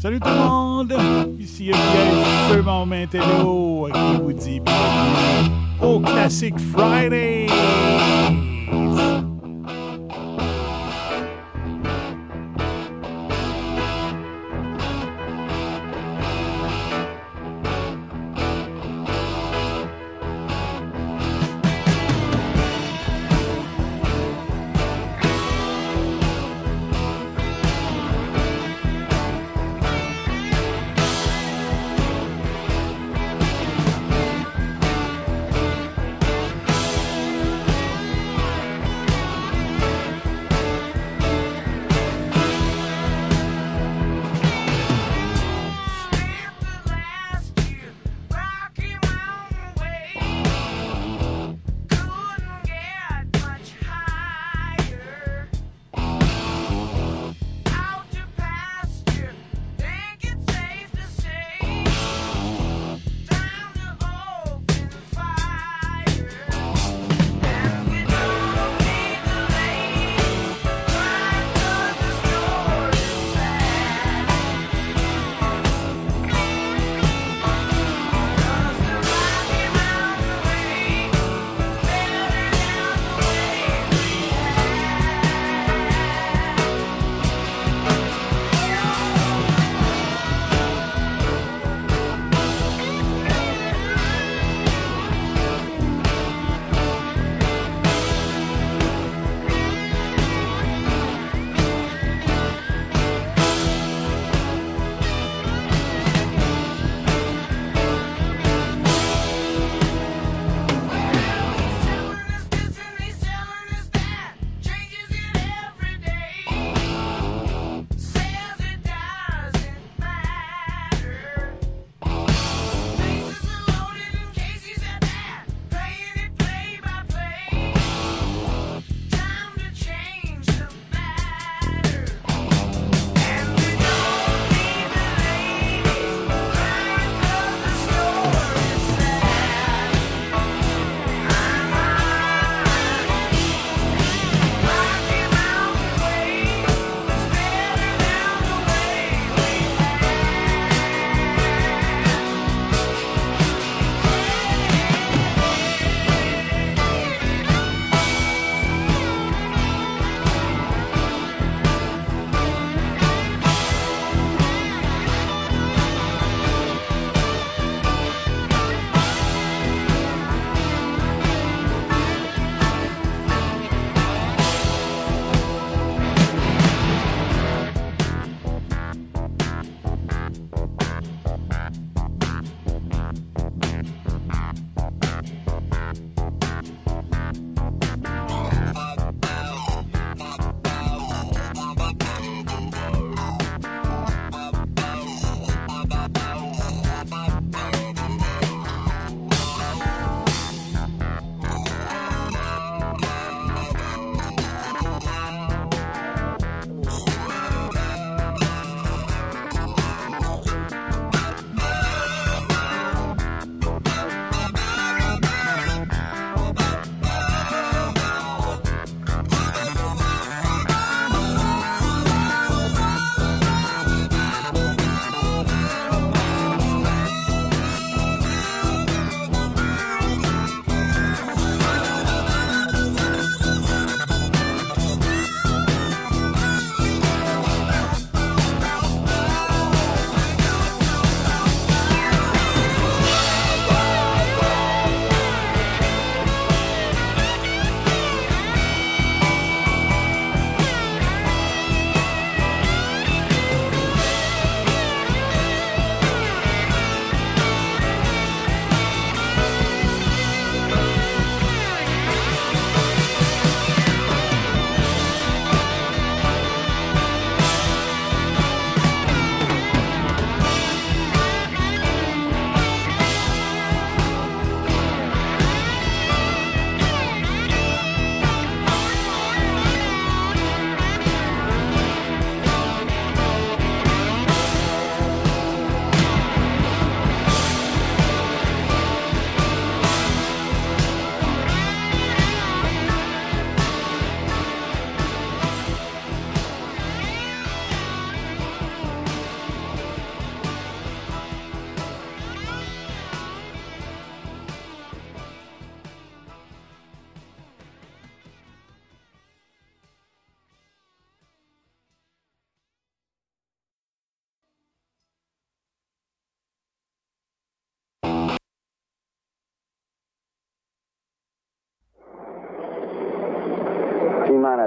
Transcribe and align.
Salut 0.00 0.18
tout 0.18 0.30
le 0.30 0.34
monde! 0.34 0.94
Ici 1.38 1.64
Pierre 1.66 2.26
Feument 2.48 2.86
Mantello 2.86 3.86
qui 3.92 4.22
vous 4.22 4.32
dit 4.32 4.60
bienvenue 4.60 5.54
au 5.82 6.00
Classic 6.00 6.58
Friday! 6.58 7.46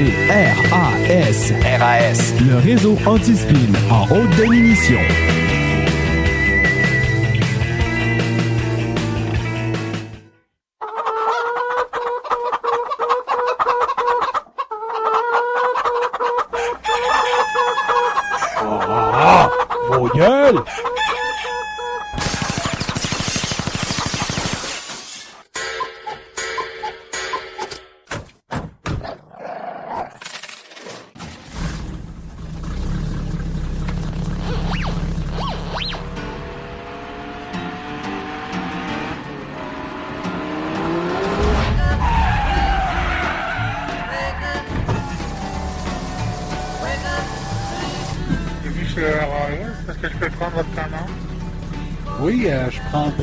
Écoutez 0.00 0.12
RAS, 0.70 1.52
RAS, 1.78 2.34
le 2.46 2.56
réseau 2.56 2.96
anti-spin 3.06 3.72
en 3.90 4.04
haute 4.10 4.30
définition. 4.36 4.98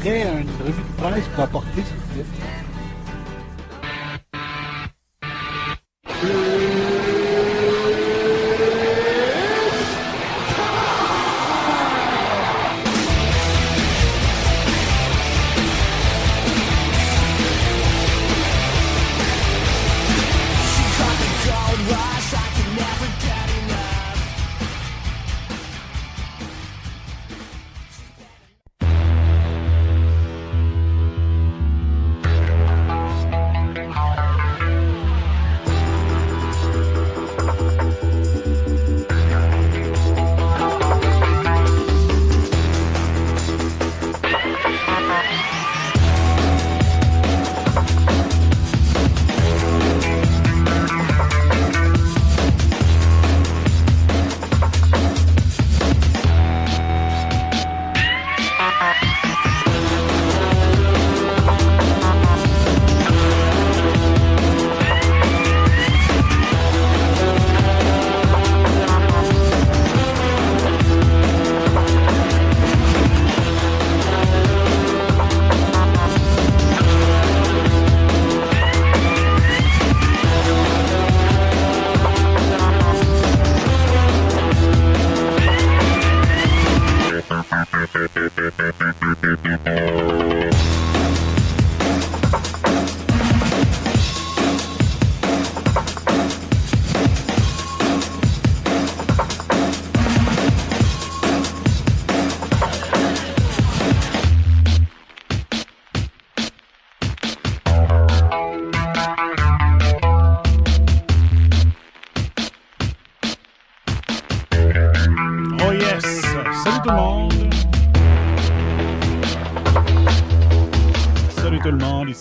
Je 0.07 0.13
prendrais 0.13 0.41
une 0.41 0.65
revue 0.65 0.81
de 0.81 0.97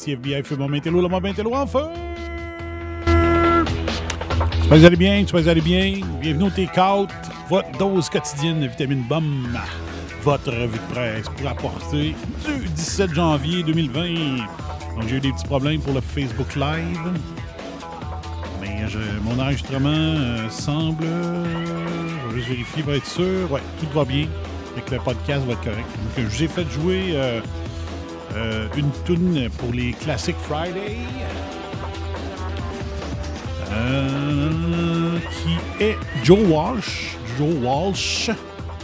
ici 0.06 0.12
FBI 0.12 0.42
Feu 0.42 0.56
le 0.56 0.62
moment 0.62 1.60
en 1.62 1.66
feu! 1.66 1.80
J'espère 4.68 4.70
que 4.70 4.76
vous 4.76 4.84
bien, 4.96 5.18
j'espère 5.20 5.40
que 5.40 5.44
vous 5.44 5.48
allez 5.48 5.60
bien. 5.60 6.00
Bienvenue 6.20 6.44
au 6.44 6.50
Take-Out, 6.50 7.08
votre 7.48 7.70
dose 7.78 8.08
quotidienne 8.08 8.60
de 8.60 8.66
vitamine 8.66 9.02
BOM, 9.08 9.58
votre 10.22 10.50
revue 10.52 10.78
de 10.78 10.92
presse 10.94 11.28
pour 11.36 11.48
apporter 11.48 12.14
du 12.46 12.68
17 12.68 13.14
janvier 13.14 13.62
2020. 13.62 14.36
Donc 14.96 15.08
j'ai 15.08 15.16
eu 15.16 15.20
des 15.20 15.32
petits 15.32 15.46
problèmes 15.46 15.80
pour 15.80 15.94
le 15.94 16.00
Facebook 16.00 16.54
Live. 16.56 16.98
Mais 18.60 18.88
je- 18.88 18.98
mon 19.22 19.38
enregistrement 19.40 19.88
euh, 19.90 20.48
semble. 20.50 21.04
euh, 21.04 21.44
je 22.30 22.34
vais 22.34 22.36
juste 22.36 22.48
vérifier 22.48 22.82
pour 22.82 22.92
être 22.94 23.06
sûr. 23.06 23.50
Ouais, 23.52 23.60
tout 23.80 23.86
va 23.98 24.04
bien. 24.04 24.26
Et 24.76 24.80
que 24.82 24.94
le 24.94 25.00
podcast 25.00 25.44
va 25.46 25.52
être 25.52 25.62
correct. 25.62 25.78
Donc, 25.78 26.18
euh, 26.18 26.28
je 26.30 26.36
vous 26.36 26.42
ai 26.42 26.48
fait 26.48 26.70
jouer 26.70 27.02
euh, 27.14 27.40
euh, 28.36 28.68
une 28.76 28.90
tune 29.04 29.48
pour 29.58 29.72
les 29.72 29.92
Classic 29.92 30.36
Friday. 30.36 30.96
euh, 33.72 35.18
qui 35.30 35.82
est 35.82 35.96
Joe 36.22 36.38
Walsh. 36.48 37.16
Joe 37.38 37.54
Walsh. 37.62 38.30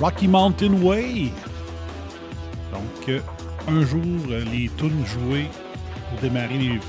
Rocky 0.00 0.26
Mountain 0.26 0.74
Way. 0.82 1.30
Donc, 2.72 3.08
euh, 3.08 3.20
un 3.68 3.84
jour, 3.84 4.02
les 4.28 4.70
tunes 4.76 5.04
jouées 5.06 5.48
pour 6.10 6.18
démarrer 6.20 6.58
les 6.58 6.80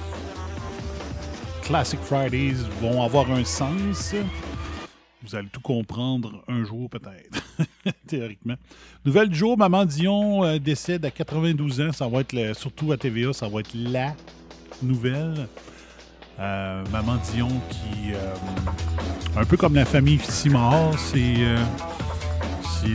Classic 1.62 2.00
Fridays 2.02 2.56
vont 2.82 3.04
avoir 3.04 3.30
un 3.32 3.44
sens. 3.44 4.16
Vous 5.26 5.36
allez 5.36 5.48
tout 5.48 5.62
comprendre 5.62 6.44
un 6.50 6.66
jour 6.66 6.90
peut-être, 6.90 7.44
théoriquement. 8.08 8.56
Nouvelle 9.06 9.30
du 9.30 9.36
jour, 9.38 9.58
Maman 9.58 9.86
Dion 9.86 10.44
euh, 10.44 10.60
décède 10.60 11.06
à 11.06 11.12
92 11.12 11.80
ans. 11.82 11.92
Ça 11.94 12.08
va 12.08 12.20
être, 12.22 12.34
le- 12.34 12.54
surtout 12.54 12.92
à 12.92 12.98
TVA, 12.98 13.32
ça 13.32 13.48
va 13.48 13.62
être 13.62 13.74
la 13.74 14.14
nouvelle. 14.82 15.48
Euh, 16.40 16.84
Maman 16.92 17.16
Dion 17.32 17.48
qui, 17.70 18.12
euh, 18.14 18.36
un 19.40 19.46
peu 19.46 19.56
comme 19.56 19.76
la 19.76 19.86
famille 19.86 20.20
Simard, 20.20 20.98
c'est 21.00 21.36
c'est 22.82 22.90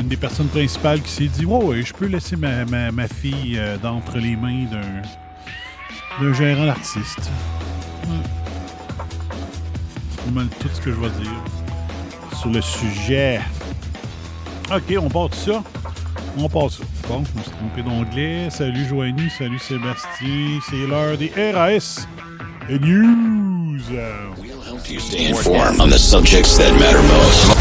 une 0.00 0.08
des 0.08 0.16
personnes 0.16 0.46
principales 0.48 1.02
qui 1.02 1.10
s'est 1.10 1.26
dit 1.26 1.44
«Ouais, 1.46 1.62
ouais, 1.62 1.82
je 1.82 1.92
peux 1.92 2.06
laisser 2.06 2.34
ma, 2.36 2.64
ma- 2.64 2.90
ma 2.92 3.06
fille 3.08 3.60
d'entre 3.82 4.16
les 4.18 4.36
mains 4.36 4.64
d'un 6.18 6.32
gérant 6.32 6.64
d'artiste.» 6.64 7.30
C'est 10.10 10.24
pas 10.24 10.30
mal 10.30 10.46
tout 10.60 10.68
ce 10.72 10.80
que 10.80 10.90
je 10.92 10.96
vais 10.96 11.10
dire 11.10 11.30
sur 12.34 12.50
le 12.50 12.60
sujet. 12.60 13.40
OK, 14.74 14.96
on 14.98 15.08
part 15.08 15.28
de 15.28 15.34
ça. 15.34 15.62
On 16.36 16.48
passe 16.48 16.78
ça. 16.78 16.84
Bon, 17.08 17.22
je 17.24 17.38
me 17.38 17.42
suis 17.42 17.52
trompé 17.52 17.82
d'onglet. 17.82 18.48
Salut 18.50 18.84
Joanie, 18.86 19.30
salut 19.38 19.58
Sébastien. 19.58 20.58
C'est 20.68 20.86
l'heure 20.86 21.16
des 21.16 21.30
RAS 21.52 22.06
et 22.68 22.78
News. 22.78 23.80
We'll 24.38 24.60
help 24.62 24.88
you 24.90 24.98
stay 24.98 25.30
informed 25.30 25.80
on 25.80 25.88
the 25.88 25.98
subjects 25.98 26.56
that 26.56 26.72
matter 26.72 27.02
most. 27.02 27.56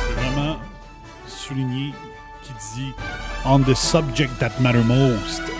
Je 0.00 0.08
veux 0.08 0.30
vraiment 0.30 0.56
souligner 1.26 1.92
qui 2.42 2.52
dit 2.76 2.92
On 3.44 3.60
the 3.60 3.74
subject 3.74 4.38
that 4.40 4.52
matter 4.60 4.82
most. 4.82 5.51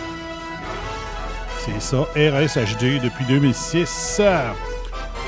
C'est 1.65 1.81
ça, 1.81 1.99
RSHD 2.17 3.01
depuis 3.01 3.25
2006. 3.25 4.21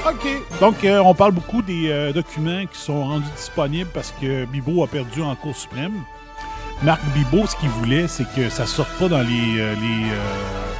OK. 0.04 0.28
Donc, 0.60 0.82
euh, 0.82 0.98
on 0.98 1.14
parle 1.14 1.30
beaucoup 1.30 1.62
des 1.62 1.90
euh, 1.90 2.12
documents 2.12 2.66
qui 2.66 2.76
sont 2.76 3.04
rendus 3.04 3.30
disponibles 3.36 3.90
parce 3.94 4.12
que 4.20 4.44
Bibo 4.44 4.82
a 4.82 4.88
perdu 4.88 5.22
en 5.22 5.36
Cour 5.36 5.54
suprême. 5.54 6.02
Marc 6.82 7.00
Bibo, 7.14 7.46
ce 7.46 7.54
qu'il 7.54 7.68
voulait, 7.68 8.08
c'est 8.08 8.26
que 8.34 8.48
ça 8.48 8.66
sorte 8.66 8.90
pas 8.98 9.08
dans 9.08 9.20
les, 9.20 9.60
euh, 9.60 9.74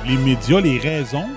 les, 0.05 0.11
les 0.11 0.17
médias, 0.19 0.61
les 0.61 0.79
raisons. 0.79 1.29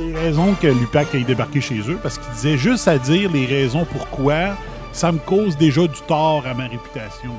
Les 0.00 0.14
raisons 0.14 0.54
que 0.54 0.68
l'UPAC 0.68 1.14
ait 1.16 1.20
débarqué 1.20 1.60
chez 1.60 1.80
eux, 1.80 1.98
parce 2.02 2.16
qu'il 2.16 2.32
disait 2.32 2.56
juste 2.56 2.88
à 2.88 2.96
dire 2.96 3.30
les 3.30 3.44
raisons 3.44 3.84
pourquoi 3.84 4.56
ça 4.92 5.12
me 5.12 5.18
cause 5.18 5.58
déjà 5.58 5.82
du 5.82 6.00
tort 6.08 6.46
à 6.46 6.54
ma 6.54 6.66
réputation. 6.66 7.34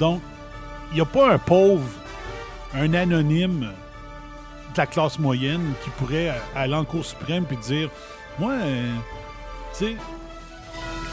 Donc, 0.00 0.20
il 0.90 0.96
n'y 0.96 1.00
a 1.00 1.04
pas 1.04 1.32
un 1.34 1.38
pauvre, 1.38 1.84
un 2.74 2.94
anonyme 2.94 3.60
de 4.72 4.78
la 4.78 4.86
classe 4.86 5.18
moyenne 5.18 5.72
qui 5.84 5.90
pourrait 5.90 6.32
aller 6.54 6.74
en 6.74 6.84
Cour 6.84 7.04
suprême 7.04 7.44
puis 7.44 7.56
dire 7.56 7.90
Moi, 8.38 8.52
euh, 8.52 8.94
tu 9.76 9.84
sais, 9.86 9.96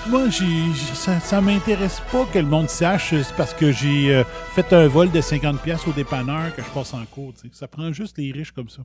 moi, 0.07 0.29
j'ai- 0.29 1.19
ça, 1.19 1.41
m'intéresse 1.41 2.01
pas 2.11 2.23
que 2.31 2.39
le 2.39 2.45
monde 2.45 2.69
sache, 2.69 3.13
parce 3.35 3.53
que 3.53 3.71
j'ai 3.73 4.13
euh, 4.15 4.23
fait 4.53 4.71
un 4.71 4.87
vol 4.87 5.11
de 5.11 5.19
50$ 5.19 5.57
piastres 5.61 5.89
au 5.89 5.91
dépanneur 5.91 6.55
que 6.55 6.61
je 6.61 6.67
passe 6.69 6.93
en 6.93 7.03
cours. 7.05 7.33
tu 7.33 7.41
sais. 7.41 7.53
Ça 7.53 7.67
prend 7.67 7.91
juste 7.91 8.17
les 8.17 8.31
riches 8.31 8.51
comme 8.51 8.69
ça. 8.69 8.83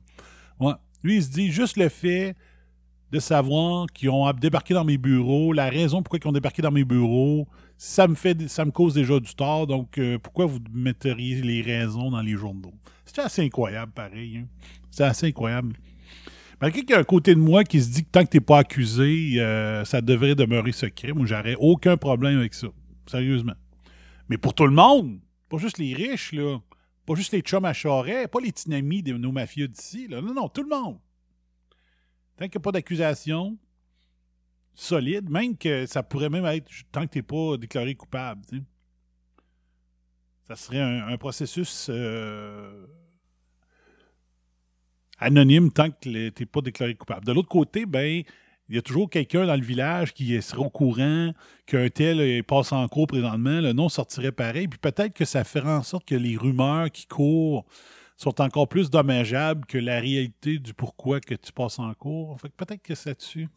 Lui, 1.01 1.17
il 1.17 1.23
se 1.23 1.29
dit 1.29 1.51
juste 1.51 1.77
le 1.77 1.87
fait 1.87 2.35
de 3.11 3.19
savoir 3.19 3.85
qu'ils 3.93 4.09
ont 4.09 4.29
débarqué 4.33 4.73
dans 4.73 4.83
mes 4.83 4.97
bureaux, 4.97 5.53
la 5.53 5.69
raison 5.69 6.01
pourquoi 6.01 6.19
ils 6.21 6.27
ont 6.27 6.31
débarqué 6.33 6.61
dans 6.61 6.71
mes 6.71 6.83
bureaux, 6.83 7.47
ça 7.85 8.07
me 8.07 8.15
fait, 8.15 8.47
ça 8.47 8.63
me 8.63 8.71
cause 8.71 8.93
déjà 8.93 9.19
du 9.19 9.35
tort. 9.35 9.67
Donc, 9.67 9.97
euh, 9.97 10.17
pourquoi 10.17 10.45
vous 10.45 10.59
metteriez 10.71 11.41
les 11.41 11.61
raisons 11.61 12.11
dans 12.11 12.21
les 12.21 12.31
journaux? 12.31 12.73
C'est 13.03 13.19
assez 13.19 13.41
incroyable, 13.41 13.91
pareil. 13.91 14.37
hein. 14.37 14.47
C'est 14.89 15.03
assez 15.03 15.27
incroyable. 15.27 15.75
Malgré 16.61 16.79
qu'il 16.79 16.91
y 16.91 16.93
a 16.93 16.99
un 16.99 17.03
côté 17.03 17.35
de 17.35 17.41
moi 17.41 17.65
qui 17.65 17.81
se 17.81 17.89
dit 17.89 18.05
que 18.05 18.09
tant 18.09 18.23
que 18.23 18.29
t'es 18.29 18.39
pas 18.39 18.59
accusé, 18.59 19.33
euh, 19.37 19.83
ça 19.83 19.99
devrait 19.99 20.33
demeurer 20.33 20.71
secret. 20.71 21.11
Moi, 21.11 21.25
j'aurais 21.25 21.57
aucun 21.59 21.97
problème 21.97 22.37
avec 22.39 22.53
ça. 22.53 22.67
Sérieusement. 23.05 23.55
Mais 24.29 24.37
pour 24.37 24.53
tout 24.53 24.65
le 24.65 24.71
monde, 24.73 25.19
pas 25.49 25.57
juste 25.57 25.77
les 25.77 25.93
riches, 25.93 26.31
là. 26.31 26.59
Pas 27.05 27.15
juste 27.15 27.33
les 27.33 27.41
chums 27.41 27.65
à 27.65 27.73
charret, 27.73 28.29
pas 28.29 28.39
les 28.39 28.53
tinamis 28.53 29.03
de 29.03 29.11
nos 29.17 29.33
mafieux 29.33 29.67
d'ici. 29.67 30.07
Non, 30.09 30.21
non, 30.21 30.47
tout 30.47 30.63
le 30.63 30.69
monde. 30.69 30.99
Tant 32.37 32.45
qu'il 32.45 32.57
n'y 32.59 32.61
a 32.61 32.63
pas 32.63 32.71
d'accusation 32.71 33.57
solide, 34.73 35.29
même 35.29 35.57
que 35.57 35.85
ça 35.85 36.03
pourrait 36.03 36.29
même 36.29 36.45
être 36.45 36.69
tant 36.91 37.05
que 37.05 37.11
t'es 37.11 37.21
pas 37.21 37.57
déclaré 37.57 37.95
coupable, 37.95 38.41
tu. 38.47 38.63
Ça 40.47 40.57
serait 40.57 40.81
un, 40.81 41.17
processus 41.17 41.87
euh, 41.89 42.85
anonyme 45.17 45.71
tant 45.71 45.89
que 45.89 45.95
tu 46.01 46.09
n'es 46.11 46.45
pas 46.45 46.61
déclaré 46.61 46.95
coupable. 46.95 47.25
De 47.25 47.31
l'autre 47.31 47.47
côté, 47.47 47.85
ben, 47.85 48.23
il 48.67 48.75
y 48.75 48.77
a 48.77 48.81
toujours 48.81 49.09
quelqu'un 49.09 49.45
dans 49.45 49.55
le 49.55 49.61
village 49.61 50.13
qui 50.13 50.41
serait 50.41 50.59
au 50.59 50.69
courant 50.69 51.33
qu'un 51.65 51.89
tel 51.89 52.43
passe 52.43 52.73
en 52.73 52.87
cours 52.89 53.07
présentement, 53.07 53.61
le 53.61 53.71
nom 53.71 53.87
sortirait 53.87 54.33
pareil, 54.33 54.67
puis 54.67 54.79
peut-être 54.79 55.13
que 55.13 55.25
ça 55.25 55.45
ferait 55.45 55.71
en 55.71 55.83
sorte 55.83 56.05
que 56.05 56.15
les 56.15 56.35
rumeurs 56.35 56.91
qui 56.91 57.07
courent 57.07 57.65
sont 58.17 58.41
encore 58.41 58.67
plus 58.67 58.89
dommageables 58.89 59.65
que 59.65 59.77
la 59.77 59.99
réalité 59.99 60.59
du 60.59 60.73
pourquoi 60.73 61.19
que 61.19 61.35
tu 61.35 61.51
passes 61.51 61.79
en 61.79 61.93
cours. 61.93 62.39
Fait 62.39 62.49
que 62.49 62.55
peut-être 62.55 62.81
que 62.81 62.95
c'est 62.95 63.09
là-dessus. 63.09 63.47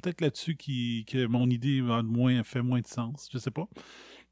Peut-être 0.00 0.20
là-dessus 0.20 0.56
que 0.56 1.26
mon 1.26 1.48
idée 1.50 1.80
moins, 1.80 2.42
fait 2.42 2.62
moins 2.62 2.80
de 2.80 2.86
sens. 2.86 3.28
Je 3.32 3.38
sais 3.38 3.50
pas. 3.50 3.68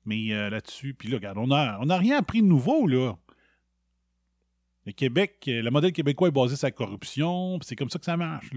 Mais 0.04 0.32
euh, 0.32 0.50
là-dessus, 0.50 0.94
puis 0.94 1.08
là, 1.08 1.16
regarde, 1.16 1.38
on 1.38 1.46
n'a 1.46 1.98
rien 1.98 2.18
appris 2.18 2.42
de 2.42 2.46
nouveau, 2.46 2.86
là. 2.86 3.16
Le 4.86 4.92
Québec, 4.92 5.44
euh, 5.48 5.62
le 5.62 5.70
modèle 5.70 5.92
québécois 5.92 6.28
est 6.28 6.32
basé 6.32 6.56
sur 6.56 6.66
la 6.66 6.72
corruption, 6.72 7.58
c'est 7.62 7.76
comme 7.76 7.90
ça 7.90 7.98
que 7.98 8.04
ça 8.04 8.16
marche. 8.16 8.50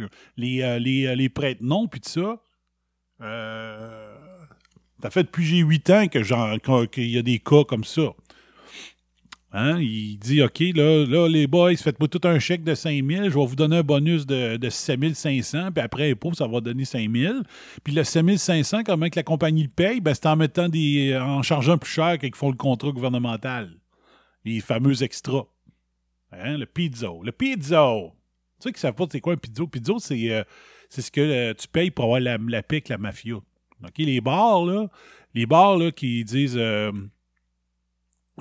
euh, 0.63 0.79
les, 0.79 1.29
prêtres 1.29 1.61
non, 1.63 1.87
puis 1.87 1.99
tout 1.99 2.09
ça. 2.09 2.41
Euh, 3.21 4.15
ça 5.01 5.09
fait 5.09 5.23
depuis 5.23 5.45
j'ai 5.45 5.57
8 5.57 5.89
ans 5.89 6.07
que 6.07 6.23
qu'il 6.87 7.09
y 7.09 7.17
a 7.17 7.21
des 7.21 7.39
cas 7.39 7.63
comme 7.65 7.83
ça. 7.83 8.13
Hein? 9.55 9.79
Il 9.79 10.17
dit 10.17 10.41
OK, 10.41 10.59
là, 10.75 11.05
là 11.05 11.27
les 11.27 11.45
boys, 11.45 11.75
faites-moi 11.75 12.07
tout 12.07 12.27
un 12.27 12.39
chèque 12.39 12.63
de 12.63 12.73
5 12.73 13.05
000, 13.05 13.29
je 13.29 13.37
vais 13.37 13.45
vous 13.45 13.55
donner 13.55 13.77
un 13.77 13.83
bonus 13.83 14.25
de, 14.25 14.57
de 14.57 14.69
7 14.69 15.13
500, 15.13 15.71
puis 15.71 15.83
après 15.83 16.09
impôt, 16.11 16.33
ça 16.33 16.47
va 16.47 16.59
donner 16.59 16.85
5 16.85 17.07
000. 17.15 17.35
Puis 17.83 17.93
le 17.93 18.03
7 18.03 18.35
500, 18.35 18.83
comment 18.83 19.09
que 19.09 19.15
la 19.15 19.23
compagnie 19.23 19.61
le 19.61 19.69
paye? 19.69 20.01
Ben, 20.01 20.15
c'est 20.15 20.25
en 20.25 20.35
mettant 20.35 20.69
des. 20.69 21.15
en 21.15 21.43
chargeant 21.43 21.77
plus 21.77 21.91
cher 21.91 22.17
qu'ils 22.17 22.33
font 22.35 22.49
le 22.49 22.57
contrat 22.57 22.91
gouvernemental. 22.91 23.71
Les 24.43 24.59
fameux 24.59 25.03
extras. 25.03 25.45
Hein, 26.31 26.57
le 26.57 26.65
pizzo. 26.65 27.21
Le 27.23 27.31
pizzo! 27.31 28.11
Tu 28.59 28.63
sais 28.63 28.71
qu'ils 28.71 28.79
savent 28.79 28.95
pas 28.95 29.05
c'est 29.11 29.21
quoi 29.21 29.33
un 29.33 29.37
pizzo? 29.37 29.67
Pizzo, 29.67 29.99
c'est 29.99 30.31
euh, 30.31 30.43
c'est 30.89 31.03
ce 31.03 31.11
que 31.11 31.21
euh, 31.21 31.53
tu 31.53 31.67
payes 31.67 31.91
pour 31.91 32.05
avoir 32.05 32.19
la, 32.19 32.37
la 32.37 32.57
avec 32.57 32.89
la 32.89 32.97
mafia. 32.97 33.35
OK? 33.35 33.97
Les 33.99 34.19
bars, 34.19 34.65
là, 34.65 34.87
les 35.35 35.45
bars 35.45 35.77
là, 35.77 35.91
qui 35.91 36.23
disent. 36.23 36.57
euh, 36.57 36.91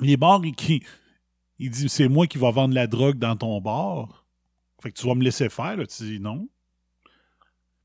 les 0.00 0.16
bars 0.16 0.40
qui. 0.56 0.82
Ils 1.62 1.70
disent 1.70 1.92
c'est 1.92 2.08
moi 2.08 2.26
qui 2.26 2.38
va 2.38 2.50
vendre 2.50 2.74
la 2.74 2.88
drogue 2.88 3.18
dans 3.18 3.36
ton 3.36 3.60
bar. 3.60 4.26
Fait 4.82 4.90
que 4.90 4.98
tu 4.98 5.06
vas 5.06 5.14
me 5.14 5.22
laisser 5.22 5.48
faire, 5.48 5.76
là. 5.76 5.86
Tu 5.86 6.02
dis 6.02 6.20
non. 6.20 6.48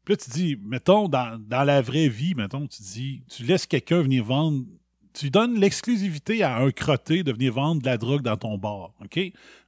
Puis 0.04 0.14
là, 0.14 0.18
tu 0.18 0.30
dis, 0.32 0.58
mettons, 0.64 1.08
dans, 1.08 1.40
la 1.50 1.82
vraie 1.82 2.10
vie, 2.10 2.34
mettons, 2.34 2.66
tu 2.66 2.82
dis, 2.82 3.24
tu 3.30 3.44
laisses 3.44 3.68
quelqu'un 3.68 4.02
venir 4.02 4.24
vendre 4.24 4.66
tu 5.14 5.32
donnes 5.32 5.60
l'exclusivité 5.60 6.44
à 6.44 6.58
un 6.58 6.70
crotté 6.72 7.24
de 7.24 7.32
venir 7.32 7.54
vendre 7.54 7.82
de 7.82 7.88
la 7.88 7.98
drogue 7.98 8.22
dans 8.22 8.38
ton 8.38 8.58
bar. 8.58 8.94
OK? 9.04 9.20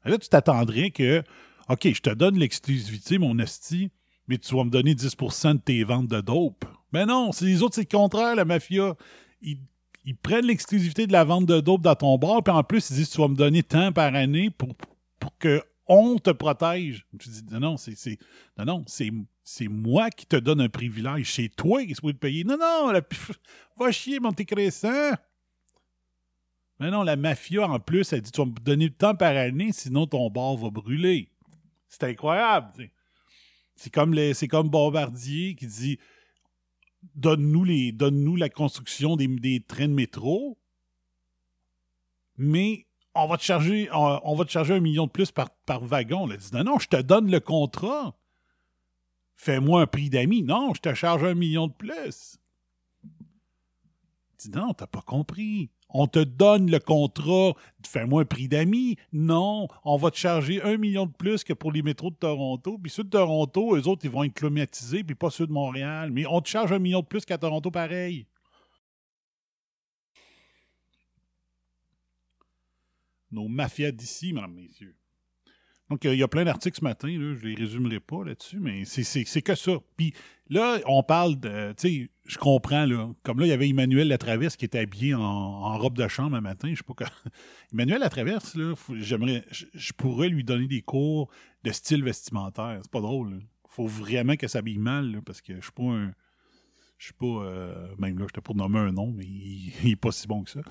Là, 0.06 0.18
tu 0.18 0.30
t'attendrais 0.30 0.92
que, 0.92 1.24
OK, 1.70 1.88
je 1.92 2.02
te 2.02 2.12
donne 2.12 2.38
l'exclusivité, 2.38 3.18
mon 3.18 3.40
esti, 3.40 3.90
mais 4.28 4.38
tu 4.38 4.56
vas 4.56 4.64
me 4.64 4.70
donner 4.70 4.94
10% 4.94 5.54
de 5.54 5.60
tes 5.60 5.84
ventes 5.84 6.08
de 6.08 6.22
dope. 6.22 6.66
Mais 6.94 7.06
non, 7.06 7.32
c'est 7.32 7.46
les 7.46 7.64
autres, 7.64 7.76
c'est 7.76 7.92
le 7.92 7.98
contraire, 7.98 8.36
la 8.36 8.46
mafia. 8.46 8.96
Ils 10.06 10.16
prennent 10.16 10.46
l'exclusivité 10.46 11.08
de 11.08 11.12
la 11.12 11.24
vente 11.24 11.46
de 11.46 11.60
dope 11.60 11.82
dans 11.82 11.96
ton 11.96 12.18
bar, 12.18 12.44
puis 12.44 12.54
en 12.54 12.64
plus, 12.64 12.90
ils 12.90 12.96
disent 12.96 13.10
tu 13.10 13.20
vas 13.22 13.28
me 13.28 13.36
donner 13.36 13.64
tant 13.64 13.92
par 13.92 14.14
année 14.16 14.50
pour, 14.50 14.76
pour 15.20 15.38
que 15.38 15.62
on 15.88 16.20
te 16.20 16.30
protège. 16.30 17.06
Tu 17.20 17.30
dis 17.30 17.44
non, 17.52 17.60
non, 17.60 17.78
c'est, 17.78 18.20
non, 18.58 18.66
non, 18.66 18.86
c'est, 18.86 19.68
moi 19.68 20.12
qui 20.12 20.28
te 20.28 20.36
donne 20.36 20.62
un 20.62 20.70
privilège. 20.70 21.34
C'est 21.34 21.50
toi 21.50 21.84
qui 21.84 21.92
es 21.92 21.96
supposé 21.96 22.14
te 22.14 22.20
payer. 22.20 22.44
Non, 22.44 22.58
non, 22.58 22.92
la, 22.92 23.02
va 23.78 23.92
chier, 23.92 24.20
mon 24.20 24.32
crescent. 24.32 25.16
Mais 26.80 26.92
non, 26.92 27.04
la 27.04 27.16
mafia, 27.16 27.68
en 27.68 27.80
plus, 27.80 28.14
elle 28.14 28.22
dit 28.22 28.32
Tu 28.32 28.40
vas 28.40 28.46
me 28.46 28.52
donner 28.52 28.86
le 28.86 28.94
temps 28.94 29.16
par 29.16 29.36
année, 29.36 29.72
sinon 29.74 30.06
ton 30.06 30.30
bar 30.30 30.56
va 30.56 30.70
brûler. 30.70 31.32
C'est 31.90 32.04
incroyable. 32.04 32.90
C'est 33.76 33.92
comme, 33.92 34.14
les- 34.14 34.34
c'est 34.34 34.48
comme 34.48 34.70
Bombardier 34.70 35.56
qui 35.56 35.66
dit 35.66 36.00
Donne-nous, 37.16 38.36
la 38.36 38.50
construction 38.50 39.16
des, 39.16 39.64
trains 39.68 39.88
de 39.88 39.94
métro, 39.94 40.58
mais 42.38 42.88
on 43.14 43.28
va 43.28 43.38
te 43.38 43.44
charger, 43.44 43.90
un 43.90 44.80
million 44.80 45.06
de 45.06 45.12
plus 45.12 45.32
par, 45.32 45.50
par 45.66 45.84
wagon. 45.84 46.30
Elle 46.30 46.38
dit 46.38 46.50
Non, 46.54 46.64
non, 46.64 46.80
je 46.80 46.88
te 46.88 47.02
donne 47.02 47.30
le 47.30 47.40
contrat. 47.40 48.18
Fais-moi 49.36 49.82
un 49.82 49.88
prix 49.88 50.10
d'amis. 50.10 50.44
Non, 50.44 50.74
je 50.74 50.82
te 50.82 50.94
charge 50.94 51.24
un 51.24 51.34
million 51.34 51.68
de 51.68 51.74
plus. 51.74 52.38
dis 54.38 54.50
non, 54.52 54.74
t'as 54.74 54.88
pas 54.88 55.02
compris. 55.02 55.70
On 55.92 56.06
te 56.08 56.20
donne 56.20 56.70
le 56.70 56.80
contrat, 56.80 57.54
fais-moi 57.86 58.22
un 58.22 58.26
prix 58.26 58.48
d'amis. 58.48 58.98
Non, 59.12 59.68
on 59.84 59.98
va 59.98 60.12
te 60.12 60.18
charger 60.18 60.62
un 60.62 60.78
million 60.78 61.08
de 61.08 61.12
plus 61.12 61.44
que 61.44 61.54
pour 61.54 61.72
les 61.72 61.82
métros 61.82 62.12
de 62.12 62.16
Toronto. 62.16 62.78
Puis 62.78 62.92
ceux 62.92 63.04
de 63.04 63.10
Toronto, 63.10 63.76
eux 63.76 63.88
autres, 63.88 64.06
ils 64.06 64.12
vont 64.12 64.24
être 64.24 64.34
climatisés, 64.34 65.04
puis 65.04 65.16
pas 65.16 65.32
ceux 65.32 65.48
de 65.48 65.52
Montréal. 65.52 66.12
Mais 66.12 66.26
on 66.28 66.42
te 66.42 66.50
charge 66.50 66.72
un 66.72 66.80
million 66.80 67.02
de 67.02 67.08
plus 67.08 67.26
qu'à 67.26 67.38
Toronto, 67.38 67.72
pareil. 67.72 68.28
Nos 73.32 73.48
mafias 73.48 73.92
d'ici, 73.92 74.34
mesdames, 74.34 74.54
messieurs. 74.54 74.96
Donc, 75.90 76.06
euh, 76.06 76.14
il 76.14 76.20
y 76.20 76.24
a 76.24 76.28
plein 76.28 76.46
d'articles 76.46 76.78
ce 76.78 76.84
matin, 76.84 77.08
je 77.10 77.48
les 77.48 77.56
résumerai 77.56 78.00
pas 78.00 78.24
là-dessus, 78.24 78.60
mais 78.60 78.86
c'est 78.86 79.42
que 79.42 79.56
ça. 79.56 79.72
Puis 79.98 80.14
là, 80.50 80.80
on 80.86 81.02
parle 81.02 81.40
de. 81.40 81.74
Tu 81.74 82.06
sais, 82.06 82.10
je 82.30 82.38
comprends, 82.38 82.86
là. 82.86 83.12
Comme 83.24 83.40
là, 83.40 83.48
il 83.48 83.50
y 83.50 83.54
avait 83.54 83.68
Emmanuel 83.68 84.08
Latraverse 84.08 84.56
qui 84.56 84.64
était 84.64 84.78
habillé 84.78 85.16
en, 85.16 85.78
robe 85.80 85.98
de 85.98 86.08
chambre 86.08 86.38
un 86.38 86.42
matin. 86.42 86.70
Je 86.70 86.76
sais 86.76 86.84
pas 86.84 86.94
quoi. 86.94 87.08
Emmanuel 87.74 88.02
Latraverse, 88.02 88.54
là, 88.54 88.76
j'aimerais. 88.98 89.44
Je 89.50 89.94
pourrais 89.94 90.30
lui 90.30 90.44
donner 90.44 90.68
des 90.68 90.84
cours 90.84 91.32
de 91.64 91.72
style 91.72 92.04
vestimentaire. 92.04 92.78
C'est 92.84 92.92
pas 92.92 93.02
drôle, 93.02 93.32
là. 93.32 93.38
faut 93.68 93.88
vraiment 93.88 94.36
que 94.36 94.48
ça 94.48 94.60
s'habille 94.60 94.78
mal, 94.78 95.12
là, 95.12 95.20
parce 95.26 95.42
que 95.42 95.56
je 95.56 95.62
suis 95.62 95.72
pas 95.72 95.84
un. 95.84 96.14
Je 97.00 97.06
suis 97.06 97.14
pas. 97.14 97.26
euh, 97.26 97.96
même 97.98 98.20
là, 98.20 98.28
je 98.32 98.40
pas 98.40 98.54
nommé 98.54 98.78
un 98.78 98.92
nom, 98.92 99.12
mais 99.12 99.26
il, 99.26 99.74
il 99.84 99.92
est 99.94 99.96
pas 99.96 100.12
si 100.12 100.28
bon 100.28 100.44
que 100.44 100.52
ça. 100.52 100.62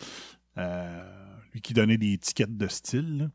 Euh, 0.58 1.36
lui 1.52 1.60
qui 1.60 1.74
donnait 1.74 1.98
des 1.98 2.12
étiquettes 2.12 2.56
de 2.56 2.68
style, 2.68 3.30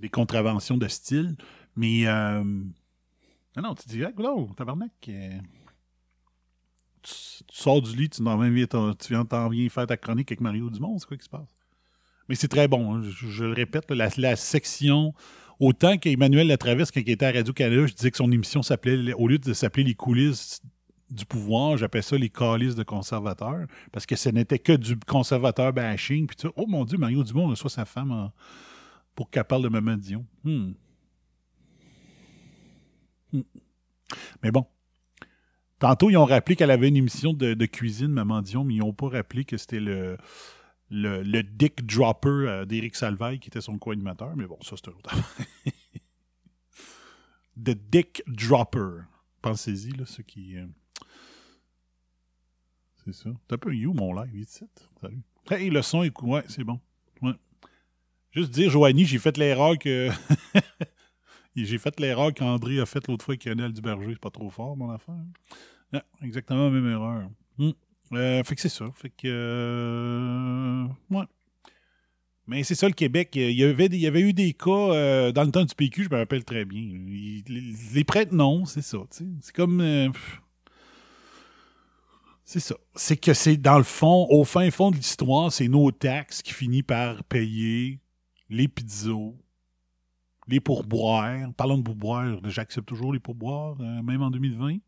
des 0.00 0.10
contraventions 0.10 0.76
de 0.76 0.88
style. 0.88 1.38
Mais. 1.76 2.06
Euh, 2.06 2.44
non, 2.44 3.62
non, 3.62 3.74
tu 3.74 3.88
dis, 3.88 4.04
ah, 4.04 4.12
non, 4.18 4.48
tabarnak. 4.48 5.10
Tu, 7.02 7.12
sors 7.50 7.82
du 7.82 7.94
lit, 7.96 8.08
tu 8.08 8.22
t'en 8.22 8.38
viens, 8.38 8.94
tu 8.94 9.12
viens, 9.12 9.24
t'en 9.24 9.50
faire 9.70 9.86
ta 9.86 9.96
chronique 9.96 10.30
avec 10.30 10.40
Mario 10.40 10.70
Dumont, 10.70 10.98
c'est 10.98 11.06
quoi 11.06 11.16
qui 11.16 11.24
se 11.24 11.30
passe? 11.30 11.56
Mais 12.28 12.34
c'est 12.34 12.48
très 12.48 12.68
bon, 12.68 12.94
hein, 12.94 13.02
je, 13.02 13.44
le 13.44 13.52
répète, 13.52 13.90
la, 13.90 14.08
la 14.16 14.36
section. 14.36 15.12
Autant 15.60 15.98
qu'Emmanuel 15.98 16.48
Latraverse, 16.48 16.90
quand 16.90 17.00
il 17.00 17.10
était 17.10 17.26
à 17.26 17.32
Radio-Canada, 17.32 17.86
je 17.86 17.94
disais 17.94 18.10
que 18.10 18.16
son 18.16 18.30
émission 18.32 18.62
s'appelait, 18.62 19.12
au 19.12 19.28
lieu 19.28 19.38
de 19.38 19.52
s'appeler 19.52 19.84
Les 19.84 19.94
coulisses 19.94 20.60
du 21.10 21.26
pouvoir, 21.26 21.76
j'appelais 21.76 22.02
ça 22.02 22.16
les 22.16 22.30
calices 22.30 22.74
de 22.74 22.82
conservateurs, 22.82 23.66
parce 23.92 24.06
que 24.06 24.16
ce 24.16 24.30
n'était 24.30 24.58
que 24.58 24.72
du 24.72 24.96
conservateur 24.98 25.72
bashing. 25.72 26.26
Puis 26.26 26.36
tu 26.36 26.46
oh 26.56 26.66
mon 26.66 26.84
Dieu, 26.84 26.96
Mario 26.98 27.22
Dumont 27.22 27.48
reçoit 27.48 27.70
sa 27.70 27.84
femme 27.84 28.10
en- 28.10 28.32
pour 29.14 29.28
qu'elle 29.30 29.44
parle 29.44 29.62
de 29.62 29.68
Maman 29.68 29.96
Dion. 29.96 30.24
Hmm. 30.42 30.72
Hmm. 33.32 33.42
Mais 34.42 34.50
bon. 34.50 34.66
Tantôt, 35.82 36.08
ils 36.10 36.16
ont 36.16 36.24
rappelé 36.24 36.54
qu'elle 36.54 36.70
avait 36.70 36.86
une 36.86 36.96
émission 36.96 37.32
de, 37.32 37.66
cuisine, 37.66 38.06
Maman 38.06 38.40
Dion, 38.40 38.62
mais 38.62 38.74
ils 38.74 38.78
n'ont 38.78 38.92
pas 38.92 39.08
rappelé 39.08 39.44
que 39.44 39.56
c'était 39.56 39.80
le, 39.80 40.16
Dick 41.42 41.84
Dropper 41.84 42.28
euh, 42.28 42.64
d'Éric 42.64 42.94
Salvaille 42.94 43.40
qui 43.40 43.48
était 43.48 43.60
son 43.60 43.78
co-animateur. 43.78 44.36
Mais 44.36 44.46
bon, 44.46 44.58
ça, 44.60 44.76
c'est 44.76 44.86
un. 44.86 44.92
The 47.64 47.76
Dick 47.90 48.22
Dropper. 48.28 49.06
Pensez-y, 49.42 49.90
là, 49.90 50.06
ceux 50.06 50.22
qui. 50.22 50.56
euh, 50.56 50.68
C'est 53.04 53.14
ça. 53.14 53.30
T'as 53.48 53.56
un 53.56 53.58
peu 53.58 53.74
you, 53.74 53.92
mon 53.92 54.14
live, 54.14 54.36
ici. 54.36 54.64
Salut. 55.00 55.24
Le 55.50 55.82
son, 55.82 56.04
écoute. 56.04 56.28
Ouais, 56.28 56.44
c'est 56.46 56.62
bon. 56.62 56.78
Juste 58.30 58.52
dire, 58.52 58.70
Joanie, 58.70 59.04
j'ai 59.04 59.18
fait 59.18 59.36
l'erreur 59.36 59.76
que. 59.76 60.10
j'ai 61.56 61.78
fait 61.78 61.98
l'erreur 62.00 62.32
qu'André 62.34 62.80
a 62.80 62.86
faite 62.86 63.08
l'autre 63.08 63.24
fois 63.24 63.32
avec 63.32 63.44
Lionel 63.44 63.72
Duberger. 63.72 64.10
C'est 64.12 64.18
pas 64.20 64.30
trop 64.30 64.50
fort, 64.50 64.76
mon 64.76 64.90
affaire. 64.90 65.14
Ah, 65.92 66.02
exactement 66.22 66.64
la 66.64 66.70
même 66.70 66.88
erreur. 66.90 67.28
Hmm. 67.58 67.70
Euh, 68.14 68.42
fait 68.44 68.54
que 68.54 68.60
c'est 68.60 68.68
ça. 68.68 68.86
Fait 68.94 69.10
que. 69.10 69.26
euh, 69.26 70.86
ouais. 71.10 71.24
Mais 72.46 72.62
c'est 72.64 72.74
ça, 72.74 72.86
le 72.88 72.94
Québec. 72.94 73.30
Il 73.34 73.52
y 73.52 73.64
avait, 73.64 73.86
il 73.86 73.96
y 73.96 74.06
avait 74.06 74.20
eu 74.20 74.32
des 74.32 74.52
cas 74.52 74.70
euh, 74.70 75.32
dans 75.32 75.44
le 75.44 75.50
temps 75.50 75.64
du 75.64 75.74
PQ, 75.74 76.04
je 76.04 76.08
me 76.10 76.16
rappelle 76.16 76.44
très 76.44 76.64
bien. 76.64 76.80
Il- 76.80 77.42
les, 77.48 77.72
les 77.94 78.04
prêtres, 78.04 78.34
non, 78.34 78.64
c'est 78.64 78.82
ça. 78.82 78.98
C'est 79.10 79.54
comme. 79.54 80.12
c'est 82.44 82.60
ça. 82.60 82.74
C'est 82.94 83.16
que 83.16 83.32
c'est 83.32 83.56
dans 83.56 83.78
le 83.78 83.84
fond, 83.84 84.26
au 84.30 84.44
fin 84.44 84.70
fond 84.70 84.90
de 84.90 84.96
l'histoire, 84.96 85.52
c'est 85.52 85.68
nos 85.68 85.90
taxes 85.92 86.42
qui 86.42 86.52
finissent 86.52 86.82
par 86.82 87.22
payer 87.24 88.00
les 88.50 88.68
pizzas, 88.68 89.32
les 90.48 90.60
pourboires. 90.60 91.52
Parlons 91.56 91.78
de 91.78 91.82
pourboires, 91.82 92.38
j'accepte 92.44 92.88
toujours 92.88 93.12
les 93.12 93.20
pourboires, 93.20 93.76
euh, 93.80 94.02
même 94.02 94.22
en 94.22 94.30
2020 94.30 94.78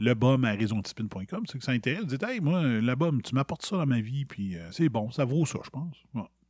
le 0.00 0.14
bum 0.14 0.44
à 0.46 0.52
raisontipine.com, 0.52 1.44
c'est 1.46 1.58
que 1.58 1.64
ça 1.64 1.72
intéresse. 1.72 2.00
Vous 2.00 2.06
dites, 2.06 2.22
hey, 2.22 2.40
moi, 2.40 2.62
le 2.62 2.94
bum, 2.94 3.20
tu 3.20 3.34
m'apportes 3.34 3.64
ça 3.64 3.76
dans 3.76 3.86
ma 3.86 4.00
vie, 4.00 4.24
puis 4.24 4.56
euh, 4.56 4.70
c'est 4.72 4.88
bon, 4.88 5.10
ça 5.10 5.26
vaut 5.26 5.44
ça, 5.44 5.58
je 5.62 5.70
pense. 5.70 5.94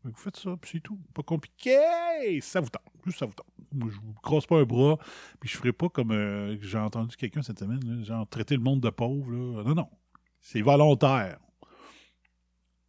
Vous 0.02 0.14
faites 0.14 0.36
ça, 0.36 0.56
puis 0.58 0.70
c'est 0.72 0.80
tout. 0.80 0.98
Pas 1.12 1.22
compliqué. 1.22 2.40
Ça 2.40 2.60
vous 2.60 2.70
tente. 2.70 2.82
Juste 3.04 3.18
ça 3.18 3.26
vous 3.26 3.34
tente. 3.34 3.46
Moi, 3.72 3.90
je 3.92 3.96
vous 4.00 4.14
crosse 4.22 4.46
pas 4.46 4.58
un 4.58 4.64
bras, 4.64 4.98
puis 5.40 5.50
je 5.50 5.56
ferai 5.56 5.72
pas 5.72 5.88
comme 5.88 6.12
euh, 6.12 6.56
j'ai 6.62 6.78
entendu 6.78 7.16
quelqu'un 7.16 7.42
cette 7.42 7.58
semaine, 7.58 8.04
genre 8.04 8.26
traiter 8.26 8.54
le 8.54 8.62
monde 8.62 8.80
de 8.80 8.88
pauvre. 8.88 9.30
Non, 9.30 9.74
non. 9.74 9.88
C'est 10.40 10.62
volontaire. 10.62 11.38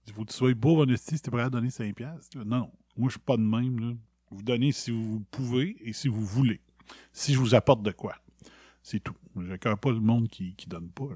Il 0.07 0.13
faut 0.13 0.23
que 0.23 0.31
tu 0.31 0.37
sois 0.37 0.53
beau, 0.53 0.81
honesty, 0.81 1.17
si 1.17 1.21
t'es 1.21 1.31
prêt 1.31 1.43
à 1.43 1.49
donner 1.49 1.69
5$. 1.69 1.93
piastres, 1.93 2.37
là. 2.37 2.45
Non, 2.45 2.57
non. 2.59 2.71
Moi, 2.97 3.09
je 3.09 3.13
suis 3.13 3.19
pas 3.19 3.37
de 3.37 3.41
même. 3.41 3.97
Vous 4.31 4.41
donnez 4.43 4.71
si 4.71 4.91
vous 4.91 5.23
pouvez 5.29 5.75
et 5.81 5.93
si 5.93 6.07
vous 6.07 6.25
voulez. 6.25 6.61
Si 7.11 7.33
je 7.33 7.39
vous 7.39 7.53
apporte 7.53 7.83
de 7.83 7.91
quoi. 7.91 8.15
C'est 8.81 8.99
tout. 8.99 9.15
Je 9.39 9.55
pas 9.55 9.91
le 9.91 9.99
monde 9.99 10.27
qui, 10.27 10.55
qui 10.55 10.67
donne 10.67 10.89
pas, 10.89 11.07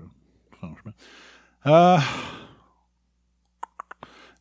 franchement. 0.51 0.91
Euh, 1.65 1.97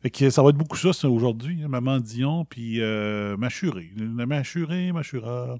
fait 0.01 0.11
que 0.11 0.29
ça 0.29 0.43
va 0.43 0.49
être 0.49 0.57
beaucoup 0.57 0.77
ça, 0.77 1.09
aujourd'hui. 1.09 1.63
hein, 1.63 1.67
Maman 1.67 1.99
Dion, 1.99 2.45
puis 2.45 2.81
euh, 2.81 3.35
Machuré. 3.37 3.91
Machuré, 3.97 4.91
Machura. 4.91 5.57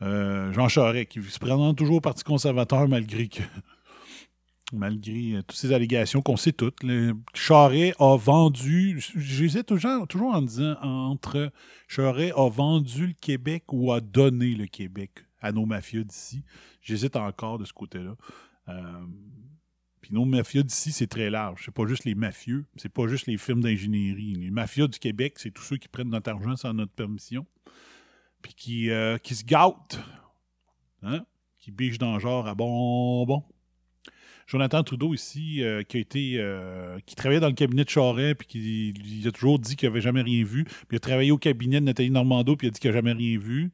Euh, 0.00 0.52
Jean 0.52 0.68
Charest, 0.68 1.08
qui 1.08 1.22
se 1.22 1.38
présente 1.38 1.76
toujours 1.76 1.96
au 1.96 2.00
Parti 2.00 2.24
conservateur 2.24 2.88
malgré 2.88 3.28
que. 3.28 3.42
Malgré 4.72 5.32
euh, 5.32 5.42
toutes 5.42 5.56
ces 5.56 5.72
allégations 5.72 6.20
qu'on 6.20 6.36
sait 6.36 6.52
toutes. 6.52 6.82
Le 6.82 7.14
Charest 7.32 7.96
a 7.98 8.16
vendu. 8.16 9.00
J'hésite 9.16 9.66
toujours, 9.66 10.34
en 10.34 10.42
disant 10.42 10.76
entre 10.82 11.50
Charest 11.86 12.34
a 12.36 12.48
vendu 12.48 13.08
le 13.08 13.12
Québec 13.14 13.64
ou 13.72 13.92
a 13.92 14.00
donné 14.00 14.54
le 14.54 14.66
Québec 14.66 15.24
à 15.40 15.52
nos 15.52 15.64
mafieux 15.64 16.04
d'ici. 16.04 16.44
J'hésite 16.82 17.16
encore 17.16 17.58
de 17.58 17.64
ce 17.64 17.72
côté-là. 17.72 18.14
Euh, 18.68 19.06
puis 20.00 20.14
nos 20.14 20.24
mafias 20.24 20.62
d'ici, 20.62 20.92
c'est 20.92 21.06
très 21.06 21.30
large. 21.30 21.62
C'est 21.64 21.74
pas 21.74 21.86
juste 21.86 22.04
les 22.04 22.14
mafieux, 22.14 22.66
c'est 22.76 22.92
pas 22.92 23.06
juste 23.08 23.26
les 23.26 23.36
firmes 23.36 23.62
d'ingénierie. 23.62 24.34
Les 24.34 24.50
mafias 24.50 24.86
du 24.86 24.98
Québec, 24.98 25.34
c'est 25.38 25.50
tous 25.50 25.62
ceux 25.62 25.76
qui 25.76 25.88
prennent 25.88 26.10
notre 26.10 26.30
argent 26.30 26.56
sans 26.56 26.72
notre 26.72 26.92
permission, 26.92 27.46
puis 28.42 28.54
qui, 28.54 28.90
euh, 28.90 29.18
qui 29.18 29.34
se 29.34 29.44
gâtent, 29.44 29.98
hein? 31.02 31.24
qui 31.58 31.72
bichent 31.72 31.98
dans 31.98 32.14
le 32.14 32.20
genre 32.20 32.46
à 32.46 32.54
bonbons. 32.54 33.44
Jonathan 34.48 34.82
Trudeau 34.82 35.12
ici, 35.12 35.62
euh, 35.62 35.82
qui 35.82 35.98
a 35.98 36.00
été, 36.00 36.36
euh, 36.38 36.98
qui 37.04 37.14
travaillait 37.14 37.40
dans 37.40 37.48
le 37.48 37.54
cabinet 37.54 37.84
de 37.84 37.90
Charest, 37.90 38.38
puis 38.38 38.46
qui 38.46 38.88
il 38.90 39.28
a 39.28 39.30
toujours 39.30 39.58
dit 39.58 39.76
qu'il 39.76 39.88
n'avait 39.88 40.00
jamais 40.00 40.22
rien 40.22 40.42
vu. 40.42 40.64
Puis 40.64 40.86
il 40.92 40.96
a 40.96 41.00
travaillé 41.00 41.30
au 41.30 41.38
cabinet 41.38 41.80
de 41.80 41.84
Nathalie 41.84 42.10
Normando, 42.10 42.56
puis 42.56 42.66
il 42.66 42.70
a 42.70 42.72
dit 42.72 42.80
qu'il 42.80 42.90
n'a 42.90 42.96
jamais 42.96 43.12
rien 43.12 43.38
vu. 43.38 43.70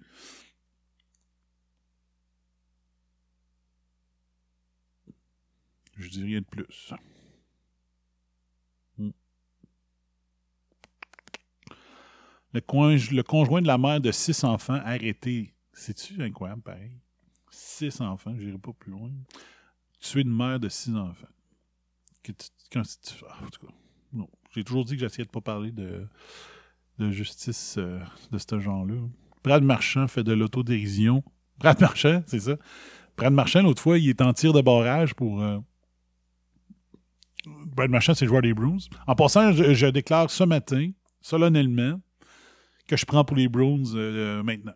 Je 5.97 6.09
dis 6.09 6.25
rien 6.25 6.41
de 6.41 6.45
plus. 6.45 6.93
Hmm. 8.99 9.11
Le, 12.53 13.15
le 13.15 13.23
conjoint 13.23 13.63
de 13.63 13.69
la 13.69 13.79
mère 13.79 14.01
de 14.01 14.11
six 14.11 14.43
enfants 14.43 14.81
arrêté. 14.85 15.55
C'est-tu 15.73 16.21
incroyable, 16.21 16.63
pareil? 16.63 16.99
Six 17.49 18.01
enfants, 18.01 18.35
j'irai 18.37 18.59
pas 18.59 18.73
plus 18.73 18.91
loin. 18.91 19.13
Tuer 20.05 20.21
une 20.23 20.37
mère 20.37 20.61
de 20.61 20.69
six 20.69 20.95
enfants. 20.95 21.27
Tu- 22.23 22.35
tu- 22.35 22.45
ah, 22.77 23.45
en 23.45 23.49
tout 23.49 23.67
cas. 23.67 23.73
J'ai 24.55 24.63
toujours 24.63 24.85
dit 24.85 24.95
que 24.95 25.01
j'essayais 25.01 25.25
de 25.25 25.31
pas 25.31 25.41
parler 25.41 25.73
de, 25.73 26.07
justice 27.11 27.77
euh, 27.79 27.99
de 28.31 28.39
ce 28.39 28.59
genre-là. 28.61 28.95
Brad 29.43 29.63
Marchand 29.65 30.07
fait 30.07 30.23
de 30.23 30.33
l'autodérision. 30.33 31.25
Brad 31.59 31.81
Marchand, 31.81 32.23
c'est 32.27 32.41
ça. 32.41 32.57
Brad 33.17 33.33
Marchand, 33.33 33.63
l'autre 33.63 33.83
fois, 33.83 33.99
il 33.99 34.09
est 34.11 34.21
en 34.21 34.33
tir 34.33 34.53
de 34.53 34.61
barrage 34.61 35.15
pour. 35.15 35.43
euh, 35.43 35.59
Brad 37.47 37.91
Marchand, 37.91 38.15
c'est 38.15 38.25
le 38.27 38.29
joueur 38.29 38.43
des 38.43 38.55
Bruins. 38.55 38.77
En 39.07 39.15
passant, 39.15 39.53
je, 39.53 39.75
je 39.75 39.87
déclare 39.87 40.31
ce 40.31 40.45
matin, 40.45 40.91
solennellement, 41.21 42.01
que 42.87 42.97
je 42.97 43.05
prends 43.07 43.25
pour 43.25 43.37
les 43.37 43.49
Bruins 43.49 43.83
euh, 43.95 44.43
maintenant. 44.43 44.75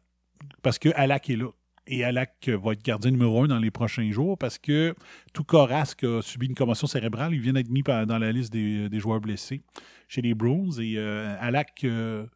Parce 0.62 0.78
que 0.78 0.88
Alak 0.94 1.30
est 1.30 1.36
là. 1.36 1.50
Et 1.90 2.04
Alak 2.04 2.50
va 2.50 2.72
être 2.72 2.84
gardien 2.84 3.10
numéro 3.10 3.42
un 3.42 3.46
dans 3.46 3.58
les 3.58 3.70
prochains 3.70 4.10
jours 4.10 4.36
parce 4.36 4.58
que 4.58 4.94
tout 5.32 5.42
Corasque 5.42 6.04
a 6.04 6.20
subi 6.20 6.46
une 6.46 6.54
commotion 6.54 6.86
cérébrale. 6.86 7.32
Il 7.32 7.40
vient 7.40 7.54
d'être 7.54 7.70
mis 7.70 7.82
dans 7.82 8.18
la 8.18 8.30
liste 8.30 8.52
des, 8.52 9.00
joueurs 9.00 9.20
blessés 9.20 9.62
chez 10.06 10.20
les 10.20 10.34
Bruins. 10.34 10.70
Et 10.80 10.98
euh, 10.98 11.34
Alak, 11.40 11.84
euh, 11.84 12.26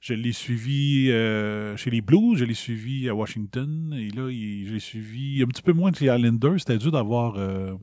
je 0.00 0.14
l'ai 0.14 0.30
suivi 0.30 1.10
euh, 1.10 1.76
chez 1.76 1.90
les 1.90 2.00
Blues, 2.00 2.38
je 2.38 2.44
l'ai 2.44 2.54
suivi 2.54 3.08
à 3.08 3.14
Washington. 3.14 3.92
Et 3.98 4.10
là, 4.10 4.30
je 4.30 4.72
l'ai 4.72 4.80
suivi 4.80 5.42
un 5.42 5.46
petit 5.46 5.62
peu 5.62 5.72
moins 5.72 5.90
que 5.90 5.98
les 5.98 6.06
Islanders. 6.06 6.60
C'était 6.60 6.78
dur 6.78 6.92
d'avoir. 6.92 7.36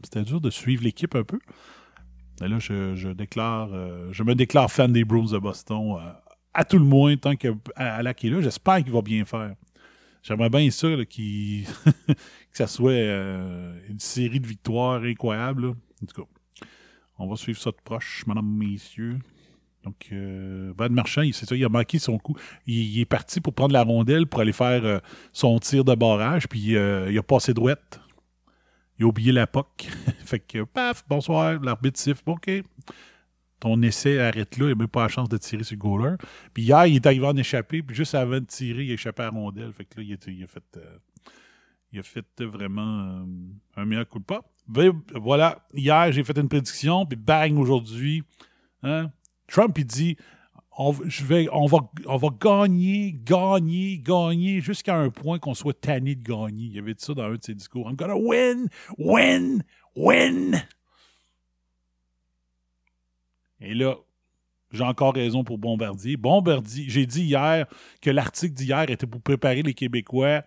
C'était 0.04 0.24
dur 0.24 0.40
de 0.40 0.50
suivre 0.50 0.84
l'équipe 0.84 1.16
un 1.16 1.26
peu. 1.26 1.40
Et 2.42 2.48
là, 2.48 2.60
je, 2.60 3.12
déclare, 3.12 3.72
je 4.14 4.24
me 4.24 4.36
déclare 4.36 4.72
fan 4.72 4.94
des 4.94 5.04
Bruins 5.04 5.34
de 5.34 5.38
Boston. 5.38 5.98
à 6.54 6.64
tout 6.64 6.80
le 6.80 6.86
moins, 6.86 7.18
tant 7.18 7.36
que 7.36 7.50
Alak 7.76 8.24
est 8.24 8.30
là, 8.30 8.40
j'espère 8.40 8.82
qu'il 8.82 8.94
va 8.94 9.02
bien 9.02 9.26
faire. 9.26 9.54
J'aimerais 10.22 10.50
bien 10.50 10.70
ça, 10.70 10.90
là, 10.90 11.06
que 11.06 11.64
ça 12.52 12.68
soit 12.68 12.92
euh, 12.92 13.80
une 13.90 14.00
série 14.00 14.40
de 14.40 14.48
victoires 14.48 15.02
incroyables. 15.04 15.68
En 15.68 16.06
tout 16.06 16.22
cas, 16.24 16.66
on 17.18 17.28
va 17.28 17.36
suivre 17.36 17.60
ça 17.60 17.72
de 17.72 17.78
proche, 17.84 18.26
madame, 18.28 18.46
messieurs. 18.46 19.20
Donc, 19.84 20.10
euh, 20.12 20.74
Brad 20.74 20.92
Marchand, 20.92 21.24
c'est 21.34 21.48
ça, 21.48 21.56
il 21.56 21.64
a 21.64 21.70
manqué 21.70 22.00
son 22.00 22.18
coup. 22.18 22.36
Il, 22.68 23.00
est 23.00 23.06
parti 23.06 23.40
pour 23.40 23.54
prendre 23.54 23.74
la 23.74 23.84
rondelle 23.84 24.28
pour 24.28 24.42
aller 24.42 24.52
faire 24.52 24.84
euh, 24.84 25.00
son 25.32 25.58
tir 25.60 25.86
de 25.86 25.96
barrage, 25.96 26.48
puis 26.48 26.76
euh, 26.76 27.12
il 27.12 27.18
a 27.18 27.24
passé 27.24 27.54
droite. 27.54 28.02
Il 28.98 29.06
a 29.06 29.08
oublié 29.08 29.32
la 29.32 29.48
POC. 29.48 29.88
fait 30.26 30.40
que, 30.40 30.64
paf, 30.64 31.06
bonsoir, 31.08 31.62
l'arbitre 31.62 32.00
siffle. 32.00 32.24
Bon, 32.26 32.34
OK. 32.34 32.52
Ton 33.60 33.82
essai 33.82 34.20
arrête 34.20 34.58
là, 34.58 34.66
il 34.66 34.70
n'a 34.70 34.76
même 34.76 34.88
pas 34.88 35.02
la 35.04 35.08
chance 35.10 35.28
de 35.30 35.38
tirer 35.38 35.64
sur 35.64 35.76
le 35.76 35.80
goaler. 35.80 36.16
Puis 36.54 36.64
hier, 36.64 36.86
il 36.86 36.96
est 36.96 37.06
arrivé 37.06 37.26
en 37.28 37.36
échappé, 37.36 37.82
puis 37.84 37.96
juste 37.96 38.16
avant 38.16 38.40
de 38.40 38.46
tirer, 38.46 38.86
il 38.86 38.92
a 38.92 38.94
échappé 38.94 39.24
à 39.24 39.26
la 39.26 39.32
rondelle. 39.32 39.74
Fait 39.74 39.86
que 39.86 40.00
là, 40.00 40.04
il 40.04 40.14
a, 40.44 40.48
fait. 40.48 40.64
euh, 40.78 40.98
Il 41.92 42.00
a 42.00 42.04
fait 42.04 42.26
vraiment 42.42 43.00
euh, 43.22 43.26
un 43.76 43.86
meilleur 43.86 44.08
coup 44.08 44.20
de 44.20 44.24
pas. 44.24 44.44
Voilà, 45.16 45.66
hier, 45.74 46.12
j'ai 46.12 46.24
fait 46.24 46.38
une 46.38 46.48
prédiction, 46.48 47.06
puis 47.06 47.18
bang, 47.18 47.58
aujourd'hui, 47.58 48.24
hein, 48.84 49.12
Trump, 49.48 49.78
il 49.80 49.86
dit 49.86 50.16
on, 50.78 50.94
je 51.08 51.26
vais, 51.26 51.48
on, 51.52 51.66
va, 51.66 51.80
on 52.06 52.16
va 52.18 52.30
gagner, 52.40 53.14
gagner, 53.24 53.98
gagner, 53.98 54.62
jusqu'à 54.62 54.96
un 54.96 55.10
point 55.10 55.38
qu'on 55.40 55.54
soit 55.54 55.74
tanné 55.74 56.16
de 56.16 56.24
gagner. 56.24 56.68
Il 56.72 56.80
avait 56.80 56.94
dit 56.94 57.04
ça 57.04 57.14
dans 57.14 57.24
un 57.24 57.34
de 57.36 57.44
ses 57.44 57.56
discours. 57.56 57.90
I'm 57.90 57.98
gonna 57.98 58.16
win, 58.16 58.70
win, 58.98 59.64
win. 59.96 60.62
Et 63.62 63.74
là, 63.74 63.96
j'ai 64.72 64.84
encore 64.84 65.14
raison 65.14 65.44
pour 65.44 65.58
Bombardier. 65.58 66.18
Bombardier, 66.18 66.86
j'ai 66.88 67.06
dit 67.06 67.24
hier 67.24 67.66
que 68.02 68.10
l'article 68.10 68.54
d'hier 68.54 68.90
était 68.90 69.08
pour 69.08 69.22
préparer 69.22 69.64
les 69.64 69.74
Québécois. 69.74 70.44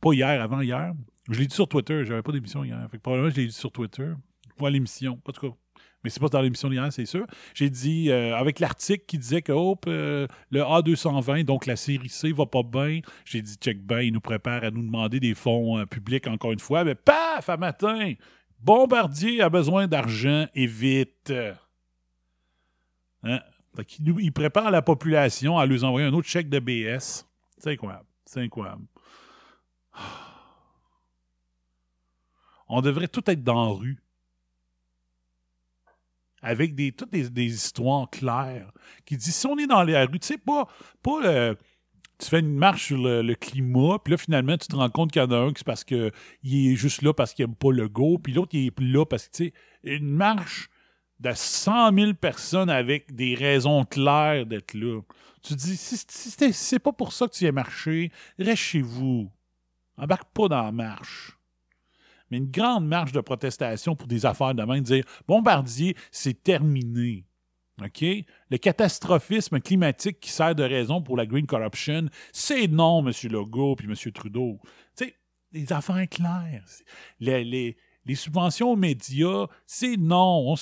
Pas 0.00 0.12
hier, 0.12 0.40
avant 0.42 0.60
hier. 0.60 0.92
Je 1.28 1.40
l'ai 1.40 1.46
dit 1.46 1.54
sur 1.54 1.68
Twitter. 1.68 2.04
J'avais 2.04 2.22
pas 2.22 2.32
d'émission 2.32 2.64
hier. 2.64 2.78
Fait 2.90 2.96
que 2.96 3.02
probablement, 3.02 3.30
je 3.30 3.36
l'ai 3.36 3.46
dit 3.46 3.52
sur 3.52 3.70
Twitter. 3.70 4.12
Pas 4.56 4.70
l'émission. 4.70 5.20
En 5.26 5.32
tout 5.32 5.50
cas. 5.50 5.56
Mais 6.04 6.10
c'est 6.10 6.20
pas 6.20 6.28
dans 6.28 6.40
l'émission 6.40 6.70
d'hier, 6.70 6.86
c'est 6.92 7.04
sûr. 7.04 7.26
J'ai 7.52 7.68
dit, 7.68 8.10
euh, 8.10 8.36
avec 8.36 8.60
l'article 8.60 9.04
qui 9.06 9.18
disait 9.18 9.42
que 9.42 9.52
euh, 9.52 10.26
le 10.50 10.60
A220, 10.60 11.44
donc 11.44 11.66
la 11.66 11.74
série 11.74 12.08
C, 12.08 12.30
va 12.30 12.46
pas 12.46 12.62
bien. 12.62 13.00
J'ai 13.24 13.42
dit, 13.42 13.56
check 13.56 13.84
bien, 13.84 14.00
il 14.00 14.12
nous 14.12 14.20
prépare 14.20 14.62
à 14.62 14.70
nous 14.70 14.82
demander 14.82 15.18
des 15.18 15.34
fonds 15.34 15.78
euh, 15.78 15.84
publics 15.84 16.28
encore 16.28 16.52
une 16.52 16.60
fois. 16.60 16.84
Mais 16.84 16.94
paf, 16.94 17.48
à 17.48 17.56
matin, 17.56 18.12
Bombardier 18.60 19.42
a 19.42 19.48
besoin 19.48 19.88
d'argent 19.88 20.46
et 20.54 20.66
vite. 20.66 21.32
Hein? 23.26 23.40
Il 23.98 24.32
prépare 24.32 24.70
la 24.70 24.80
population 24.82 25.58
à 25.58 25.66
leur 25.66 25.84
envoyer 25.84 26.06
un 26.06 26.12
autre 26.12 26.28
chèque 26.28 26.48
de 26.48 26.58
BS. 26.58 27.26
C'est 27.58 27.72
incroyable. 27.72 28.06
C'est 28.24 28.40
incroyable. 28.40 28.86
On 32.68 32.80
devrait 32.80 33.08
tout 33.08 33.22
être 33.30 33.44
dans 33.44 33.66
la 33.66 33.72
rue. 33.72 34.02
Avec 36.42 36.74
des, 36.74 36.92
toutes 36.92 37.10
des, 37.10 37.44
histoires 37.44 38.08
claires 38.10 38.70
qui 39.04 39.16
disent 39.16 39.34
si 39.34 39.46
on 39.46 39.58
est 39.58 39.66
dans 39.66 39.82
la 39.82 40.04
rue, 40.06 40.20
tu 40.20 40.28
sais, 40.28 40.38
pas, 40.38 40.68
pas 41.02 41.56
tu 42.18 42.28
fais 42.28 42.40
une 42.40 42.54
marche 42.54 42.86
sur 42.86 42.98
le, 42.98 43.34
climat, 43.34 43.98
puis 43.98 44.12
là, 44.12 44.16
finalement, 44.18 44.56
tu 44.56 44.68
te 44.68 44.76
rends 44.76 44.90
compte 44.90 45.12
qu'il 45.12 45.22
y 45.22 45.24
en 45.24 45.30
a 45.30 45.36
un 45.38 45.52
qui 45.52 45.58
c'est 45.58 45.64
parce 45.64 45.84
qu'il 45.84 46.12
est 46.44 46.76
juste 46.76 47.02
là 47.02 47.12
parce 47.12 47.34
qu'il 47.34 47.44
n'aime 47.44 47.56
pas 47.56 47.72
le 47.72 47.88
go, 47.88 48.18
puis 48.18 48.32
l'autre, 48.32 48.54
il 48.54 48.66
est 48.66 48.80
là 48.80 49.04
parce 49.04 49.28
que, 49.28 49.36
tu 49.36 49.44
sais, 49.46 49.52
une 49.82 50.08
marche 50.08 50.70
de 51.20 51.32
100 51.32 51.94
000 51.94 52.14
personnes 52.14 52.70
avec 52.70 53.14
des 53.14 53.34
raisons 53.34 53.84
claires 53.84 54.46
d'être 54.46 54.74
là. 54.74 55.00
Tu 55.42 55.54
dis, 55.54 55.76
si, 55.76 55.96
c'est 56.52 56.78
pas 56.78 56.92
pour 56.92 57.12
ça 57.12 57.26
que 57.28 57.32
tu 57.32 57.44
y 57.44 57.48
as 57.48 57.52
marché, 57.52 58.10
reste 58.38 58.62
chez 58.62 58.82
vous. 58.82 59.30
Embarque 59.96 60.28
pas 60.34 60.48
dans 60.48 60.62
la 60.62 60.72
marche. 60.72 61.38
Mais 62.30 62.38
une 62.38 62.50
grande 62.50 62.86
marche 62.86 63.12
de 63.12 63.20
protestation 63.20 63.94
pour 63.94 64.08
des 64.08 64.26
affaires 64.26 64.54
de 64.54 64.62
même, 64.64 64.82
dire 64.82 65.04
Bombardier, 65.28 65.96
c'est 66.10 66.42
terminé. 66.42 67.24
OK? 67.82 68.04
Le 68.50 68.56
catastrophisme 68.56 69.60
climatique 69.60 70.18
qui 70.20 70.30
sert 70.30 70.54
de 70.54 70.62
raison 70.64 71.02
pour 71.02 71.16
la 71.16 71.26
green 71.26 71.46
corruption, 71.46 72.08
c'est 72.32 72.66
non, 72.68 73.06
M. 73.06 73.12
Legault 73.30 73.76
puis 73.76 73.86
M. 73.86 74.12
Trudeau. 74.12 74.58
Tu 74.96 75.04
sais, 75.04 75.16
les 75.52 75.72
affaires 75.72 76.08
claires. 76.08 76.64
Les- 77.20 77.76
les 78.06 78.14
subventions 78.14 78.70
aux 78.70 78.76
médias, 78.76 79.46
c'est 79.66 79.96
non. 79.96 80.52
On 80.52 80.54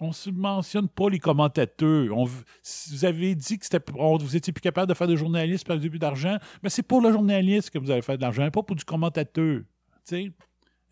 on 0.00 0.12
subventionne 0.12 0.88
pas 0.88 1.10
les 1.10 1.18
commentateurs. 1.18 2.06
Vous 2.14 3.04
avez 3.04 3.34
dit 3.34 3.58
que 3.58 4.18
vous 4.18 4.36
étiez 4.36 4.52
plus 4.52 4.62
capable 4.62 4.88
de 4.88 4.94
faire 4.94 5.06
de 5.06 5.16
journalisme 5.16 5.66
par 5.66 5.78
début 5.78 5.98
d'argent, 5.98 6.38
mais 6.62 6.70
c'est 6.70 6.82
pour 6.82 7.02
le 7.02 7.12
journaliste 7.12 7.70
que 7.70 7.78
vous 7.78 7.90
allez 7.90 8.02
faire 8.02 8.16
de 8.16 8.22
l'argent, 8.22 8.50
pas 8.50 8.62
pour 8.62 8.76
du 8.76 8.84
commentateur. 8.84 9.60
Tu 9.60 9.64
sais? 10.04 10.32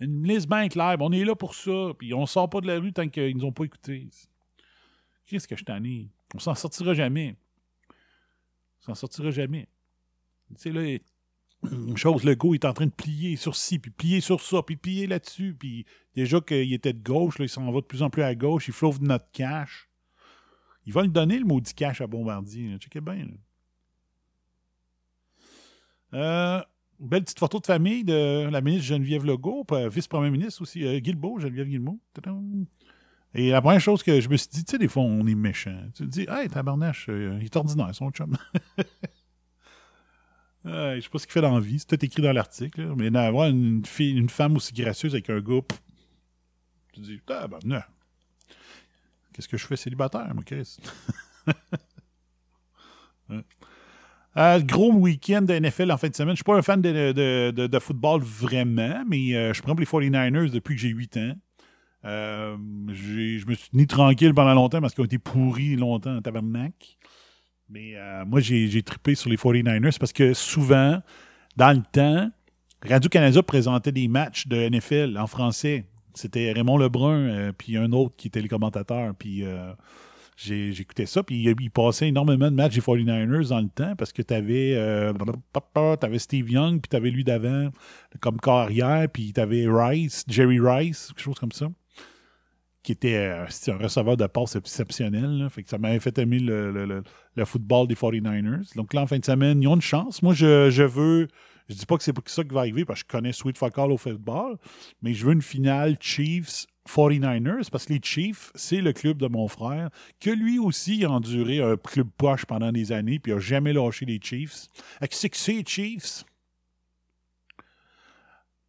Une 0.00 0.22
liste 0.24 0.48
bien 0.48 0.68
claire. 0.68 0.96
On 1.00 1.10
est 1.10 1.24
là 1.24 1.34
pour 1.34 1.54
ça. 1.54 1.92
Puis 1.98 2.14
on 2.14 2.26
sort 2.26 2.48
pas 2.48 2.60
de 2.60 2.66
la 2.66 2.78
rue 2.78 2.92
tant 2.92 3.08
qu'ils 3.08 3.36
nous 3.36 3.44
ont 3.44 3.52
pas 3.52 3.64
écoutés. 3.64 4.08
Qu'est-ce 5.26 5.48
que 5.48 5.56
je 5.56 5.64
t'en 5.64 5.82
ai? 5.82 6.08
On 6.34 6.38
s'en 6.38 6.54
sortira 6.54 6.94
jamais. 6.94 7.34
On 8.80 8.86
s'en 8.86 8.94
sortira 8.94 9.30
jamais. 9.30 9.68
Tu 10.50 10.62
sais, 10.62 10.70
là, 10.70 10.98
une 11.64 11.96
chose, 11.96 12.24
le 12.24 12.34
go 12.34 12.54
est 12.54 12.64
en 12.64 12.72
train 12.72 12.86
de 12.86 12.92
plier 12.92 13.36
sur 13.36 13.56
ci, 13.56 13.78
puis 13.78 13.90
plier 13.90 14.20
sur 14.20 14.40
ça, 14.40 14.62
puis 14.62 14.76
plier 14.76 15.06
là-dessus. 15.06 15.56
Puis 15.58 15.86
déjà 16.14 16.40
qu'il 16.40 16.72
était 16.72 16.92
de 16.92 17.02
gauche, 17.02 17.38
là, 17.38 17.44
il 17.44 17.48
s'en 17.48 17.70
va 17.70 17.80
de 17.80 17.86
plus 17.86 18.02
en 18.02 18.10
plus 18.10 18.22
à 18.22 18.34
gauche. 18.34 18.68
Il 18.68 18.74
flauve 18.74 19.02
notre 19.02 19.30
cash. 19.32 19.88
Il 20.86 20.92
va 20.92 21.02
le 21.02 21.08
donner, 21.08 21.38
le 21.38 21.44
maudit 21.44 21.74
cash 21.74 22.00
à 22.00 22.06
Bombardier. 22.06 22.76
Checkez 22.78 23.00
bien. 23.00 23.26
Euh, 26.14 26.62
belle 26.98 27.22
petite 27.24 27.38
photo 27.38 27.58
de 27.60 27.66
famille 27.66 28.04
de 28.04 28.48
la 28.50 28.60
ministre 28.60 28.86
Geneviève 28.86 29.24
Legault, 29.24 29.64
puis, 29.64 29.88
vice-premier 29.88 30.30
ministre 30.30 30.62
aussi, 30.62 30.84
euh, 30.84 31.00
Geneviève 31.02 31.68
Guilbeault. 31.68 32.00
Et 33.34 33.50
la 33.50 33.60
première 33.60 33.80
chose 33.80 34.02
que 34.02 34.20
je 34.20 34.28
me 34.28 34.36
suis 34.36 34.48
dit, 34.48 34.64
tu 34.64 34.72
sais, 34.72 34.78
des 34.78 34.88
fois, 34.88 35.02
on 35.02 35.26
est 35.26 35.34
méchant. 35.34 35.78
Tu 35.94 36.04
te 36.04 36.08
dis, 36.08 36.26
hey, 36.28 36.48
tabarnache, 36.48 37.08
euh, 37.10 37.36
il 37.40 37.44
est 37.44 37.56
ordinaire, 37.56 37.94
son 37.94 38.10
chum. 38.10 38.36
Euh, 40.66 40.96
je 40.96 41.00
sais 41.00 41.08
pas 41.08 41.18
ce 41.18 41.26
qu'il 41.26 41.32
fait 41.32 41.40
dans 41.40 41.54
la 41.54 41.60
vie, 41.60 41.78
c'est 41.78 41.86
tout 41.96 42.04
écrit 42.04 42.20
dans 42.22 42.32
l'article, 42.32 42.92
mais 42.96 43.10
d'avoir 43.10 43.48
une, 43.48 43.84
fille, 43.86 44.16
une 44.16 44.28
femme 44.28 44.56
aussi 44.56 44.72
gracieuse 44.72 45.14
avec 45.14 45.30
un 45.30 45.40
gars, 45.40 45.60
tu 46.92 47.00
te 47.00 47.06
dis, 47.06 47.20
tabarnak. 47.24 47.88
Qu'est-ce 49.32 49.48
que 49.48 49.56
je 49.56 49.66
fais 49.66 49.76
célibataire, 49.76 50.28
moi, 50.34 50.42
Chris? 50.44 50.78
Ouais. 53.28 53.40
Euh, 54.36 54.60
gros 54.60 54.92
week-end 54.92 55.42
de 55.42 55.58
NFL 55.58 55.90
en 55.90 55.96
fin 55.96 56.08
de 56.08 56.14
semaine. 56.14 56.34
Je 56.34 56.36
suis 56.36 56.44
pas 56.44 56.56
un 56.56 56.62
fan 56.62 56.80
de, 56.80 57.10
de- 57.50 57.66
de- 57.66 57.78
football 57.80 58.20
vraiment, 58.22 59.02
mais 59.08 59.34
euh, 59.34 59.52
je 59.52 59.60
prends 59.62 59.74
les 59.74 59.84
49ers 59.84 60.50
depuis 60.52 60.76
que 60.76 60.80
j'ai 60.80 60.90
8 60.90 61.16
ans. 61.16 61.32
Euh, 62.04 62.56
je 62.92 63.46
me 63.46 63.54
suis 63.54 63.70
tenu 63.70 63.88
tranquille 63.88 64.32
pendant 64.34 64.54
longtemps 64.54 64.80
parce 64.80 64.94
qu'ils 64.94 65.02
ont 65.02 65.06
été 65.06 65.18
pourris 65.18 65.74
longtemps 65.74 66.14
en 66.16 66.22
tabarnak. 66.22 66.98
Mais 67.68 67.92
euh, 67.96 68.24
moi, 68.24 68.40
j'ai 68.40 68.82
trippé 68.82 69.14
sur 69.14 69.28
les 69.28 69.36
49ers 69.36 69.98
parce 69.98 70.12
que 70.12 70.32
souvent, 70.32 71.00
dans 71.56 71.76
le 71.76 71.82
temps, 71.92 72.30
Radio-Canada 72.86 73.42
présentait 73.42 73.92
des 73.92 74.08
matchs 74.08 74.46
de 74.46 74.68
NFL 74.68 75.18
en 75.18 75.26
français. 75.26 75.84
C'était 76.14 76.52
Raymond 76.52 76.78
Lebrun, 76.78 77.28
euh, 77.28 77.52
puis 77.52 77.76
un 77.76 77.92
autre 77.92 78.16
qui 78.16 78.28
était 78.28 78.40
les 78.40 78.48
commentateurs. 78.48 79.14
Puis 79.18 79.44
euh, 79.44 79.72
j'écoutais 80.36 81.04
ça. 81.04 81.22
Puis 81.22 81.42
il, 81.42 81.70
passait 81.70 82.08
énormément 82.08 82.50
de 82.50 82.56
matchs 82.56 82.76
des 82.76 82.80
49ers 82.80 83.48
dans 83.48 83.60
le 83.60 83.68
temps 83.68 83.94
parce 83.96 84.12
que 84.12 84.22
tu 84.22 84.32
avais, 84.32 86.18
Steve 86.18 86.50
Young, 86.50 86.80
puis 86.80 86.88
tu 86.88 86.96
avais 86.96 87.10
lui 87.10 87.24
d'avant 87.24 87.68
comme 88.20 88.40
carrière, 88.40 89.08
puis 89.12 89.32
tu 89.34 89.40
avais 89.40 89.66
Rice, 89.68 90.24
Jerry 90.26 90.58
Rice, 90.58 91.08
quelque 91.08 91.22
chose 91.22 91.38
comme 91.38 91.52
ça 91.52 91.68
qui 92.88 92.92
était 92.92 93.16
euh, 93.16 93.44
un 93.44 93.76
receveur 93.76 94.16
de 94.16 94.26
passe 94.26 94.56
exceptionnel. 94.56 95.46
Fait 95.50 95.62
que 95.62 95.68
ça 95.68 95.76
m'avait 95.76 96.00
fait 96.00 96.16
aimer 96.16 96.38
le, 96.38 97.02
football 97.44 97.86
des 97.86 97.94
49ers. 97.94 98.74
Donc 98.76 98.94
là, 98.94 99.02
en 99.02 99.06
fin 99.06 99.18
de 99.18 99.24
semaine, 99.26 99.62
ils 99.62 99.68
ont 99.68 99.74
une 99.74 99.82
chance. 99.82 100.22
Moi, 100.22 100.32
je, 100.32 100.82
veux. 100.84 101.28
Je 101.68 101.74
dis 101.74 101.84
pas 101.84 101.98
que 101.98 102.02
c'est 102.02 102.14
pas 102.14 102.22
ça 102.24 102.42
qui 102.44 102.54
va 102.54 102.60
arriver 102.60 102.86
parce 102.86 103.02
que 103.02 103.08
je 103.12 103.18
connais 103.18 103.32
Sweet 103.32 103.58
Fuck 103.58 103.76
All 103.76 103.92
au 103.92 103.98
football, 103.98 104.56
mais 105.02 105.12
je 105.12 105.26
veux 105.26 105.34
une 105.34 105.42
finale 105.42 105.98
Chiefs 106.00 106.64
49ers 106.88 107.68
parce 107.70 107.84
que 107.84 107.92
les 107.92 108.00
Chiefs, 108.02 108.52
c'est 108.54 108.80
le 108.80 108.94
club 108.94 109.18
de 109.18 109.28
mon 109.28 109.48
frère, 109.48 109.90
que 110.18 110.30
lui 110.30 110.58
aussi 110.58 111.04
a 111.04 111.10
enduré 111.10 111.60
un 111.60 111.76
club 111.76 112.08
poche 112.16 112.46
pendant 112.46 112.72
des 112.72 112.90
années, 112.90 113.18
puis 113.18 113.34
a 113.34 113.38
jamais 113.38 113.74
lâché 113.74 114.06
les 114.06 114.18
Chiefs. 114.18 114.68
C'est 115.10 115.28
que 115.28 115.36
c'est 115.36 115.68
Chiefs. 115.68 116.24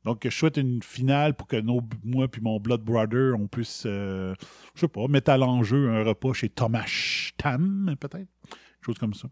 Donc, 0.10 0.22
je 0.24 0.36
souhaite 0.36 0.58
une 0.58 0.82
finale 0.82 1.36
pour 1.36 1.46
que 1.46 1.58
nos, 1.58 1.82
moi 2.04 2.28
puis 2.28 2.42
mon 2.42 2.60
Blood 2.60 2.82
Brother, 2.82 3.36
on 3.40 3.46
puisse, 3.46 3.84
euh, 3.86 4.34
je 4.74 4.80
sais 4.80 4.88
pas, 4.88 5.08
mettre 5.08 5.30
à 5.30 5.38
l'enjeu 5.38 5.88
un 5.92 6.04
repas 6.04 6.34
chez 6.34 6.50
Thomas 6.50 7.32
Tam, 7.38 7.96
peut-être? 8.00 8.28
Chose 8.84 8.98
comme 8.98 9.14
ça. 9.14 9.28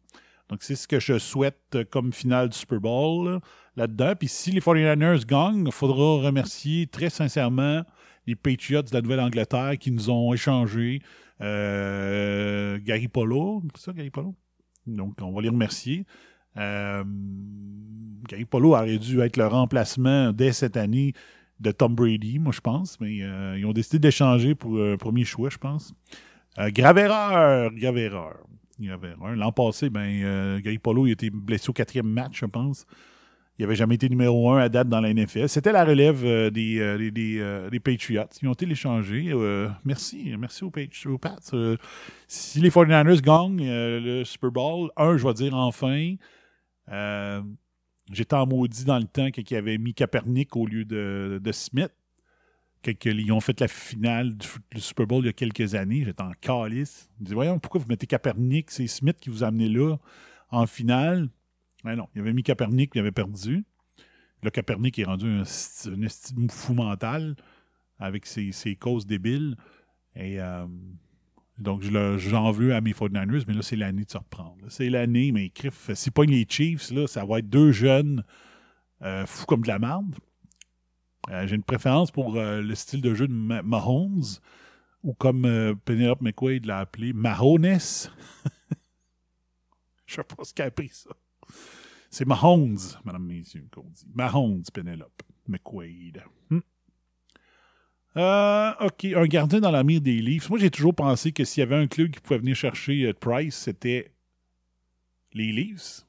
Donc, 0.50 0.62
c'est 0.62 0.76
ce 0.76 0.88
que 0.88 1.00
je 1.00 1.18
souhaite 1.18 1.80
comme 1.90 2.14
finale 2.14 2.50
du 2.50 2.58
Super 2.60 2.80
Bowl 2.80 3.28
là, 3.28 3.40
là-dedans. 3.76 4.14
Puis 4.20 4.28
si 4.28 4.52
les 4.52 4.60
49ers 4.60 5.26
gagnent, 5.26 5.66
il 5.66 5.72
faudra 5.72 6.24
remercier 6.28 6.86
très 6.86 7.10
sincèrement 7.10 7.82
les 8.28 8.36
Patriots 8.36 8.84
de 8.84 8.94
la 8.94 9.02
Nouvelle-Angleterre 9.02 9.80
qui 9.80 9.90
nous 9.90 10.12
ont 10.12 10.32
échangé 10.32 11.02
euh, 11.42 12.78
Gary 12.84 13.08
Polo. 13.08 13.64
C'est 13.74 13.86
ça, 13.86 13.94
Gary 13.94 14.12
Polo? 14.12 14.36
Donc, 14.86 15.16
on 15.24 15.32
va 15.32 15.42
les 15.42 15.50
remercier. 15.50 16.06
Euh, 16.58 17.04
Gary 18.28 18.46
Polo 18.46 18.72
aurait 18.74 18.98
dû 18.98 19.22
être 19.22 19.38
le 19.38 19.48
remplacement 19.48 20.32
dès 20.34 20.52
cette 20.52 20.78
année 20.78 21.14
de 21.60 21.72
Tom 21.72 21.96
Brady, 21.96 22.40
moi 22.40 22.52
je 22.54 22.62
pense, 22.62 23.00
mais 23.00 23.20
euh, 23.24 23.58
ils 23.58 23.66
ont 23.66 23.74
décidé 23.74 24.00
d'échanger 24.00 24.54
pour 24.54 24.80
un 24.82 24.98
premier 24.98 25.24
choix, 25.24 25.50
je 25.50 25.58
pense. 25.58 25.94
Euh, 26.60 26.70
grave 26.72 26.98
erreur, 26.98 27.72
grave 27.74 27.98
erreur. 27.98 28.38
Grave 28.80 29.06
erreur. 29.06 29.36
L'an 29.36 29.52
passé, 29.52 29.90
ben, 29.90 30.08
euh, 30.24 30.60
Gary 30.60 30.78
Polo 30.78 31.08
il 31.08 31.12
été 31.12 31.30
blessé 31.32 31.70
au 31.70 31.74
quatrième 31.74 32.08
match, 32.08 32.40
je 32.42 32.46
pense. 32.46 32.86
Il 33.58 33.64
n'avait 33.64 33.76
jamais 33.76 33.96
été 33.96 34.08
numéro 34.08 34.52
un 34.52 34.60
à 34.60 34.70
date 34.70 34.88
dans 34.88 35.02
la 35.02 35.12
NFL. 35.12 35.50
C'était 35.50 35.72
la 35.72 35.84
relève 35.84 36.24
euh, 36.24 36.52
des, 36.52 36.78
euh, 36.80 37.10
euh, 37.74 37.80
Patriots. 37.84 38.22
Ils 38.40 38.48
ont 38.48 38.54
été 38.54 38.70
échangés. 38.70 39.30
Euh, 39.32 39.68
merci. 39.84 40.32
Merci 40.38 40.64
aux, 40.64 40.70
Patri- 40.70 41.08
aux 41.08 41.18
Pats. 41.18 41.38
Euh, 41.54 41.76
si 42.28 42.60
les 42.60 42.70
49ers 42.70 43.20
gagnent 43.20 43.68
euh, 43.68 44.00
le 44.00 44.24
Super 44.26 44.52
Bowl, 44.52 44.92
un, 44.96 45.18
je 45.18 45.26
vais 45.26 45.34
dire 45.34 45.56
enfin. 45.56 46.14
Euh, 46.90 47.42
J'étais 48.12 48.36
en 48.36 48.48
maudit 48.48 48.86
dans 48.86 49.00
le 49.00 49.06
temps 49.06 49.32
qu'ils 49.32 49.58
avaient 49.58 49.78
mis 49.78 49.94
Kaepernick 49.94 50.56
au 50.56 50.66
lieu 50.66 50.86
de, 50.86 51.42
de 51.44 51.52
Smith. 51.52 51.92
Ils 53.04 53.32
ont 53.34 53.42
fait 53.42 53.60
la 53.60 53.68
finale 53.68 54.38
du, 54.38 54.48
Super 54.78 55.06
Bowl 55.08 55.24
il 55.24 55.26
y 55.26 55.30
a 55.30 55.34
quelques 55.34 55.76
années, 55.76 56.06
j'étais 56.06 56.24
en 56.24 56.32
calice. 56.40 57.10
Je 57.16 57.20
me 57.20 57.26
disais, 57.26 57.36
voyons, 57.36 57.60
pourquoi 57.60 57.82
vous 57.82 57.88
mettez 57.88 58.08
Kaepernick? 58.08 58.72
C'est 58.72 58.88
Smith 58.88 59.18
qui 59.20 59.30
vous 59.30 59.44
a 59.44 59.48
amené 59.48 59.68
là 59.68 59.98
en 60.52 60.66
finale. 60.66 61.28
Mais 61.84 61.98
non, 61.98 62.08
il 62.16 62.22
avait 62.22 62.32
mis 62.32 62.44
Kaepernick, 62.44 62.92
il 62.96 63.00
avait 63.00 63.12
perdu. 63.12 63.66
Là, 64.42 64.52
Kaepernick 64.52 64.98
est 65.00 65.04
rendu 65.04 65.28
un, 65.28 65.42
un 65.42 66.48
fou 66.50 66.74
mental 66.74 67.36
avec 68.00 68.26
ses, 68.26 68.54
ses 68.54 68.78
causes 68.78 69.06
débiles. 69.06 69.58
Et 70.16 70.40
euh, 70.40 70.66
donc, 71.58 71.82
j'en 71.82 72.52
veux 72.52 72.74
à 72.76 72.82
mes 72.82 72.94
49ers, 72.94 73.44
mais 73.48 73.54
là, 73.54 73.62
c'est 73.62 73.76
l'année 73.76 74.06
de 74.06 74.12
se 74.12 74.18
reprendre. 74.18 74.58
C'est 74.70 74.90
l'année, 74.90 75.32
mais 75.32 75.50
crif, 75.50 75.92
si 75.94 76.12
pas 76.12 76.24
les 76.24 76.46
Chiefs, 76.48 76.92
là, 76.92 77.08
ça 77.08 77.26
va 77.26 77.40
être 77.40 77.50
deux 77.50 77.72
jeunes 77.72 78.24
euh, 79.02 79.26
fous 79.26 79.46
comme 79.46 79.62
de 79.64 79.68
la 79.68 79.80
merde. 79.80 80.16
Euh, 81.30 81.46
J'ai 81.48 81.56
une 81.56 81.64
préférence 81.64 82.12
pour 82.12 82.36
euh, 82.36 82.62
le 82.62 82.76
style 82.76 83.02
de 83.02 83.14
jeu 83.14 83.28
de 83.28 83.34
Ma- 83.34 83.62
Mahomes, 83.64 84.24
ou 85.04 85.14
comme 85.14 85.44
Penelope 85.86 86.22
McQuaid 86.22 86.66
l'a 86.66 86.80
appelé, 86.80 87.14
Mahones. 87.14 87.64
Je 90.06 90.16
sais 90.16 90.24
pas 90.24 90.44
ce 90.44 90.54
qu'a 90.54 90.66
appris 90.66 90.90
ça. 90.90 91.10
C'est 92.10 92.26
Mahomes, 92.26 92.78
madame, 93.04 93.26
messieurs, 93.26 93.68
qu'on 93.72 93.90
dit. 93.90 94.08
Mahomes, 94.14 94.64
Penelope 94.74 95.22
McQuaid. 95.48 96.24
Hmm. 96.50 96.60
Euh, 98.18 98.72
OK, 98.82 99.06
un 99.06 99.26
gardien 99.26 99.60
dans 99.60 99.70
la 99.70 99.84
mire 99.84 100.02
des 100.02 100.20
Leafs. 100.22 100.50
Moi, 100.50 100.58
j'ai 100.58 100.72
toujours 100.72 100.96
pensé 100.96 101.32
que 101.32 101.44
s'il 101.44 101.62
y 101.62 101.64
avait 101.64 101.76
un 101.76 101.88
club 101.88 102.10
qui 102.10 102.20
pouvait 102.20 102.40
venir 102.40 102.56
chercher 102.56 103.06
euh, 103.06 103.14
Price, 103.14 103.56
c'était 103.56 104.12
les 105.34 105.52
Leafs. 105.52 106.04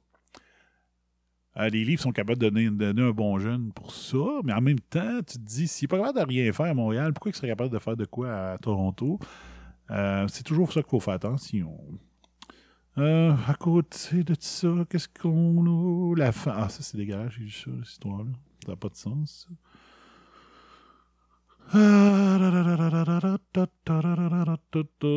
Euh, 1.59 1.69
les 1.69 1.85
Leafs 1.85 2.01
sont 2.01 2.13
capables 2.13 2.39
de 2.39 2.49
donner, 2.49 3.03
un 3.03 3.11
bon 3.11 3.39
jeune 3.39 3.73
pour 3.73 3.93
ça, 3.93 4.17
mais 4.45 4.55
en 4.55 4.61
même 4.63 4.81
temps, 4.81 5.19
tu 5.19 5.39
te 5.39 5.45
dis, 5.45 5.69
s'il 5.69 5.85
n'est 5.85 5.89
pas 5.89 5.99
capable 5.99 6.21
de 6.21 6.35
rien 6.35 6.53
faire 6.53 6.67
à 6.67 6.75
Montréal, 6.75 7.13
pourquoi 7.13 7.31
il 7.31 7.35
serait 7.35 7.49
capable 7.49 7.71
de 7.71 7.79
faire 7.79 7.97
de 7.97 8.07
quoi 8.07 8.53
à 8.53 8.59
Toronto? 8.59 9.19
Euh, 9.91 10.27
c'est 10.29 10.45
toujours 10.45 10.73
ça 10.73 10.83
qu'il 10.83 10.91
faut 10.91 11.01
faire 11.01 11.15
attention. 11.15 11.77
À 12.97 13.55
côté 13.61 14.25
de 14.25 14.35
ça, 14.41 14.69
qu'est-ce 14.91 15.09
qu'on 15.09 16.13
a? 16.13 16.17
La 16.17 16.33
fin. 16.33 16.53
Ah, 16.57 16.69
ça, 16.69 16.83
c'est 16.83 16.97
dégueulasse, 16.97 17.33
j'ai 17.33 17.45
vu 17.45 17.51
ça, 17.51 17.71
cette 17.85 17.93
histoire-là. 17.93 18.33
Ça 18.65 18.73
n'a 18.73 18.77
pas 18.77 18.89
de 18.89 18.97
sens. 18.97 19.47
ça. 19.49 19.68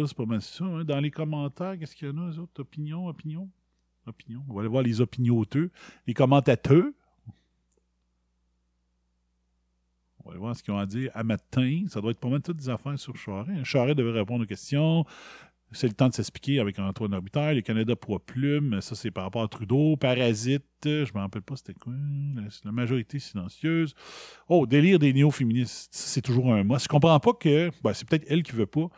C'est 0.06 0.16
pas 0.16 0.26
mal 0.26 0.42
ça. 0.42 0.66
hein. 0.66 0.84
Dans 0.84 1.00
les 1.00 1.12
commentaires, 1.12 1.78
qu'est-ce 1.78 1.96
qu'il 1.96 2.08
y 2.08 2.12
en 2.12 2.18
a, 2.18 2.30
eux 2.32 2.40
autres? 2.40 2.62
Opinions, 2.62 3.08
opinions? 3.08 3.50
Opinions. 4.08 4.44
On 4.50 4.54
va 4.56 4.62
aller 4.62 4.70
voir 4.70 4.84
les 4.84 5.00
opinioteux. 5.02 5.72
Les 6.08 6.14
commentateurs? 6.14 6.86
On 10.20 10.26
va 10.26 10.32
aller 10.32 10.40
voir 10.40 10.56
ce 10.56 10.62
qu'ils 10.64 10.74
ont 10.74 10.78
à 10.78 10.86
dire 10.86 11.12
à 11.14 11.24
matin. 11.24 11.86
Ça 11.88 12.02
doit 12.02 12.12
être 12.12 12.20
pas 12.20 12.30
mal 12.30 12.42
toutes 12.42 12.58
des 12.58 12.70
affaires 12.70 12.98
sur 13.00 13.16
Charest. 13.16 13.50
hein. 13.50 13.64
Charest 13.64 13.98
devait 13.98 14.12
répondre 14.12 14.44
aux 14.44 14.48
questions. 14.48 15.06
C'est 15.74 15.88
le 15.88 15.94
temps 15.94 16.10
de 16.10 16.14
s'expliquer 16.14 16.60
avec 16.60 16.78
Antoine 16.80 17.14
Orbitaire. 17.14 17.54
Le 17.54 17.62
Canada 17.62 17.96
pour 17.96 18.20
plume, 18.20 18.82
ça 18.82 18.96
c'est 18.96 19.12
par 19.12 19.24
rapport 19.24 19.44
à 19.44 19.48
Trudeau. 19.48 19.96
Parasite, 19.96 20.66
je 20.84 21.14
me 21.14 21.20
rappelle 21.20 21.42
pas 21.42 21.56
c'était 21.56 21.74
quoi. 21.74 21.94
La, 22.66 22.72
majorité 22.72 23.20
silencieuse. 23.20 23.94
Oh, 24.50 24.66
délire 24.66 25.00
des 25.00 25.14
néo-féministes. 25.14 25.90
C'est 25.92 26.22
toujours 26.22 26.54
un 26.54 26.64
mot. 26.64 26.78
Je 26.78 26.88
comprends 26.88 27.20
pas 27.20 27.34
que. 27.34 27.72
ben, 27.84 27.94
c'est 27.94 28.08
peut-être 28.08 28.26
elle 28.30 28.44
qui 28.44 28.52
veut 28.52 28.66
pas. 28.66 28.90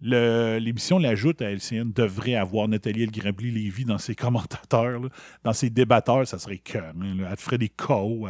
L'émission 0.00 0.98
l'ajoute 0.98 1.42
à 1.42 1.50
LCN 1.50 1.92
devrait 1.92 2.36
avoir 2.36 2.68
Nathalie 2.68 3.02
El 3.02 3.10
Grabli 3.10 3.50
Lévy 3.50 3.84
dans 3.84 3.98
ses 3.98 4.14
commentateurs, 4.14 5.00
dans 5.42 5.52
ses 5.52 5.70
débatteurs, 5.70 6.26
ça 6.26 6.38
serait 6.38 6.58
cœur. 6.58 6.94
Elle 7.00 7.36
te 7.36 7.42
ferait 7.42 7.58
des 7.58 7.68
KO 7.68 8.28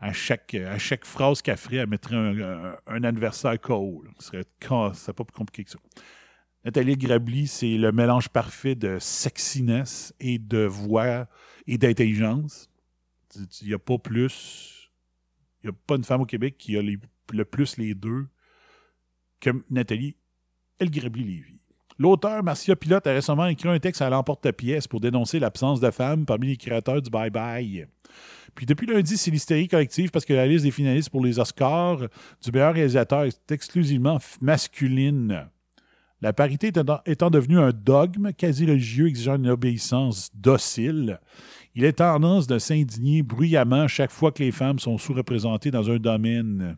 à, 0.00 0.12
chaque, 0.12 0.54
à 0.54 0.78
chaque 0.78 1.06
phrase 1.06 1.40
qu'elle 1.40 1.56
ferait, 1.56 1.76
elle 1.76 1.88
mettrait 1.88 2.16
un, 2.16 3.04
adversaire 3.04 3.58
KO. 3.58 4.04
ce 4.18 4.26
serait 4.26 4.44
pas 5.14 5.24
plus 5.24 5.34
compliqué 5.34 5.64
que 5.64 5.70
ça. 5.70 5.78
Nathalie 6.64 6.96
Grabli, 6.96 7.46
c'est 7.46 7.76
le 7.76 7.92
mélange 7.92 8.28
parfait 8.28 8.74
de 8.74 8.98
sexiness 8.98 10.12
et 10.20 10.38
de 10.38 10.64
voix 10.64 11.26
et 11.66 11.78
d'intelligence. 11.78 12.68
Il 13.62 13.68
n'y 13.68 13.74
a 13.74 13.78
pas 13.78 13.98
plus. 13.98 14.90
Il 15.62 15.70
n'y 15.70 15.74
a 15.74 15.78
pas 15.86 15.96
une 15.96 16.04
femme 16.04 16.20
au 16.20 16.26
Québec 16.26 16.56
qui 16.58 16.76
a 16.76 16.82
le 16.82 17.44
plus 17.44 17.76
les 17.76 17.94
deux 17.94 18.26
que 19.40 19.50
Nathalie 19.70 20.16
El 20.78 20.90
Grabli-Lévy. 20.90 21.60
L'auteur 21.98 22.44
Marcia 22.44 22.76
Pilote 22.76 23.06
a 23.08 23.12
récemment 23.12 23.46
écrit 23.46 23.68
un 23.68 23.78
texte 23.80 24.02
à 24.02 24.08
l'emporte-pièce 24.08 24.86
pour 24.86 25.00
dénoncer 25.00 25.40
l'absence 25.40 25.80
de 25.80 25.90
femmes 25.90 26.26
parmi 26.26 26.48
les 26.48 26.56
créateurs 26.56 27.02
du 27.02 27.10
Bye 27.10 27.30
Bye. 27.30 27.86
Puis 28.54 28.66
depuis 28.66 28.86
lundi, 28.86 29.16
c'est 29.16 29.32
l'hystérie 29.32 29.66
collective 29.66 30.10
parce 30.10 30.24
que 30.24 30.32
la 30.32 30.46
liste 30.46 30.64
des 30.64 30.70
finalistes 30.70 31.10
pour 31.10 31.24
les 31.24 31.40
Oscars 31.40 31.98
du 32.42 32.52
meilleur 32.52 32.74
réalisateur 32.74 33.24
est 33.24 33.50
exclusivement 33.50 34.18
masculine. 34.40 35.48
La 36.20 36.32
parité 36.32 36.72
étant, 37.06 37.30
devenue 37.30 37.60
un 37.60 37.70
dogme 37.70 38.32
quasi 38.32 38.66
religieux 38.66 39.06
exigeant 39.06 39.36
une 39.36 39.50
obéissance 39.50 40.30
docile, 40.34 41.20
il 41.76 41.84
est 41.84 41.98
tendance 41.98 42.48
de 42.48 42.58
s'indigner 42.58 43.22
bruyamment 43.22 43.86
chaque 43.86 44.10
fois 44.10 44.32
que 44.32 44.42
les 44.42 44.50
femmes 44.50 44.80
sont 44.80 44.98
sous-représentées 44.98 45.70
dans 45.70 45.90
un 45.90 45.98
domaine. 45.98 46.76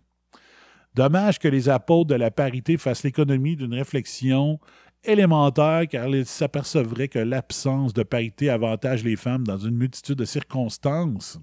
Dommage 0.95 1.39
que 1.39 1.49
les 1.49 1.71
apôtres 1.71 2.11
de 2.11 2.17
la 2.17 2.31
parité 2.31 2.77
fassent 2.77 3.05
l'économie 3.05 3.57
d'une 3.57 3.73
réflexion 3.73 4.59
élémentaire 5.05 5.85
car 5.89 6.09
ils 6.09 6.27
s'apercevraient 6.27 7.09
que 7.09 7.19
l'absence 7.19 7.95
de 7.95 8.03
parité 8.03 8.51
avantage 8.51 9.05
les 9.05 9.17
femmes 9.17 9.47
dans 9.47 9.57
une 9.57 9.77
multitude 9.77 10.17
de 10.17 10.27
circonstances. 10.27 11.41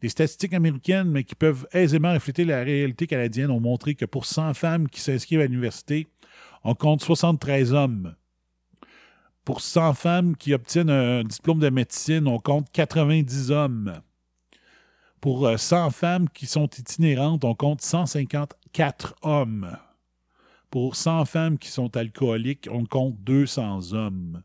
Des 0.00 0.10
statistiques 0.10 0.54
américaines, 0.54 1.10
mais 1.10 1.24
qui 1.24 1.34
peuvent 1.34 1.66
aisément 1.72 2.12
refléter 2.12 2.44
la 2.44 2.62
réalité 2.62 3.06
canadienne, 3.06 3.50
ont 3.50 3.60
montré 3.60 3.94
que 3.94 4.04
pour 4.04 4.26
100 4.26 4.54
femmes 4.54 4.88
qui 4.88 5.00
s'inscrivent 5.00 5.40
à 5.40 5.46
l'université, 5.46 6.06
on 6.64 6.74
compte 6.74 7.02
73 7.02 7.72
hommes. 7.72 8.14
Pour 9.44 9.60
100 9.60 9.94
femmes 9.94 10.36
qui 10.36 10.54
obtiennent 10.54 10.90
un 10.90 11.22
diplôme 11.22 11.60
de 11.60 11.70
médecine, 11.70 12.26
on 12.26 12.38
compte 12.38 12.70
90 12.72 13.52
hommes. 13.52 14.00
Pour 15.20 15.46
euh, 15.46 15.56
100 15.56 15.90
femmes 15.90 16.28
qui 16.28 16.46
sont 16.46 16.68
itinérantes, 16.68 17.44
on 17.44 17.54
compte 17.54 17.80
154 17.80 19.14
hommes. 19.22 19.76
Pour 20.70 20.96
100 20.96 21.24
femmes 21.26 21.58
qui 21.58 21.68
sont 21.68 21.96
alcooliques, 21.96 22.68
on 22.70 22.84
compte 22.84 23.16
200 23.20 23.92
hommes. 23.92 24.42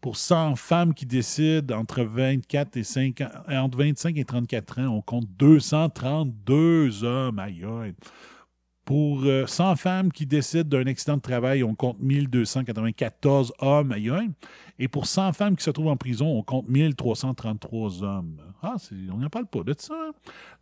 Pour 0.00 0.16
100 0.16 0.56
femmes 0.56 0.94
qui 0.94 1.06
décident 1.06 1.78
entre, 1.78 2.02
24 2.02 2.76
et 2.76 2.84
50, 2.84 3.20
euh, 3.48 3.58
entre 3.58 3.78
25 3.78 4.16
et 4.18 4.24
34 4.24 4.80
ans, 4.80 4.88
on 4.88 5.02
compte 5.02 5.26
232 5.38 7.04
hommes. 7.04 7.38
Aïe, 7.38 7.64
aïe. 7.64 7.94
Pour 8.86 9.24
euh, 9.24 9.46
100 9.48 9.74
femmes 9.74 10.12
qui 10.12 10.26
décident 10.26 10.78
d'un 10.78 10.86
accident 10.86 11.16
de 11.16 11.20
travail, 11.20 11.64
on 11.64 11.74
compte 11.74 11.98
1294 11.98 13.52
hommes. 13.58 13.90
Aïe. 13.90 14.10
Et 14.78 14.86
pour 14.86 15.06
100 15.06 15.32
femmes 15.32 15.56
qui 15.56 15.64
se 15.64 15.70
trouvent 15.70 15.88
en 15.88 15.96
prison, 15.96 16.26
on 16.38 16.44
compte 16.44 16.68
1333 16.68 18.04
hommes. 18.04 18.36
Ah, 18.62 18.76
on 19.12 19.16
n'en 19.18 19.28
parle 19.28 19.46
pas 19.46 19.64
de 19.64 19.74
ça. 19.76 19.92
hein? 19.92 20.12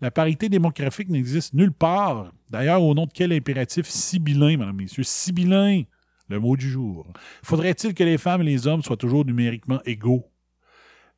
La 0.01 0.11
parité 0.11 0.49
démographique 0.49 1.11
n'existe 1.11 1.53
nulle 1.53 1.73
part. 1.73 2.33
D'ailleurs, 2.49 2.83
au 2.83 2.95
nom 2.95 3.05
de 3.05 3.13
quel 3.13 3.31
impératif 3.31 3.87
sibyllin, 3.87 4.57
mesdames, 4.57 4.75
messieurs? 4.75 5.03
Sibyllin, 5.03 5.83
le 6.31 6.41
mot 6.41 6.57
du 6.57 6.71
jour. 6.71 7.07
Faudrait-il 7.43 7.93
que 7.93 8.05
les 8.05 8.17
femmes 8.17 8.41
et 8.41 8.47
les 8.47 8.67
hommes 8.67 8.83
soient 8.83 8.97
toujours 8.97 9.27
numériquement 9.27 9.81
égaux? 9.85 10.25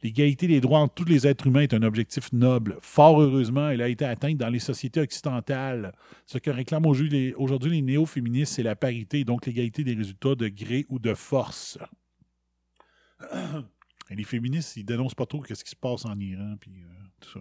L'égalité 0.06 0.46
des 0.46 0.60
droits 0.60 0.78
entre 0.78 0.94
tous 0.94 1.04
les 1.04 1.26
êtres 1.26 1.48
humains 1.48 1.62
est 1.62 1.74
un 1.74 1.82
objectif 1.82 2.32
noble. 2.32 2.76
Fort 2.80 3.20
heureusement, 3.20 3.70
elle 3.70 3.82
a 3.82 3.88
été 3.88 4.04
atteinte 4.04 4.36
dans 4.36 4.48
les 4.48 4.60
sociétés 4.60 5.00
occidentales. 5.00 5.92
Ce 6.26 6.38
que 6.38 6.48
réclament 6.48 6.86
aujourd'hui 6.86 7.70
les, 7.70 7.82
néo-féministes, 7.82 8.54
c'est 8.54 8.62
la 8.62 8.76
parité, 8.76 9.24
donc 9.24 9.46
l'égalité 9.46 9.82
des 9.82 9.94
résultats 9.94 10.36
de 10.36 10.46
gré 10.46 10.86
ou 10.90 11.00
de 11.00 11.12
force. 11.12 11.76
Et 14.10 14.14
les 14.14 14.22
féministes, 14.22 14.76
ils 14.76 14.84
dénoncent 14.84 15.16
pas 15.16 15.26
trop 15.26 15.44
ce 15.44 15.64
qui 15.64 15.70
se 15.70 15.74
passe 15.74 16.04
en 16.04 16.16
Iran, 16.20 16.54
puis 16.60 16.84
euh, 16.84 16.86
tout 17.18 17.40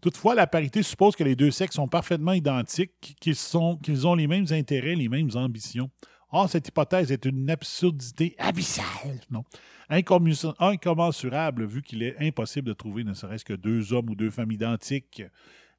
Toutefois, 0.00 0.34
la 0.34 0.46
parité 0.46 0.82
suppose 0.82 1.16
que 1.16 1.24
les 1.24 1.36
deux 1.36 1.50
sexes 1.50 1.76
sont 1.76 1.88
parfaitement 1.88 2.32
identiques, 2.32 3.14
qu'ils 3.20 4.06
ont 4.06 4.14
les 4.14 4.26
mêmes 4.26 4.46
intérêts, 4.52 4.94
les 4.94 5.10
mêmes 5.10 5.32
ambitions. 5.34 5.90
Or, 6.30 6.48
cette 6.48 6.68
hypothèse 6.68 7.10
est 7.10 7.24
une 7.24 7.48
absurdité 7.48 8.34
abyssale, 8.38 9.20
non, 9.30 9.44
incommensurable, 9.88 11.64
vu 11.64 11.82
qu'il 11.82 12.02
est 12.02 12.16
impossible 12.20 12.68
de 12.68 12.74
trouver 12.74 13.04
ne 13.04 13.14
serait-ce 13.14 13.44
que 13.44 13.54
deux 13.54 13.92
hommes 13.92 14.10
ou 14.10 14.14
deux 14.14 14.30
femmes 14.30 14.52
identiques. 14.52 15.22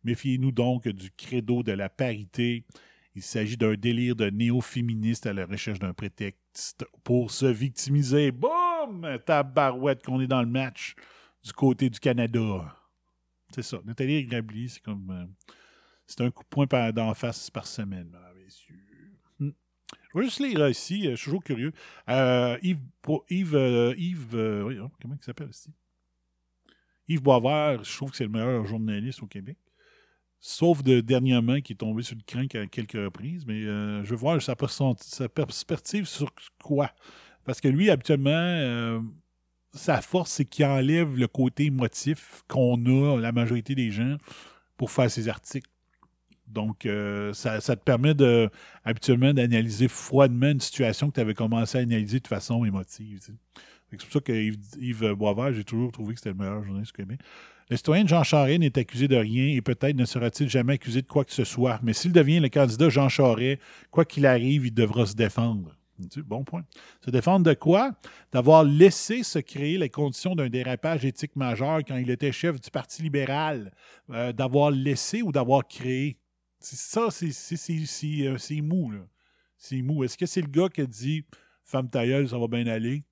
Méfiez-nous 0.04 0.52
donc 0.52 0.88
du 0.88 1.12
credo 1.12 1.62
de 1.62 1.74
la 1.74 1.90
parité. 1.90 2.66
Il 3.16 3.22
s'agit 3.22 3.58
d'un 3.58 3.76
délire 3.76 4.16
de 4.16 4.30
néo-féministe 4.30 5.28
à 5.28 5.34
la 5.34 5.46
recherche 5.46 5.80
d'un 5.80 5.94
prétexte 5.94 6.86
pour 7.04 7.32
se 7.32 7.46
victimiser. 7.46 8.32
Boum! 8.32 9.08
Tabarouette 9.26 10.04
qu'on 10.04 10.22
est 10.22 10.28
dans 10.28 10.42
le 10.42 10.48
match 10.48 10.96
du 11.44 11.52
côté 11.54 11.90
du 11.90 12.00
Canada. 12.00 12.76
C'est 13.54 13.64
ça. 13.64 13.80
Nathalie 13.86 14.26
Grabli, 14.26 14.70
c'est 14.70 14.82
comme. 14.82 15.10
euh, 15.12 15.26
c'est 16.10 16.22
un 16.22 16.32
coup 16.32 16.44
de 16.44 16.66
poing 16.66 16.92
d'en 16.92 17.14
face 17.14 17.52
par 17.52 17.68
semaine, 17.68 18.08
mesdames 18.08 18.38
et 18.40 18.44
messieurs. 18.46 18.76
Hmm. 19.40 19.52
Je 20.14 20.20
vais 20.20 20.26
juste 20.26 20.40
lire 20.40 20.68
ici, 20.68 21.08
euh, 21.08 21.12
je 21.12 21.16
suis 21.18 21.26
toujours 21.26 21.44
curieux. 21.44 21.72
Euh, 22.10 22.58
Yves, 22.64 22.80
pour- 23.02 23.26
euh, 23.32 23.94
comment 25.02 25.16
il 25.20 25.24
s'appelle 25.24 25.50
ici? 25.50 25.72
Yves 27.08 27.22
Boisvert, 27.22 27.84
je 27.84 27.96
trouve 27.96 28.12
que 28.12 28.18
c'est 28.18 28.24
le 28.24 28.30
meilleur 28.30 28.66
journaliste 28.66 29.22
au 29.22 29.28
Québec. 29.28 29.58
Sauf 30.40 30.84
de 30.84 31.02
dernièrement 31.02 31.60
qui 31.60 31.74
est 31.74 31.76
tombé 31.76 32.02
sur 32.02 32.16
le 32.16 32.22
crank 32.26 32.56
à 32.56 32.66
quelques 32.68 32.94
reprises. 32.94 33.46
Mais 33.46 33.62
je 33.62 34.10
veux 34.10 34.16
voir 34.16 34.42
sa, 34.42 34.56
sa 34.98 35.30
perspective 35.30 36.06
sur 36.06 36.32
quoi? 36.64 36.92
Parce 37.44 37.60
que 37.60 37.68
lui, 37.68 37.90
habituellement, 37.90 39.04
sa 39.74 40.02
force, 40.02 40.32
c'est 40.32 40.46
qu'il 40.46 40.66
enlève 40.66 41.18
le 41.18 41.28
côté 41.28 41.66
émotif 41.66 42.44
qu'on 42.48 42.78
a, 42.86 43.20
la 43.20 43.32
majorité 43.32 43.76
des 43.76 43.92
gens, 43.92 44.18
pour 44.78 44.92
faire 44.92 45.12
ses 45.12 45.28
articles. 45.28 45.70
Donc, 46.50 46.86
euh, 46.86 47.34
ça, 47.34 47.60
te 47.60 47.84
permet 47.84 48.14
de, 48.14 48.50
habituellement 48.84 49.34
d'analyser 49.34 49.88
froidement 49.88 50.50
une 50.50 50.60
situation 50.60 51.10
que 51.10 51.16
tu 51.16 51.22
avais 51.22 51.34
commencé 51.34 51.78
à 51.78 51.82
analyser 51.82 52.20
de 52.20 52.28
façon 52.28 52.66
émotive. 52.66 53.20
que 53.20 53.32
C'est 53.92 53.98
pour 53.98 54.14
ça 54.14 54.20
que 54.20 54.32
Yves, 54.32 54.58
Yves 54.80 55.14
Boisvert, 55.14 55.54
j'ai 55.54 55.64
toujours 55.64 55.92
trouvé 55.92 56.14
que 56.14 56.20
c'était 56.20 56.32
le 56.32 56.36
meilleur 56.36 56.64
journaliste 56.64 56.96
Québec. 56.96 57.20
Le 57.70 57.78
citoyen 57.78 58.08
Jean 58.08 58.24
Charest 58.24 58.60
n'est 58.60 58.80
accusé 58.80 59.08
de 59.08 59.16
rien 59.16 59.56
et 59.56 59.62
peut-être 59.62 59.96
ne 59.96 60.06
sera-t-il 60.06 60.50
jamais 60.50 60.74
accusé 60.74 61.04
de 61.04 61.08
quoi 61.08 61.24
que 61.24 61.34
ce 61.34 61.44
soit. 61.44 61.80
Mais 61.84 61.94
s'il 61.94 62.12
devient 62.12 62.40
le 62.40 62.50
candidat 62.50 62.90
Jean 62.90 63.10
Charest, 63.10 63.62
quoi 63.92 64.06
qu'il 64.06 64.26
arrive, 64.26 64.66
il 64.66 64.74
devra 64.74 65.06
se 65.06 65.14
défendre. 65.14 65.76
Bon 66.26 66.44
point. 66.44 66.64
Se 67.04 67.12
défendre 67.12 67.46
de 67.46 67.54
quoi? 67.54 67.92
D'avoir 68.32 68.64
laissé 68.64 69.22
se 69.24 69.40
créer 69.40 69.78
les 69.78 69.90
conditions 69.90 70.34
d'un 70.34 70.50
dérapage 70.50 71.06
éthique 71.06 71.36
majeur 71.36 71.80
quand 71.88 71.98
il 71.98 72.10
était 72.10 72.32
chef 72.32 72.60
du 72.60 72.72
Parti 72.72 73.04
libéral. 73.04 73.72
Euh, 74.10 74.32
d'avoir 74.32 74.72
laissé 74.72 75.22
ou 75.22 75.32
d'avoir 75.32 75.68
créé. 75.68 76.18
Ça, 76.60 77.08
euh, 77.08 78.38
c'est 78.38 78.62
mou, 78.62 78.92
là. 78.92 79.08
C'est 79.58 79.82
mou. 79.82 80.04
Est-ce 80.04 80.18
que 80.18 80.26
c'est 80.26 80.42
le 80.42 80.48
gars 80.48 80.70
qui 80.70 80.82
a 80.82 80.86
dit 80.86 81.26
«Femme 81.64 81.90
ta 81.90 82.06
gueule, 82.06 82.28
ça 82.28 82.38
va 82.38 82.48
bien 82.48 82.68
aller» 82.68 83.04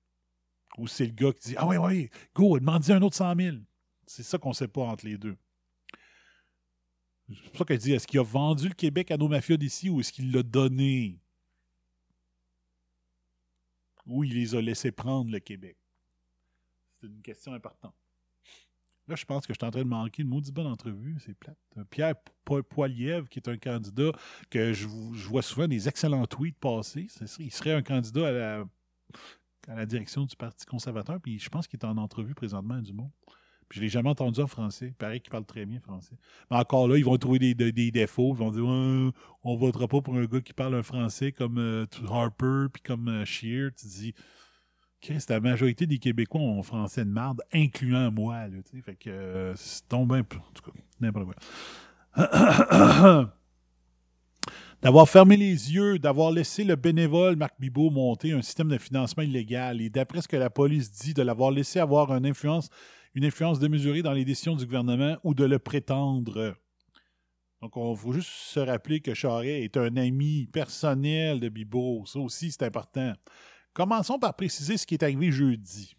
ou 0.78 0.86
c'est 0.86 1.06
le 1.06 1.12
gars 1.12 1.32
qui 1.32 1.50
dit 1.50 1.54
«Ah 1.58 1.66
oui, 1.66 1.76
oui, 1.76 2.10
go, 2.34 2.58
demande 2.58 2.88
un 2.90 3.02
autre 3.02 3.16
100 3.16 3.36
000». 3.36 3.56
C'est 4.06 4.22
ça 4.22 4.38
qu'on 4.38 4.50
ne 4.50 4.54
sait 4.54 4.68
pas 4.68 4.82
entre 4.82 5.06
les 5.06 5.18
deux. 5.18 5.36
C'est 7.28 7.50
pour 7.50 7.58
ça 7.58 7.64
qu'elle 7.64 7.78
dit 7.78 7.92
«Est-ce 7.94 8.06
qu'il 8.06 8.20
a 8.20 8.22
vendu 8.22 8.68
le 8.68 8.74
Québec 8.74 9.10
à 9.10 9.16
nos 9.16 9.28
mafias 9.28 9.56
d'ici 9.56 9.90
ou 9.90 10.00
est-ce 10.00 10.12
qu'il 10.12 10.32
l'a 10.32 10.42
donné» 10.42 11.18
Ou 14.06 14.24
il 14.24 14.34
les 14.34 14.54
a 14.54 14.62
laissés 14.62 14.90
prendre, 14.90 15.30
le 15.30 15.38
Québec? 15.38 15.76
C'est 16.98 17.06
une 17.06 17.20
question 17.20 17.52
importante. 17.52 17.94
Là, 19.08 19.14
je 19.16 19.24
pense 19.24 19.46
que 19.46 19.54
je 19.54 19.58
suis 19.58 19.66
en 19.66 19.70
train 19.70 19.82
de 19.82 19.88
manquer 19.88 20.22
une 20.22 20.28
maudite 20.28 20.54
bonne 20.54 20.66
entrevue. 20.66 21.16
C'est 21.24 21.34
plate. 21.34 21.56
Euh, 21.78 21.84
Pierre 21.90 22.14
Po- 22.44 22.62
Poilievre, 22.62 23.28
qui 23.28 23.38
est 23.38 23.48
un 23.48 23.56
candidat 23.56 24.12
que 24.50 24.72
je, 24.72 24.86
vois 24.86 25.42
souvent 25.42 25.66
des 25.66 25.88
excellents 25.88 26.26
tweets 26.26 26.58
passer. 26.58 27.06
Il 27.38 27.50
serait 27.50 27.72
un 27.72 27.82
candidat 27.82 28.28
à 29.68 29.74
la, 29.74 29.86
direction 29.86 30.24
du 30.24 30.36
Parti 30.36 30.66
conservateur. 30.66 31.20
Puis 31.20 31.38
je 31.38 31.48
pense 31.48 31.66
qu'il 31.66 31.78
est 31.80 31.86
en 31.86 31.96
entrevue 31.96 32.34
présentement 32.34 32.74
à 32.74 32.80
Dumont. 32.80 33.10
Puis 33.68 33.78
je 33.78 33.80
ne 33.80 33.84
l'ai 33.84 33.90
jamais 33.90 34.08
entendu 34.08 34.40
en 34.40 34.46
français. 34.46 34.88
Il 34.88 34.94
paraît 34.94 35.20
qu'il 35.20 35.30
parle 35.30 35.44
très 35.44 35.66
bien 35.66 35.80
français. 35.80 36.16
Mais 36.50 36.56
encore 36.56 36.88
là, 36.88 36.96
ils 36.96 37.04
vont 37.04 37.16
trouver 37.18 37.38
des, 37.38 37.72
défauts. 37.90 38.34
Ils 38.34 38.38
vont 38.38 38.50
dire 38.50 38.64
Ouais, 38.64 39.10
on 39.42 39.56
votera 39.56 39.88
pas 39.88 40.00
pour 40.00 40.16
un 40.16 40.24
gars 40.24 40.40
qui 40.40 40.52
parle 40.52 40.74
un 40.74 40.82
français 40.82 41.32
comme 41.32 41.58
euh, 41.58 41.86
Harper 42.08 42.66
puis 42.72 42.82
comme 42.82 43.08
euh, 43.08 43.24
Scheer. 43.24 43.70
Tu 43.74 43.86
dis 43.86 44.14
Chris, 45.00 45.24
la 45.28 45.40
majorité 45.40 45.86
des 45.86 45.98
Québécois 45.98 46.40
ont 46.40 46.62
français 46.62 47.04
de 47.04 47.10
marde, 47.10 47.40
incluant 47.52 48.10
moi. 48.10 48.48
Là, 48.48 48.56
tu 48.64 48.76
sais. 48.76 48.82
fait 48.82 48.96
que 48.96 49.10
euh, 49.10 49.54
c'est 49.54 49.86
tombé 49.88 50.16
un 50.16 50.24
peu. 50.24 50.38
En 50.38 50.52
tout 50.52 50.62
cas, 50.62 50.76
n'importe 51.00 51.26
quoi. 51.26 51.36
d'avoir 54.82 55.08
fermé 55.08 55.36
les 55.36 55.72
yeux, 55.72 55.98
d'avoir 55.98 56.32
laissé 56.32 56.64
le 56.64 56.76
bénévole 56.76 57.36
Marc 57.36 57.54
Bibot 57.60 57.90
monter 57.90 58.32
un 58.32 58.42
système 58.42 58.68
de 58.68 58.78
financement 58.78 59.22
illégal 59.22 59.80
et 59.80 59.90
d'après 59.90 60.22
ce 60.22 60.28
que 60.28 60.36
la 60.36 60.50
police 60.50 60.90
dit, 60.90 61.14
de 61.14 61.22
l'avoir 61.22 61.50
laissé 61.50 61.78
avoir 61.78 62.12
une 62.12 62.26
influence, 62.26 62.68
une 63.14 63.24
influence 63.24 63.60
démesurée 63.60 64.02
dans 64.02 64.12
les 64.12 64.24
décisions 64.24 64.56
du 64.56 64.64
gouvernement 64.64 65.16
ou 65.22 65.34
de 65.34 65.44
le 65.44 65.58
prétendre. 65.58 66.56
Donc, 67.60 67.72
il 67.74 67.96
faut 67.96 68.12
juste 68.12 68.30
se 68.30 68.60
rappeler 68.60 69.00
que 69.00 69.14
Charest 69.14 69.64
est 69.64 69.76
un 69.76 69.96
ami 69.96 70.46
personnel 70.46 71.40
de 71.40 71.48
Bibot. 71.48 72.04
Ça 72.06 72.20
aussi, 72.20 72.52
c'est 72.52 72.62
important. 72.62 73.14
Commençons 73.78 74.18
par 74.18 74.34
préciser 74.34 74.76
ce 74.76 74.84
qui 74.84 74.94
est 74.94 75.04
arrivé 75.04 75.30
jeudi. 75.30 75.96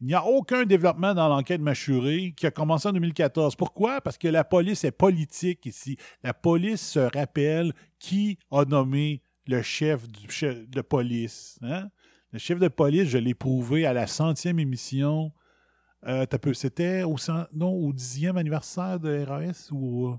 Il 0.00 0.06
n'y 0.06 0.14
a 0.14 0.24
aucun 0.24 0.64
développement 0.64 1.12
dans 1.12 1.28
l'enquête 1.28 1.60
Machuré 1.60 2.34
qui 2.36 2.46
a 2.46 2.52
commencé 2.52 2.86
en 2.86 2.92
2014. 2.92 3.56
Pourquoi? 3.56 4.00
Parce 4.00 4.16
que 4.16 4.28
la 4.28 4.44
police 4.44 4.84
est 4.84 4.92
politique 4.92 5.66
ici. 5.66 5.96
La 6.22 6.32
police 6.32 6.80
se 6.88 7.00
rappelle 7.00 7.72
qui 7.98 8.38
a 8.52 8.64
nommé 8.64 9.22
le 9.48 9.60
chef 9.60 10.06
de 10.08 10.80
police. 10.82 11.58
hein? 11.62 11.88
Le 12.30 12.38
chef 12.38 12.60
de 12.60 12.68
police, 12.68 13.08
je 13.08 13.18
l'ai 13.18 13.34
prouvé 13.34 13.84
à 13.84 13.92
la 13.92 14.06
centième 14.06 14.60
émission. 14.60 15.32
Euh, 16.06 16.26
C'était 16.52 17.02
au, 17.02 17.16
au 17.60 17.92
dixième 17.92 18.36
anniversaire 18.36 19.00
de 19.00 19.24
RAS 19.24 19.70
ou. 19.72 20.16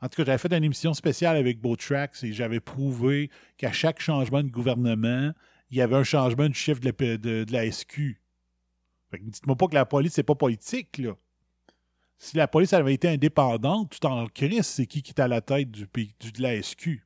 En 0.00 0.08
tout 0.08 0.16
cas, 0.16 0.24
j'avais 0.26 0.38
fait 0.38 0.52
une 0.56 0.64
émission 0.64 0.94
spéciale 0.94 1.36
avec 1.36 1.58
Tracks 1.78 2.22
et 2.22 2.32
j'avais 2.32 2.60
prouvé 2.60 3.30
qu'à 3.56 3.72
chaque 3.72 4.00
changement 4.00 4.42
de 4.42 4.48
gouvernement, 4.48 5.32
il 5.70 5.76
y 5.76 5.80
avait 5.80 5.96
un 5.96 6.04
changement 6.04 6.46
du 6.48 6.54
chef 6.54 6.78
de 6.80 6.86
la, 6.86 7.16
de- 7.16 7.44
de 7.44 7.52
la 7.52 7.64
SQ. 7.70 8.20
Dites-moi 9.20 9.56
pas 9.56 9.66
que 9.68 9.74
la 9.74 9.86
police, 9.86 10.12
c'est 10.14 10.22
pas 10.22 10.34
politique, 10.34 10.98
là. 10.98 11.16
Si 12.20 12.36
la 12.36 12.48
police 12.48 12.72
avait 12.72 12.94
été 12.94 13.08
indépendante, 13.08 13.96
tout 13.98 14.06
en 14.06 14.26
crise, 14.26 14.66
c'est 14.66 14.86
qui 14.86 15.02
qui 15.02 15.10
est 15.12 15.20
à 15.20 15.28
la 15.28 15.40
tête 15.40 15.70
du- 15.70 15.86
de 15.86 16.42
la 16.42 16.54
SQ. 16.62 17.04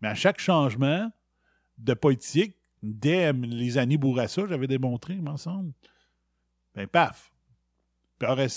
Mais 0.00 0.08
à 0.08 0.14
chaque 0.14 0.40
changement 0.40 1.10
de 1.78 1.94
politique, 1.94 2.56
dès 2.82 3.32
les 3.32 3.78
années 3.78 3.96
Bourassa, 3.98 4.46
j'avais 4.48 4.66
démontré, 4.66 5.14
il 5.14 5.22
me 5.22 5.36
semble, 5.36 5.72
ben 6.74 6.86
paf. 6.86 7.29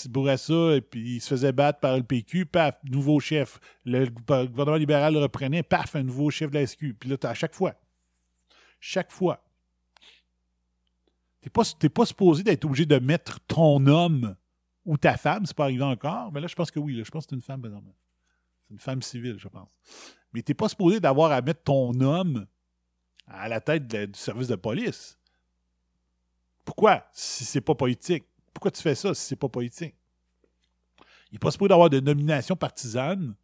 Bourassa, 0.08 0.76
et 0.76 0.80
puis 0.82 1.16
il 1.16 1.20
se 1.20 1.28
faisait 1.28 1.52
battre 1.52 1.80
par 1.80 1.96
le 1.96 2.02
PQ, 2.02 2.46
paf, 2.46 2.78
nouveau 2.84 3.18
chef. 3.20 3.58
Le 3.84 4.06
gou- 4.06 4.22
gouvernement 4.22 4.76
libéral 4.76 5.14
le 5.14 5.20
reprenait, 5.20 5.62
paf, 5.62 5.96
un 5.96 6.02
nouveau 6.02 6.30
chef 6.30 6.50
de 6.50 6.58
la 6.58 6.66
SQ. 6.66 6.94
Puis 6.94 7.08
là, 7.08 7.16
à 7.22 7.34
chaque 7.34 7.54
fois. 7.54 7.74
Chaque 8.78 9.10
fois. 9.10 9.42
T'es 11.40 11.50
pas, 11.50 11.62
pas 11.94 12.06
supposé 12.06 12.42
d'être 12.42 12.64
obligé 12.64 12.86
de 12.86 12.98
mettre 12.98 13.40
ton 13.40 13.86
homme 13.86 14.36
ou 14.84 14.96
ta 14.98 15.16
femme, 15.16 15.46
c'est 15.46 15.56
pas 15.56 15.64
arrivé 15.64 15.82
encore. 15.82 16.30
Mais 16.32 16.40
là, 16.40 16.46
je 16.46 16.54
pense 16.54 16.70
que 16.70 16.78
oui. 16.78 16.94
là. 16.96 17.02
je 17.04 17.10
pense 17.10 17.24
que 17.24 17.30
c'est 17.30 17.36
une 17.36 17.42
femme. 17.42 17.62
C'est 18.66 18.72
une 18.74 18.80
femme 18.80 19.02
civile, 19.02 19.36
je 19.38 19.48
pense. 19.48 19.70
Mais 20.32 20.42
t'es 20.42 20.54
pas 20.54 20.68
supposé 20.68 21.00
d'avoir 21.00 21.32
à 21.32 21.40
mettre 21.40 21.62
ton 21.62 21.98
homme 22.00 22.46
à 23.26 23.48
la 23.48 23.60
tête 23.60 23.86
du 23.86 24.18
service 24.18 24.48
de 24.48 24.56
police. 24.56 25.18
Pourquoi? 26.64 27.06
Si 27.12 27.44
c'est 27.44 27.60
pas 27.60 27.74
politique. 27.74 28.24
Pourquoi 28.54 28.70
tu 28.70 28.80
fais 28.80 28.94
ça 28.94 29.12
si 29.12 29.22
c'est 29.26 29.36
pas 29.36 29.48
politique? 29.48 29.94
Il 31.30 31.34
n'est 31.34 31.38
pas 31.38 31.50
supposé 31.50 31.68
d'avoir 31.68 31.90
de 31.90 32.00
nomination 32.00 32.56
partisane 32.56 33.34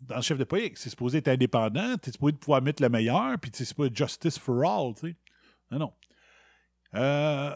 dans 0.00 0.16
le 0.16 0.22
chef 0.22 0.38
de 0.38 0.44
police. 0.44 0.72
C'est 0.76 0.90
supposé 0.90 1.18
être 1.18 1.28
indépendant, 1.28 1.96
tu 1.98 2.08
es 2.08 2.12
supposé 2.12 2.32
pouvoir 2.34 2.62
mettre 2.62 2.82
le 2.82 2.88
meilleur, 2.88 3.38
puis 3.38 3.50
tu 3.50 3.62
es 3.62 3.66
supposé 3.66 3.88
être 3.88 3.96
justice 3.96 4.38
for 4.38 4.64
all. 4.64 4.94
Non, 5.70 5.78
non. 5.78 5.92
Euh, 6.94 7.52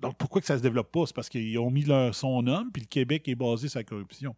donc, 0.00 0.16
pourquoi 0.18 0.40
que 0.40 0.46
ça 0.46 0.58
se 0.58 0.62
développe 0.62 0.92
pas? 0.92 1.06
C'est 1.06 1.14
parce 1.14 1.28
qu'ils 1.28 1.58
ont 1.58 1.70
mis 1.70 1.84
leur, 1.84 2.14
son 2.14 2.46
homme, 2.46 2.70
puis 2.72 2.82
le 2.82 2.88
Québec 2.88 3.26
est 3.28 3.34
basé 3.34 3.68
sur 3.68 3.78
la 3.78 3.84
corruption. 3.84 4.36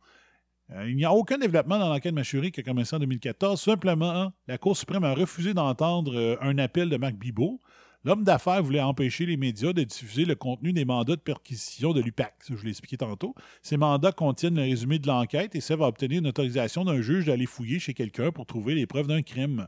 Euh, 0.72 0.88
il 0.88 0.96
n'y 0.96 1.04
a 1.04 1.12
aucun 1.12 1.38
développement 1.38 1.78
dans 1.78 1.88
l'enquête 1.88 2.14
Machuré 2.14 2.50
qui 2.50 2.60
a 2.60 2.62
commencé 2.62 2.94
en 2.94 3.00
2014. 3.00 3.60
Simplement, 3.60 4.32
la 4.46 4.58
Cour 4.58 4.76
suprême 4.76 5.04
a 5.04 5.14
refusé 5.14 5.54
d'entendre 5.54 6.16
euh, 6.16 6.36
un 6.40 6.58
appel 6.58 6.88
de 6.88 6.96
Marc 6.96 7.14
Bibot. 7.14 7.60
L'homme 8.02 8.24
d'affaires 8.24 8.62
voulait 8.62 8.80
empêcher 8.80 9.26
les 9.26 9.36
médias 9.36 9.74
de 9.74 9.82
diffuser 9.82 10.24
le 10.24 10.34
contenu 10.34 10.72
des 10.72 10.86
mandats 10.86 11.16
de 11.16 11.20
perquisition 11.20 11.92
de 11.92 12.00
l'UPAC. 12.00 12.34
Je 12.48 12.64
l'ai 12.64 12.70
expliqué 12.70 12.96
tantôt. 12.96 13.34
Ces 13.62 13.76
mandats 13.76 14.12
contiennent 14.12 14.56
le 14.56 14.62
résumé 14.62 14.98
de 14.98 15.06
l'enquête 15.06 15.54
et 15.54 15.60
servent 15.60 15.82
à 15.82 15.88
obtenir 15.88 16.20
une 16.20 16.28
autorisation 16.28 16.84
d'un 16.84 17.02
juge 17.02 17.26
d'aller 17.26 17.44
fouiller 17.44 17.78
chez 17.78 17.92
quelqu'un 17.92 18.32
pour 18.32 18.46
trouver 18.46 18.74
les 18.74 18.86
preuves 18.86 19.06
d'un 19.06 19.20
crime. 19.20 19.66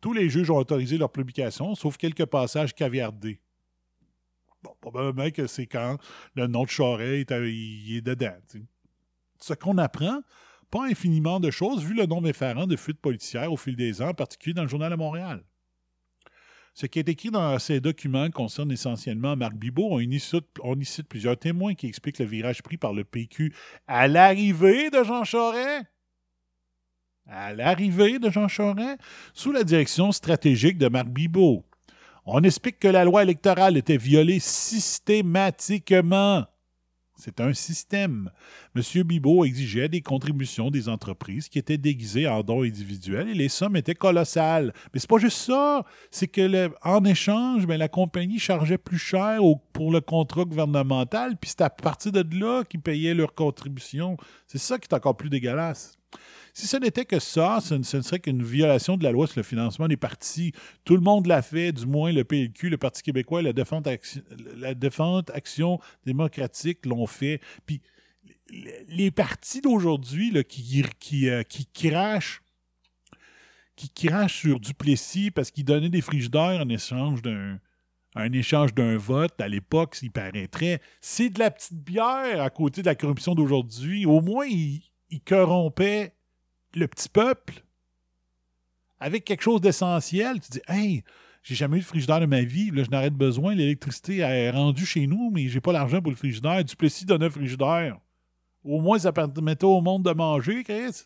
Tous 0.00 0.14
les 0.14 0.30
juges 0.30 0.50
ont 0.50 0.56
autorisé 0.56 0.96
leur 0.96 1.12
publication, 1.12 1.74
sauf 1.74 1.98
quelques 1.98 2.24
passages 2.24 2.74
caviardés. 2.74 3.40
Bon, 4.62 4.74
probablement 4.80 5.30
que 5.30 5.46
c'est 5.46 5.66
quand 5.66 5.98
le 6.34 6.46
nom 6.46 6.64
de 6.64 6.70
Charest 6.70 7.30
est, 7.30 8.00
dedans. 8.00 8.32
Ce 9.40 9.54
qu'on 9.54 9.78
apprend, 9.78 10.20
pas 10.70 10.84
infiniment 10.84 11.40
de 11.40 11.50
choses, 11.50 11.84
vu 11.84 11.94
le 11.94 12.06
nombre 12.06 12.28
effarant 12.28 12.66
de 12.66 12.76
fuites 12.76 13.00
policières 13.00 13.52
au 13.52 13.56
fil 13.56 13.76
des 13.76 14.02
ans, 14.02 14.08
en 14.08 14.14
particulier 14.14 14.54
dans 14.54 14.62
le 14.62 14.68
Journal 14.68 14.90
de 14.90 14.96
Montréal. 14.96 15.44
Ce 16.74 16.86
qui 16.86 16.98
est 16.98 17.08
écrit 17.08 17.30
dans 17.30 17.56
ces 17.60 17.80
documents 17.80 18.28
concerne 18.30 18.72
essentiellement 18.72 19.36
Marc 19.36 19.54
Bibot. 19.54 19.90
On 19.92 20.00
y, 20.00 20.18
cite, 20.18 21.08
plusieurs 21.08 21.36
témoins 21.36 21.74
qui 21.74 21.86
expliquent 21.86 22.18
le 22.18 22.24
virage 22.24 22.62
pris 22.62 22.76
par 22.76 22.92
le 22.92 23.04
PQ 23.04 23.54
à 23.86 24.08
l'arrivée 24.08 24.90
de 24.90 25.04
Jean 25.04 25.22
Charest. 25.22 25.86
À 27.28 27.54
l'arrivée 27.54 28.18
de 28.18 28.28
Jean 28.28 28.48
Charest, 28.48 28.98
sous 29.32 29.52
la 29.52 29.62
direction 29.62 30.10
stratégique 30.10 30.76
de 30.76 30.88
Marc 30.88 31.06
Bibot. 31.06 31.64
On 32.26 32.42
explique 32.42 32.80
que 32.80 32.88
la 32.88 33.04
loi 33.04 33.22
électorale 33.22 33.76
était 33.76 33.96
violée 33.96 34.40
systématiquement. 34.40 36.44
C'est 37.24 37.40
un 37.40 37.54
système. 37.54 38.30
M. 38.76 39.02
Bibot 39.02 39.46
exigeait 39.46 39.88
des 39.88 40.02
contributions 40.02 40.70
des 40.70 40.90
entreprises 40.90 41.48
qui 41.48 41.58
étaient 41.58 41.78
déguisées 41.78 42.28
en 42.28 42.42
dons 42.42 42.64
individuels 42.64 43.30
et 43.30 43.34
les 43.34 43.48
sommes 43.48 43.76
étaient 43.76 43.94
colossales. 43.94 44.74
Mais 44.92 45.00
c'est 45.00 45.08
pas 45.08 45.16
juste 45.16 45.38
ça. 45.38 45.86
C'est 46.10 46.26
que 46.26 46.70
en 46.86 47.02
échange, 47.06 47.66
ben, 47.66 47.78
la 47.78 47.88
compagnie 47.88 48.38
chargeait 48.38 48.76
plus 48.76 48.98
cher 48.98 49.40
pour 49.72 49.90
le 49.90 50.02
contrat 50.02 50.44
gouvernemental, 50.44 51.38
puis 51.38 51.48
c'est 51.48 51.62
à 51.62 51.70
partir 51.70 52.12
de 52.12 52.26
là 52.38 52.62
qu'ils 52.62 52.82
payaient 52.82 53.14
leurs 53.14 53.34
contributions. 53.34 54.18
C'est 54.46 54.58
ça 54.58 54.78
qui 54.78 54.86
est 54.90 54.94
encore 54.94 55.16
plus 55.16 55.30
dégueulasse. 55.30 55.96
Si 56.56 56.68
ce 56.68 56.76
n'était 56.76 57.04
que 57.04 57.18
ça, 57.18 57.58
ce 57.60 57.74
ne, 57.74 57.82
serait 57.82 58.20
qu'une 58.20 58.42
violation 58.42 58.96
de 58.96 59.02
la 59.02 59.10
loi 59.10 59.26
sur 59.26 59.38
le 59.40 59.42
financement 59.42 59.88
des 59.88 59.96
partis. 59.96 60.52
Tout 60.84 60.94
le 60.94 61.00
monde 61.02 61.26
l'a 61.26 61.42
fait, 61.42 61.72
du 61.72 61.84
moins 61.84 62.12
le 62.12 62.22
PLQ, 62.22 62.70
le 62.70 62.78
Parti 62.78 63.02
québécois, 63.02 63.42
la 63.42 63.52
Défense 63.52 63.86
Action, 63.88 64.22
la 64.56 64.74
Défense 64.74 65.24
Action 65.34 65.80
démocratique 66.06 66.86
l'ont 66.86 67.06
fait. 67.08 67.40
Puis 67.66 67.80
les- 68.88 69.10
partis 69.10 69.60
d'aujourd'hui 69.62 70.30
là, 70.30 70.44
qui, 70.44 70.84
qui, 71.00 71.28
euh, 71.28 71.42
qui 71.42 71.66
crachent 71.66 72.40
qui 73.74 73.90
crachent 73.90 74.38
sur 74.38 74.60
Duplessis 74.60 75.32
parce 75.32 75.50
qu'il 75.50 75.64
donnait 75.64 75.88
des 75.88 76.00
frigidaires 76.00 76.60
en 76.64 76.68
échange 76.68 77.20
d'un 77.22 77.58
un 78.16 78.32
échange 78.32 78.72
d'un 78.74 78.96
vote 78.96 79.40
à 79.40 79.48
l'époque, 79.48 79.96
s'il 79.96 80.12
paraîtrait, 80.12 80.80
c'est 81.00 81.30
de 81.30 81.40
la 81.40 81.50
petite 81.50 81.82
bière 81.82 82.40
à 82.40 82.48
côté 82.48 82.80
de 82.80 82.86
la 82.86 82.94
corruption 82.94 83.34
d'aujourd'hui. 83.34 84.06
Au 84.06 84.20
moins, 84.20 84.46
il, 84.46 84.82
il 85.10 85.20
corrompait 85.20 86.14
le 86.76 86.88
petit 86.88 87.08
peuple 87.08 87.64
avec 89.00 89.24
quelque 89.24 89.42
chose 89.42 89.60
d'essentiel. 89.60 90.40
Tu 90.40 90.50
dis, 90.52 90.62
hey, 90.68 91.04
j'ai 91.42 91.54
jamais 91.54 91.76
eu 91.76 91.80
de 91.80 91.84
frigidaire 91.84 92.20
de 92.20 92.26
ma 92.26 92.42
vie, 92.42 92.70
là, 92.70 92.84
je 92.84 92.90
de 92.90 93.14
besoin, 93.14 93.54
l'électricité 93.54 94.18
est 94.18 94.50
rendue 94.50 94.86
chez 94.86 95.06
nous, 95.06 95.30
mais 95.30 95.48
j'ai 95.48 95.60
pas 95.60 95.72
l'argent 95.72 96.00
pour 96.00 96.10
le 96.10 96.16
frigidaire. 96.16 96.64
Duplessis 96.64 97.04
donnait 97.04 97.26
un 97.26 97.30
frigidaire. 97.30 97.98
Au 98.64 98.80
moins, 98.80 98.98
ça 98.98 99.12
permettait 99.12 99.66
au 99.66 99.82
monde 99.82 100.04
de 100.04 100.12
manger, 100.12 100.64
Chris. 100.64 101.02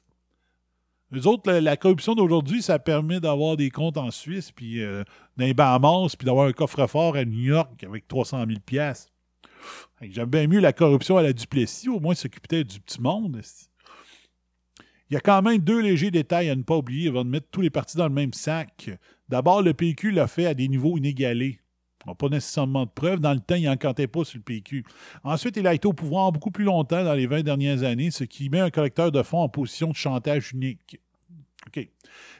Les 1.10 1.26
autres, 1.26 1.50
la, 1.50 1.76
corruption 1.76 2.14
d'aujourd'hui, 2.14 2.62
ça 2.62 2.78
permet 2.78 3.18
d'avoir 3.18 3.56
des 3.56 3.70
comptes 3.70 3.96
en 3.96 4.10
Suisse, 4.10 4.52
puis 4.52 4.82
euh, 4.82 5.02
dans 5.36 5.50
Bahamas, 5.50 6.14
puis 6.16 6.26
d'avoir 6.26 6.46
un 6.46 6.52
coffre-fort 6.52 7.16
à 7.16 7.24
New 7.24 7.40
York 7.40 7.82
avec 7.82 8.06
300 8.06 8.44
000 8.46 8.60
piastres. 8.64 9.10
J'aime 10.02 10.28
bien 10.28 10.46
mieux 10.46 10.60
la 10.60 10.72
corruption 10.72 11.16
à 11.16 11.22
la 11.22 11.32
Duplessis, 11.32 11.88
au 11.88 11.98
moins 11.98 12.14
s'occuper 12.14 12.62
du 12.62 12.78
petit 12.78 13.00
monde. 13.00 13.40
Il 15.10 15.14
y 15.14 15.16
a 15.16 15.20
quand 15.20 15.40
même 15.40 15.58
deux 15.58 15.80
légers 15.80 16.10
détails 16.10 16.50
à 16.50 16.56
ne 16.56 16.62
pas 16.62 16.76
oublier 16.76 17.08
avant 17.08 17.24
de 17.24 17.30
mettre 17.30 17.48
tous 17.50 17.62
les 17.62 17.70
partis 17.70 17.96
dans 17.96 18.08
le 18.08 18.14
même 18.14 18.34
sac. 18.34 18.90
D'abord, 19.28 19.62
le 19.62 19.72
PQ 19.72 20.10
l'a 20.10 20.26
fait 20.26 20.44
à 20.44 20.54
des 20.54 20.68
niveaux 20.68 20.98
inégalés. 20.98 21.60
On 22.06 22.10
n'a 22.10 22.14
pas 22.14 22.28
nécessairement 22.28 22.84
de 22.84 22.90
preuves. 22.90 23.20
Dans 23.20 23.32
le 23.32 23.40
temps, 23.40 23.54
il 23.54 23.64
n'en 23.64 23.76
comptait 23.76 24.06
pas 24.06 24.24
sur 24.24 24.38
le 24.38 24.42
PQ. 24.42 24.84
Ensuite, 25.24 25.56
il 25.56 25.66
a 25.66 25.74
été 25.74 25.88
au 25.88 25.94
pouvoir 25.94 26.30
beaucoup 26.30 26.50
plus 26.50 26.64
longtemps 26.64 27.04
dans 27.04 27.14
les 27.14 27.26
20 27.26 27.42
dernières 27.42 27.82
années, 27.84 28.10
ce 28.10 28.24
qui 28.24 28.50
met 28.50 28.60
un 28.60 28.70
collecteur 28.70 29.10
de 29.10 29.22
fonds 29.22 29.40
en 29.40 29.48
position 29.48 29.88
de 29.88 29.96
chantage 29.96 30.52
unique. 30.52 31.00
OK. 31.66 31.88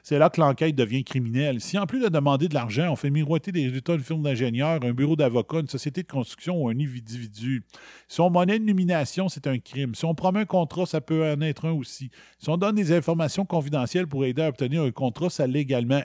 C'est 0.01 0.17
là 0.17 0.29
que 0.29 0.39
l'enquête 0.39 0.75
devient 0.75 1.03
criminelle. 1.03 1.61
Si 1.61 1.77
en 1.77 1.85
plus 1.85 1.99
de 1.99 2.07
demander 2.07 2.47
de 2.47 2.53
l'argent, 2.53 2.91
on 2.91 2.95
fait 2.95 3.09
miroiter 3.09 3.51
des 3.51 3.63
résultats 3.65 3.93
d'une 3.93 4.03
firme 4.03 4.23
d'ingénieur, 4.23 4.79
un 4.83 4.93
bureau 4.93 5.15
d'avocat, 5.15 5.59
une 5.59 5.67
société 5.67 6.03
de 6.03 6.07
construction 6.07 6.63
ou 6.63 6.69
un 6.69 6.71
individu, 6.71 7.63
si 8.07 8.21
on 8.21 8.29
monnaie 8.29 8.57
une 8.57 8.65
nomination, 8.65 9.29
c'est 9.29 9.45
un 9.45 9.59
crime. 9.59 9.93
Si 9.93 10.05
on 10.05 10.15
promet 10.15 10.41
un 10.41 10.45
contrat, 10.45 10.85
ça 10.85 11.01
peut 11.01 11.31
en 11.31 11.41
être 11.41 11.65
un 11.65 11.73
aussi. 11.73 12.09
Si 12.39 12.49
on 12.49 12.57
donne 12.57 12.75
des 12.75 12.91
informations 12.91 13.45
confidentielles 13.45 14.07
pour 14.07 14.25
aider 14.25 14.41
à 14.41 14.47
obtenir 14.47 14.83
un 14.83 14.91
contrat, 14.91 15.29
ça 15.29 15.45
l'est 15.45 15.61
également. 15.61 16.01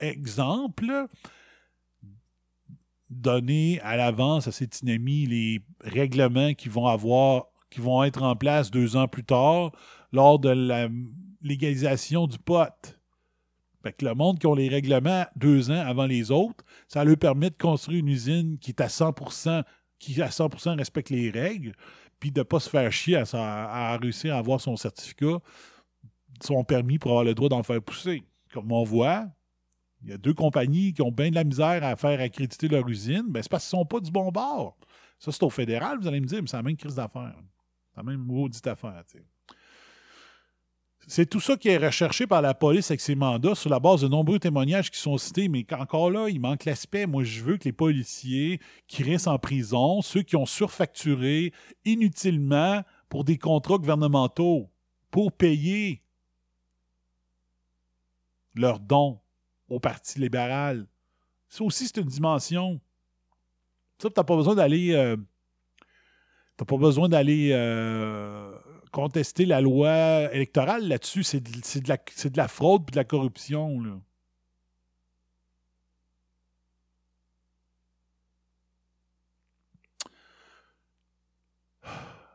Exemple, 0.00 1.06
donner 3.08 3.80
à 3.80 3.96
l'avance 3.96 4.48
à 4.48 4.52
cet 4.52 4.80
ami 4.86 5.26
les 5.26 5.62
règlements 5.80 6.52
qui 6.54 6.68
vont 6.68 6.86
avoir 6.86 7.46
qui 7.70 7.80
vont 7.80 8.04
être 8.04 8.22
en 8.22 8.36
place 8.36 8.70
deux 8.70 8.96
ans 8.96 9.08
plus 9.08 9.24
tard 9.24 9.72
lors 10.12 10.38
de 10.38 10.48
la 10.48 10.88
légalisation 11.42 12.26
du 12.26 12.38
pot. 12.38 12.98
Le 14.00 14.14
monde 14.14 14.40
qui 14.40 14.48
ont 14.48 14.54
les 14.54 14.68
règlements 14.68 15.26
deux 15.36 15.70
ans 15.70 15.80
avant 15.86 16.06
les 16.06 16.32
autres, 16.32 16.64
ça 16.88 17.04
leur 17.04 17.16
permet 17.16 17.50
de 17.50 17.56
construire 17.56 18.00
une 18.00 18.08
usine 18.08 18.58
qui 18.58 18.72
est 18.72 18.80
à 18.80 18.88
100%, 18.88 19.62
qui 20.00 20.20
à 20.20 20.28
100% 20.28 20.76
respecte 20.76 21.10
les 21.10 21.30
règles, 21.30 21.72
puis 22.18 22.32
de 22.32 22.40
ne 22.40 22.44
pas 22.44 22.58
se 22.58 22.68
faire 22.68 22.90
chier 22.90 23.16
à 23.16 23.96
réussir 24.00 24.34
à 24.34 24.38
avoir 24.38 24.60
son 24.60 24.76
certificat, 24.76 25.38
son 26.42 26.64
permis 26.64 26.98
pour 26.98 27.12
avoir 27.12 27.24
le 27.24 27.34
droit 27.34 27.48
d'en 27.48 27.62
faire 27.62 27.80
pousser. 27.80 28.24
Comme 28.52 28.72
on 28.72 28.82
voit, 28.82 29.26
il 30.02 30.10
y 30.10 30.12
a 30.12 30.18
deux 30.18 30.34
compagnies 30.34 30.92
qui 30.92 31.02
ont 31.02 31.12
bien 31.12 31.30
de 31.30 31.36
la 31.36 31.44
misère 31.44 31.84
à 31.84 31.94
faire 31.94 32.20
accréditer 32.20 32.66
leur 32.66 32.88
usine, 32.88 33.26
ben 33.28 33.40
c'est 33.40 33.50
parce 33.50 33.68
qu'ils 33.68 33.78
ne 33.78 33.82
sont 33.82 33.86
pas 33.86 34.00
du 34.00 34.10
bon 34.10 34.30
bord. 34.30 34.76
Ça, 35.18 35.30
c'est 35.30 35.42
au 35.44 35.50
fédéral, 35.50 35.98
vous 36.00 36.08
allez 36.08 36.20
me 36.20 36.26
dire, 36.26 36.42
mais 36.42 36.48
c'est 36.48 36.56
la 36.56 36.62
même 36.64 36.76
crise 36.76 36.96
d'affaires. 36.96 37.36
C'est 37.90 37.98
la 37.98 38.02
même 38.02 38.20
maudite 38.20 38.66
affaire, 38.66 39.04
tu 39.10 39.18
sais. 39.18 39.24
C'est 41.08 41.26
tout 41.26 41.38
ça 41.38 41.56
qui 41.56 41.68
est 41.68 41.76
recherché 41.76 42.26
par 42.26 42.42
la 42.42 42.52
police 42.52 42.90
avec 42.90 43.00
ses 43.00 43.14
mandats 43.14 43.54
sur 43.54 43.70
la 43.70 43.78
base 43.78 44.00
de 44.00 44.08
nombreux 44.08 44.40
témoignages 44.40 44.90
qui 44.90 44.98
sont 44.98 45.16
cités, 45.18 45.48
mais 45.48 45.64
encore 45.72 46.10
là, 46.10 46.28
il 46.28 46.40
manque 46.40 46.64
l'aspect. 46.64 47.06
Moi, 47.06 47.22
je 47.22 47.42
veux 47.42 47.58
que 47.58 47.64
les 47.64 47.72
policiers 47.72 48.60
qui 48.88 49.04
restent 49.04 49.28
en 49.28 49.38
prison, 49.38 50.02
ceux 50.02 50.22
qui 50.22 50.34
ont 50.34 50.46
surfacturé 50.46 51.52
inutilement 51.84 52.82
pour 53.08 53.22
des 53.22 53.38
contrats 53.38 53.78
gouvernementaux, 53.78 54.68
pour 55.12 55.30
payer 55.30 56.02
leurs 58.56 58.80
dons 58.80 59.20
au 59.68 59.78
Parti 59.78 60.18
libéral. 60.18 60.88
Ça 61.48 61.62
aussi, 61.62 61.86
c'est 61.86 61.98
une 61.98 62.08
dimension. 62.08 62.80
Ça, 64.02 64.10
t'as 64.10 64.24
pas 64.24 64.34
besoin 64.34 64.56
d'aller. 64.56 64.92
euh, 64.92 65.16
t'as 66.56 66.64
pas 66.64 66.76
besoin 66.76 67.08
d'aller 67.08 67.50
euh, 67.52 68.55
contester 68.96 69.44
la 69.44 69.60
loi 69.60 70.32
électorale 70.32 70.88
là-dessus. 70.88 71.22
C'est 71.22 71.40
de, 71.42 72.36
la, 72.38 72.48
fraude 72.48 72.84
et 72.88 72.92
de 72.92 72.96
la 72.96 73.04
corruption. 73.04 74.00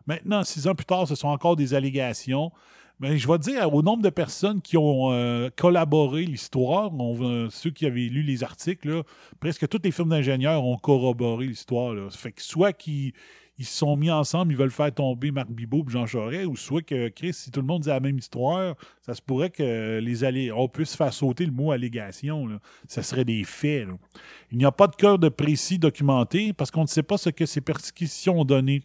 Maintenant, 0.06 0.44
six 0.44 0.68
ans 0.68 0.76
plus 0.76 0.86
tard, 0.86 1.08
ce 1.08 1.16
sont 1.16 1.30
encore 1.30 1.56
des 1.56 1.74
allégations. 1.74 2.52
Mais 3.00 3.18
je 3.18 3.28
vais 3.28 3.40
dire, 3.40 3.74
au 3.74 3.82
nombre 3.82 4.04
de 4.04 4.12
personnes 4.12 4.62
qui 4.62 4.78
ont 4.78 5.12
euh, 5.12 5.50
collaboré 5.58 6.26
l'histoire, 6.26 6.92
ceux 7.50 7.72
qui 7.72 7.88
avaient 7.88 8.02
lu 8.02 8.22
les 8.22 8.44
articles, 8.44 9.02
presque 9.40 9.68
toutes 9.68 9.84
les 9.84 9.90
firmes 9.90 10.10
d'ingénieurs 10.10 10.64
ont 10.64 10.78
corroboré 10.78 11.48
l'histoire. 11.48 11.96
fait 12.14 12.34
que 12.34 12.44
soit 12.44 12.74
qu'ils 12.74 13.14
ils 13.62 13.66
se 13.66 13.78
sont 13.78 13.96
mis 13.96 14.10
ensemble, 14.10 14.54
ils 14.54 14.58
veulent 14.58 14.72
faire 14.72 14.92
tomber 14.92 15.30
Marc 15.30 15.52
Bibot 15.52 15.86
et 15.88 15.92
Jean 15.92 16.08
Charest, 16.08 16.48
ou 16.48 16.56
soit 16.56 16.82
que, 16.82 17.10
Chris, 17.10 17.34
si 17.34 17.52
tout 17.52 17.62
le 17.62 17.68
monde 17.68 17.84
dit 17.84 17.90
la 17.90 18.00
même 18.00 18.18
histoire, 18.18 18.74
ça 19.02 19.14
se 19.14 19.22
pourrait 19.22 19.52
que 19.52 20.00
les 20.00 20.52
on 20.52 20.68
puisse 20.68 20.96
faire 20.96 21.14
sauter 21.14 21.46
le 21.46 21.52
mot 21.52 21.72
allégation. 21.72 22.48
là. 22.48 22.60
Ça 22.88 23.04
serait 23.04 23.24
des 23.24 23.44
faits. 23.44 23.88
Il 24.52 24.58
n'y 24.58 24.66
a 24.66 24.72
pas 24.72 24.88
de 24.88 24.96
cœur 24.96 25.20
de 25.20 25.30
précis 25.30 25.78
documenté 25.78 26.54
parce 26.54 26.72
qu'on 26.72 26.82
ne 26.82 26.88
sait 26.88 27.04
pas 27.04 27.18
ce 27.20 27.30
que 27.30 27.46
ces 27.46 27.62
perquisitions 27.62 28.40
ont 28.40 28.46
donné. 28.46 28.82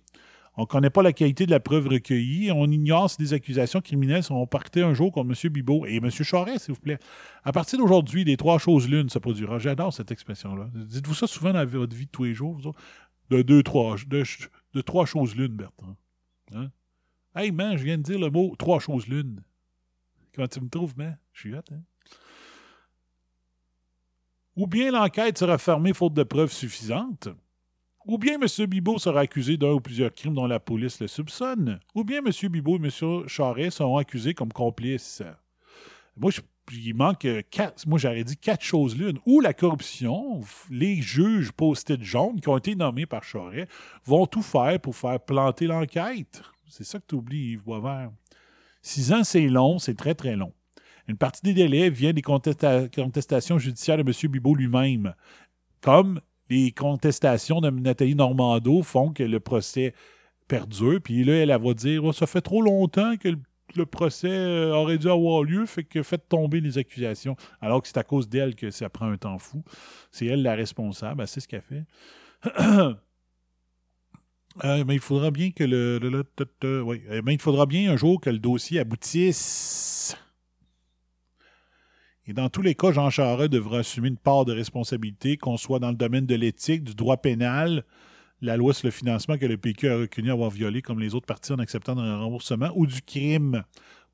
On 0.58 0.62
ne 0.62 0.66
connaît 0.66 0.90
pas 0.90 1.02
la 1.02 1.14
qualité 1.14 1.46
de 1.46 1.50
la 1.50 1.60
preuve 1.60 1.88
recueillie. 1.88 2.50
On 2.52 2.66
ignore 2.66 3.10
si 3.10 3.16
des 3.16 3.32
accusations 3.32 3.80
criminelles 3.80 4.22
seront 4.22 4.46
portées 4.46 4.82
un 4.82 4.92
jour 4.92 5.10
contre 5.10 5.30
M. 5.30 5.52
Bibot 5.52 5.86
et 5.86 5.96
M. 5.96 6.10
Charest, 6.10 6.66
s'il 6.66 6.74
vous 6.74 6.80
plaît. 6.80 6.98
À 7.44 7.52
partir 7.52 7.78
d'aujourd'hui, 7.78 8.24
les 8.24 8.36
trois 8.36 8.58
choses 8.58 8.88
l'une 8.90 9.08
se 9.08 9.18
produira. 9.18 9.58
J'adore 9.58 9.94
cette 9.94 10.10
expression-là. 10.10 10.68
Dites-vous 10.74 11.14
ça 11.14 11.26
souvent 11.26 11.54
dans 11.54 11.64
votre 11.64 11.96
vie 11.96 12.06
de 12.06 12.10
tous 12.10 12.24
les 12.24 12.34
jours. 12.34 12.74
De 13.28 13.42
deux, 13.42 13.62
trois, 13.62 13.96
de, 14.06 14.22
de 14.76 14.82
trois 14.82 15.06
choses 15.06 15.34
l'une, 15.34 15.56
Bertrand. 15.56 15.96
Hein? 16.54 16.70
Hey, 17.34 17.50
man, 17.50 17.76
je 17.76 17.84
viens 17.84 17.98
de 17.98 18.02
dire 18.02 18.18
le 18.18 18.30
mot 18.30 18.54
trois 18.56 18.78
choses 18.78 19.06
l'une. 19.08 19.42
Comment 20.34 20.46
tu 20.48 20.60
me 20.60 20.68
trouves, 20.68 20.96
man? 20.96 21.18
Je 21.32 21.40
suis 21.40 21.54
hot, 21.54 21.62
hein? 21.72 21.80
Ou 24.56 24.66
bien 24.66 24.90
l'enquête 24.90 25.36
sera 25.38 25.58
fermée 25.58 25.92
faute 25.92 26.14
de 26.14 26.22
preuves 26.22 26.52
suffisantes. 26.52 27.28
Ou 28.06 28.18
bien 28.18 28.38
M. 28.40 28.66
Bibot 28.66 28.98
sera 28.98 29.20
accusé 29.20 29.56
d'un 29.56 29.72
ou 29.72 29.80
plusieurs 29.80 30.12
crimes 30.12 30.34
dont 30.34 30.46
la 30.46 30.60
police 30.60 31.00
le 31.00 31.08
soupçonne. 31.08 31.80
Ou 31.94 32.04
bien 32.04 32.20
M. 32.24 32.30
Bibot 32.50 32.78
et 32.78 32.82
M. 32.86 33.26
Charest 33.26 33.78
seront 33.78 33.98
accusés 33.98 34.32
comme 34.32 34.52
complices. 34.52 35.22
Moi, 36.16 36.30
je- 36.30 36.40
il 36.72 36.94
manque 36.94 37.24
euh, 37.24 37.42
quatre. 37.50 37.86
Moi, 37.86 37.98
j'aurais 37.98 38.24
dit 38.24 38.36
quatre 38.36 38.64
choses 38.64 38.96
l'une. 38.96 39.18
Ou 39.26 39.40
la 39.40 39.52
corruption, 39.54 40.40
les 40.70 41.00
juges 41.00 41.52
post-it 41.52 42.02
jaunes 42.02 42.40
qui 42.40 42.48
ont 42.48 42.56
été 42.56 42.74
nommés 42.74 43.06
par 43.06 43.24
Charest 43.24 43.68
vont 44.04 44.26
tout 44.26 44.42
faire 44.42 44.80
pour 44.80 44.96
faire 44.96 45.20
planter 45.20 45.66
l'enquête. 45.66 46.42
C'est 46.68 46.84
ça 46.84 46.98
que 46.98 47.04
tu 47.08 47.14
oublies, 47.14 47.52
Yves 47.52 47.64
Boisvert. 47.64 48.10
Six 48.82 49.12
ans, 49.12 49.24
c'est 49.24 49.46
long, 49.48 49.78
c'est 49.78 49.94
très, 49.94 50.14
très 50.14 50.36
long. 50.36 50.52
Une 51.08 51.16
partie 51.16 51.42
des 51.42 51.54
délais 51.54 51.88
vient 51.90 52.12
des 52.12 52.22
contesta- 52.22 52.88
contestations 52.92 53.58
judiciaires 53.58 53.96
de 53.96 54.02
M. 54.02 54.30
Bibot 54.30 54.54
lui-même, 54.54 55.14
comme 55.80 56.20
les 56.50 56.72
contestations 56.72 57.60
de 57.60 57.70
Nathalie 57.70 58.14
Normando 58.14 58.82
font 58.82 59.12
que 59.12 59.22
le 59.22 59.40
procès 59.40 59.94
perdure. 60.48 61.00
Puis 61.02 61.24
là, 61.24 61.34
elle, 61.34 61.50
elle 61.50 61.62
va 61.62 61.74
dire 61.74 62.04
Oh, 62.04 62.12
Ça 62.12 62.26
fait 62.26 62.40
trop 62.40 62.62
longtemps 62.62 63.16
que 63.16 63.28
le, 63.28 63.38
le 63.76 63.86
procès 63.86 64.28
euh, 64.30 64.72
aurait 64.74 64.98
dû 64.98 65.08
avoir 65.08 65.42
lieu, 65.42 65.66
fait 65.66 65.84
que 65.84 66.02
faites 66.02 66.28
tomber 66.28 66.60
les 66.60 66.78
accusations. 66.78 67.36
Alors 67.60 67.82
que 67.82 67.88
c'est 67.88 67.98
à 67.98 68.04
cause 68.04 68.28
d'elle 68.28 68.54
que 68.54 68.70
ça 68.70 68.88
prend 68.88 69.10
un 69.10 69.16
temps 69.16 69.38
fou. 69.38 69.62
C'est 70.10 70.26
elle 70.26 70.42
la 70.42 70.54
responsable, 70.54 71.26
sait 71.26 71.40
ce 71.40 71.48
qu'elle 71.48 71.62
fait. 71.62 71.84
Euh, 74.64 74.84
mais 74.86 74.94
il 74.94 75.00
faudra 75.00 75.30
bien 75.30 75.50
que 75.50 75.64
le. 75.64 76.00
Euh, 76.64 77.22
mais 77.24 77.34
il 77.34 77.40
faudra 77.40 77.66
bien 77.66 77.92
un 77.92 77.96
jour 77.98 78.18
que 78.22 78.30
le 78.30 78.38
dossier 78.38 78.80
aboutisse. 78.80 80.16
Et 82.26 82.32
dans 82.32 82.48
tous 82.48 82.62
les 82.62 82.74
cas, 82.74 82.90
Jean 82.90 83.10
Charest 83.10 83.52
devra 83.52 83.80
assumer 83.80 84.08
une 84.08 84.16
part 84.16 84.44
de 84.44 84.52
responsabilité, 84.52 85.36
qu'on 85.36 85.56
soit 85.56 85.78
dans 85.78 85.90
le 85.90 85.96
domaine 85.96 86.24
de 86.24 86.34
l'éthique, 86.34 86.82
du 86.82 86.94
droit 86.94 87.18
pénal, 87.18 87.84
la 88.41 88.57
loi 88.57 88.74
sur 88.74 88.87
le 88.87 88.91
financement 88.91 89.39
que 89.39 89.47
le 89.47 89.57
PQ 89.57 89.89
a 89.89 89.97
reconnu 89.99 90.30
avoir 90.30 90.51
violé 90.51 90.82
comme 90.82 91.01
les 91.01 91.14
autres 91.14 91.26
partis 91.26 91.53
en 91.53 91.59
acceptant 91.59 91.97
un 91.99 92.18
remboursement, 92.18 92.70
ou 92.74 92.87
du 92.87 93.03
crime. 93.03 93.64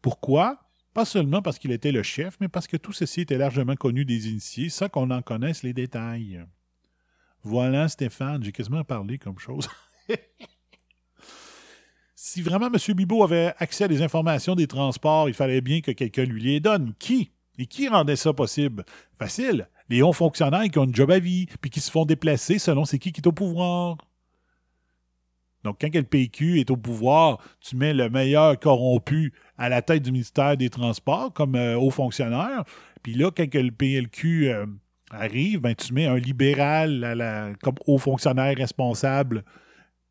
Pourquoi? 0.01 0.61
Pas 0.95 1.05
seulement 1.05 1.41
parce 1.41 1.59
qu'il 1.59 1.73
était 1.73 1.93
le 1.93 2.03
chef, 2.03 2.37
mais 2.41 2.49
parce 2.49 2.67
que 2.67 2.77
tout 2.77 2.93
ceci 2.93 3.23
était 3.23 3.39
largement 3.39 3.77
connu 3.77 4.05
des 4.05 4.29
initiés, 4.29 4.69
sans 4.69 4.89
qu'on 4.89 5.11
en 5.11 5.23
connaisse 5.23 5.63
les 5.63 5.73
détails. 5.73 6.45
Voilà, 7.43 7.89
Stéphane, 7.89 8.43
j'ai 8.45 8.53
quasiment 8.53 8.85
parlé 8.85 9.19
comme 9.19 9.39
chose. 9.39 9.69
si 12.15 12.43
vraiment 12.43 12.69
M. 12.69 12.95
Bibot 12.95 13.25
avait 13.25 13.55
accès 13.59 13.85
à 13.85 13.89
des 13.89 14.03
informations 14.03 14.55
des 14.55 14.67
transports, 14.67 15.29
il 15.29 15.35
fallait 15.35 15.61
bien 15.61 15.81
que 15.81 15.91
quelqu'un 15.93 16.25
lui 16.25 16.43
les 16.43 16.61
donne. 16.61 16.95
Qui? 16.99 17.33
Et 17.59 17.67
qui 17.67 17.89
rendait 17.89 18.17
ça 18.17 18.33
possible? 18.33 18.85
Facile. 19.19 19.69
Les 19.89 20.03
hauts 20.03 20.13
fonctionnaires 20.13 20.69
qui 20.71 20.79
ont 20.79 20.85
une 20.85 20.95
job 20.95 21.11
à 21.11 21.19
vie, 21.19 21.47
puis 21.61 21.71
qui 21.71 21.81
se 21.81 21.91
font 21.91 22.05
déplacer 22.05 22.59
selon 22.59 22.85
c'est 22.85 22.99
qui 22.99 23.13
qui 23.13 23.21
est 23.21 23.27
au 23.27 23.33
pouvoir. 23.33 23.97
Donc, 25.65 25.77
quand 25.81 25.95
le 25.95 26.03
PQ 26.03 26.61
est 26.61 26.71
au 26.71 26.77
pouvoir, 26.77 27.39
tu 27.61 27.77
mets 27.77 27.95
le 27.95 28.11
meilleur 28.11 28.59
corrompu 28.59 29.33
à 29.57 29.69
la 29.69 29.83
tête 29.83 30.03
du 30.03 30.13
ministère 30.13 30.57
des 30.57 30.71
Transports 30.71 31.33
comme 31.33 31.55
euh, 31.55 31.77
haut 31.77 31.91
fonctionnaire. 31.91 32.65
Puis 33.03 33.15
là, 33.15 33.31
quand 33.31 33.47
le 33.55 33.71
PLQ 33.71 34.49
euh, 34.49 34.67
arrive, 35.11 35.61
ben, 35.61 35.75
tu 35.75 35.93
mets 35.93 36.07
un 36.07 36.19
libéral 36.19 37.57
comme 37.63 37.77
haut 37.87 37.99
fonctionnaire 37.99 38.57
responsable 38.57 39.45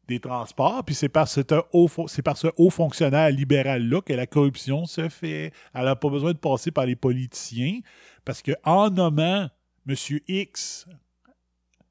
des 0.08 0.20
transports. 0.20 0.84
Puis 0.84 0.96
c'est 0.96 1.10
par, 1.10 1.28
c'est 1.28 2.22
par 2.22 2.38
ce 2.38 2.48
haut 2.58 2.70
fonctionnaire 2.70 3.30
libéral-là 3.32 4.02
que 4.02 4.14
la 4.14 4.28
corruption 4.28 4.86
se 4.86 5.10
fait. 5.10 5.52
Elle 5.74 5.86
n'a 5.86 5.96
pas 5.96 6.10
besoin 6.10 6.34
de 6.34 6.38
passer 6.38 6.72
par 6.72 6.86
les 6.86 6.96
politiciens 6.96 7.80
parce 8.26 8.42
qu'en 8.42 8.90
nommant 8.90 9.50
M. 9.88 9.96
X 10.28 10.88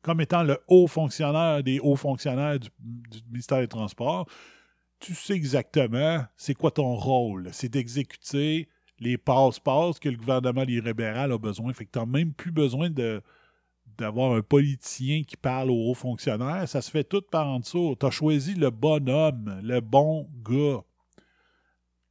comme 0.02 0.20
étant 0.20 0.42
le 0.42 0.58
haut 0.68 0.86
fonctionnaire 0.86 1.62
des 1.62 1.78
hauts 1.80 1.96
fonctionnaires 1.96 2.58
du, 2.58 2.68
ministère 3.28 3.60
des 3.60 3.68
Transports, 3.68 4.26
tu 4.98 5.14
sais 5.14 5.34
exactement 5.34 6.24
c'est 6.36 6.54
quoi 6.54 6.70
ton 6.70 6.94
rôle. 6.94 7.48
C'est 7.52 7.68
d'exécuter 7.68 8.68
les 8.98 9.16
passe-passe 9.16 9.98
que 9.98 10.08
le 10.08 10.16
gouvernement 10.16 10.62
libéral 10.62 11.32
a 11.32 11.38
besoin. 11.38 11.72
Fait 11.72 11.86
que 11.86 11.90
tu 11.92 11.98
n'as 11.98 12.06
même 12.06 12.34
plus 12.34 12.52
besoin 12.52 12.90
d'avoir 13.98 14.32
un 14.32 14.42
politicien 14.42 15.22
qui 15.22 15.36
parle 15.36 15.70
aux 15.70 15.90
hauts 15.90 15.94
fonctionnaires. 15.94 16.68
Ça 16.68 16.82
se 16.82 16.90
fait 16.90 17.04
tout 17.04 17.22
par 17.22 17.46
en 17.46 17.60
dessous. 17.60 17.96
Tu 17.98 18.06
as 18.06 18.10
choisi 18.10 18.54
le 18.54 18.70
bon 18.70 19.08
homme, 19.08 19.60
le 19.62 19.80
bon 19.80 20.28
gars 20.42 20.82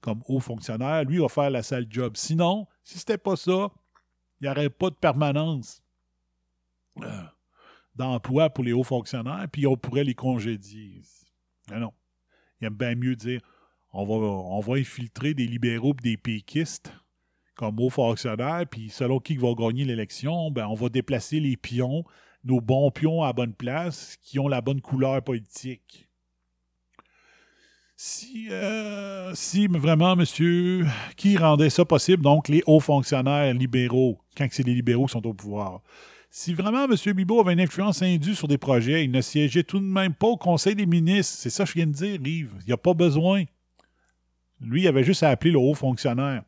comme 0.01 0.23
haut 0.27 0.39
fonctionnaire. 0.39 1.03
Lui 1.03 1.19
va 1.19 1.29
faire 1.29 1.49
la 1.49 1.61
sale 1.61 1.85
job. 1.89 2.15
Sinon, 2.15 2.67
si 2.83 2.97
c'était 2.97 3.17
pas 3.17 3.35
ça, 3.35 3.71
il 4.39 4.45
n'y 4.45 4.49
aurait 4.49 4.69
pas 4.69 4.89
de 4.89 4.95
permanence 4.95 5.83
euh, 7.03 7.23
d'emploi 7.99 8.49
pour 8.49 8.63
les 8.63 8.73
hauts 8.73 8.83
fonctionnaires, 8.83 9.45
puis 9.51 9.67
on 9.67 9.77
pourrait 9.77 10.03
les 10.03 10.15
congédier. 10.15 11.01
Non, 11.69 11.79
non. 11.79 11.93
Il 12.59 12.67
aime 12.67 12.73
bien 12.73 12.95
mieux 12.95 13.15
dire 13.15 13.41
on 13.91 14.03
va, 14.03 14.13
on 14.13 14.59
va 14.59 14.75
infiltrer 14.75 15.33
des 15.33 15.47
libéraux 15.47 15.93
et 15.99 16.01
des 16.01 16.17
péquistes 16.17 16.93
comme 17.55 17.77
hauts 17.81 17.89
fonctionnaires, 17.89 18.63
puis 18.71 18.89
selon 18.89 19.19
qui 19.19 19.35
va 19.35 19.53
gagner 19.53 19.83
l'élection, 19.83 20.49
ben, 20.49 20.65
on 20.67 20.75
va 20.75 20.87
déplacer 20.87 21.41
les 21.41 21.57
pions, 21.57 22.05
nos 22.45 22.61
bons 22.61 22.89
pions 22.89 23.21
à 23.21 23.33
bonne 23.33 23.53
place, 23.53 24.15
qui 24.21 24.39
ont 24.39 24.47
la 24.47 24.61
bonne 24.61 24.79
couleur 24.79 25.21
politique. 25.21 26.07
Si, 27.97 28.47
euh, 28.49 29.33
si 29.35 29.67
vraiment, 29.67 30.15
monsieur, 30.15 30.85
qui 31.17 31.35
rendait 31.35 31.69
ça 31.69 31.83
possible, 31.83 32.23
donc 32.23 32.47
les 32.47 32.63
hauts 32.65 32.79
fonctionnaires 32.79 33.53
libéraux, 33.53 34.21
quand 34.37 34.47
c'est 34.49 34.65
les 34.65 34.73
libéraux 34.73 35.07
qui 35.07 35.11
sont 35.11 35.27
au 35.27 35.33
pouvoir, 35.33 35.81
si 36.30 36.53
vraiment 36.53 36.86
M. 36.86 37.13
Bibot 37.13 37.41
avait 37.41 37.53
une 37.53 37.61
influence 37.61 38.01
indue 38.01 38.36
sur 38.36 38.47
des 38.47 38.57
projets, 38.57 39.03
il 39.03 39.11
ne 39.11 39.21
siégeait 39.21 39.63
tout 39.63 39.80
de 39.80 39.86
même 39.86 40.13
pas 40.13 40.27
au 40.27 40.38
Conseil 40.38 40.75
des 40.75 40.86
ministres. 40.86 41.38
C'est 41.39 41.49
ça 41.49 41.63
que 41.63 41.69
je 41.69 41.75
viens 41.75 41.88
de 41.88 41.91
dire, 41.91 42.19
Yves. 42.23 42.53
Il 42.61 42.67
n'y 42.67 42.73
a 42.73 42.77
pas 42.77 42.93
besoin. 42.93 43.45
Lui, 44.61 44.84
il 44.84 44.88
avait 44.88 45.03
juste 45.03 45.23
à 45.23 45.30
appeler 45.30 45.51
le 45.51 45.57
haut 45.57 45.73
fonctionnaire. 45.73 46.43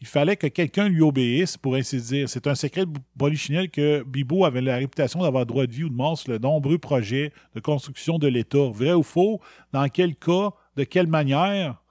Il 0.00 0.06
fallait 0.06 0.36
que 0.36 0.46
quelqu'un 0.46 0.88
lui 0.88 1.02
obéisse, 1.02 1.56
pour 1.56 1.74
ainsi 1.74 2.00
dire. 2.00 2.28
C'est 2.28 2.46
un 2.46 2.54
secret 2.54 2.86
de 2.86 2.92
polichinelle 3.18 3.70
que 3.70 4.02
Bibot 4.04 4.44
avait 4.44 4.60
la 4.60 4.76
réputation 4.76 5.22
d'avoir 5.22 5.46
droit 5.46 5.66
de 5.66 5.72
vie 5.72 5.84
ou 5.84 5.88
de 5.88 5.94
mort 5.94 6.18
sur 6.18 6.32
de 6.32 6.38
nombreux 6.38 6.78
projets 6.78 7.32
de 7.54 7.60
construction 7.60 8.18
de 8.18 8.28
l'État. 8.28 8.68
Vrai 8.70 8.92
ou 8.92 9.02
faux? 9.02 9.40
Dans 9.72 9.88
quel 9.88 10.14
cas? 10.14 10.50
De 10.76 10.84
quelle 10.84 11.06
manière? 11.06 11.82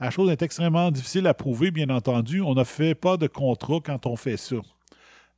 La 0.00 0.10
chose 0.10 0.30
est 0.30 0.42
extrêmement 0.42 0.92
difficile 0.92 1.26
à 1.26 1.34
prouver, 1.34 1.72
bien 1.72 1.90
entendu. 1.90 2.40
On 2.40 2.54
ne 2.54 2.62
fait 2.62 2.94
pas 2.94 3.16
de 3.16 3.26
contrat 3.26 3.80
quand 3.84 4.06
on 4.06 4.14
fait 4.14 4.36
ça. 4.36 4.56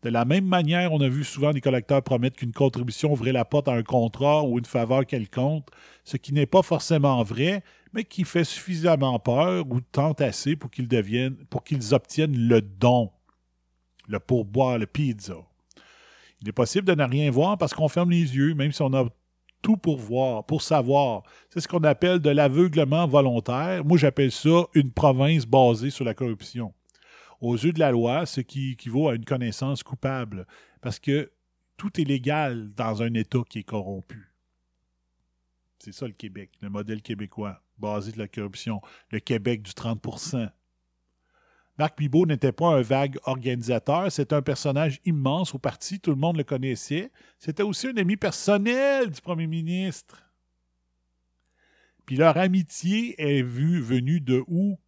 De 0.02 0.08
la 0.08 0.24
même 0.24 0.46
manière, 0.46 0.94
on 0.94 1.00
a 1.00 1.08
vu 1.08 1.24
souvent 1.24 1.52
des 1.52 1.60
collecteurs 1.60 2.02
promettre 2.02 2.36
qu'une 2.36 2.52
contribution 2.52 3.12
ouvrait 3.12 3.32
la 3.32 3.44
porte 3.44 3.68
à 3.68 3.72
un 3.72 3.82
contrat 3.82 4.42
ou 4.44 4.58
une 4.58 4.64
faveur 4.64 5.04
quelconque, 5.04 5.66
ce 6.04 6.16
qui 6.16 6.32
n'est 6.32 6.46
pas 6.46 6.62
forcément 6.62 7.22
vrai, 7.22 7.62
mais 7.92 8.04
qui 8.04 8.24
fait 8.24 8.44
suffisamment 8.44 9.18
peur 9.18 9.66
ou 9.68 9.80
tente 9.80 10.22
assez 10.22 10.56
pour 10.56 10.70
qu'ils 10.70 10.88
pour 11.50 11.64
qu'ils 11.64 11.92
obtiennent 11.92 12.48
le 12.48 12.62
don, 12.62 13.10
le 14.08 14.18
pourboire, 14.20 14.78
le 14.78 14.86
pizza. 14.86 15.34
Il 16.40 16.48
est 16.48 16.52
possible 16.52 16.86
de 16.86 16.94
ne 16.94 17.04
rien 17.04 17.30
voir 17.30 17.58
parce 17.58 17.74
qu'on 17.74 17.88
ferme 17.88 18.10
les 18.10 18.34
yeux, 18.34 18.54
même 18.54 18.72
si 18.72 18.80
on 18.80 18.94
a 18.94 19.06
tout 19.60 19.76
pour 19.76 19.98
voir, 19.98 20.44
pour 20.44 20.62
savoir. 20.62 21.24
C'est 21.50 21.60
ce 21.60 21.68
qu'on 21.68 21.84
appelle 21.84 22.20
de 22.20 22.30
l'aveuglement 22.30 23.06
volontaire. 23.06 23.84
Moi, 23.84 23.98
j'appelle 23.98 24.32
ça 24.32 24.64
une 24.72 24.90
province 24.90 25.44
basée 25.44 25.90
sur 25.90 26.06
la 26.06 26.14
corruption 26.14 26.72
aux 27.40 27.54
yeux 27.54 27.72
de 27.72 27.78
la 27.78 27.90
loi, 27.90 28.26
ce 28.26 28.40
qui 28.40 28.72
équivaut 28.72 29.08
à 29.08 29.14
une 29.14 29.24
connaissance 29.24 29.82
coupable. 29.82 30.46
Parce 30.80 30.98
que 30.98 31.32
tout 31.76 32.00
est 32.00 32.04
légal 32.04 32.72
dans 32.74 33.02
un 33.02 33.14
État 33.14 33.40
qui 33.48 33.60
est 33.60 33.64
corrompu. 33.64 34.32
C'est 35.78 35.92
ça 35.92 36.06
le 36.06 36.12
Québec, 36.12 36.50
le 36.60 36.68
modèle 36.68 37.00
québécois, 37.00 37.62
basé 37.78 38.12
de 38.12 38.18
la 38.18 38.28
corruption. 38.28 38.82
Le 39.10 39.20
Québec 39.20 39.62
du 39.62 39.70
30% 39.70 40.50
Marc 41.80 41.96
Bibot 41.96 42.26
n'était 42.26 42.52
pas 42.52 42.76
un 42.76 42.82
vague 42.82 43.18
organisateur, 43.24 44.12
c'est 44.12 44.34
un 44.34 44.42
personnage 44.42 45.00
immense 45.06 45.54
au 45.54 45.58
parti, 45.58 45.98
tout 45.98 46.10
le 46.10 46.16
monde 46.18 46.36
le 46.36 46.44
connaissait. 46.44 47.10
C'était 47.38 47.62
aussi 47.62 47.86
un 47.86 47.96
ami 47.96 48.18
personnel 48.18 49.08
du 49.08 49.18
premier 49.22 49.46
ministre. 49.46 50.22
Puis 52.04 52.16
leur 52.16 52.36
amitié 52.36 53.14
est 53.18 53.40
vue, 53.40 53.80
venue 53.80 54.20
de 54.20 54.44
où? 54.46 54.78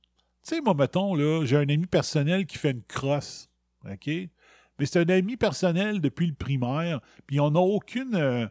Tu 0.45 0.57
sais, 0.57 0.61
moi, 0.61 0.75
mettons, 0.75 1.15
j'ai 1.45 1.57
un 1.57 1.69
ami 1.69 1.87
personnel 1.87 2.47
qui 2.47 2.59
fait 2.59 2.73
une 2.73 2.83
crosse. 2.83 3.49
OK? 3.85 4.07
Mais 4.07 4.87
c'est 4.87 5.01
un 5.01 5.09
ami 5.09 5.37
personnel 5.37 6.01
depuis 6.01 6.27
le 6.27 6.35
primaire, 6.35 7.01
puis 7.27 7.39
on 7.41 7.51
n'a 7.51 7.61
aucune. 7.61 8.15
euh, 8.15 8.47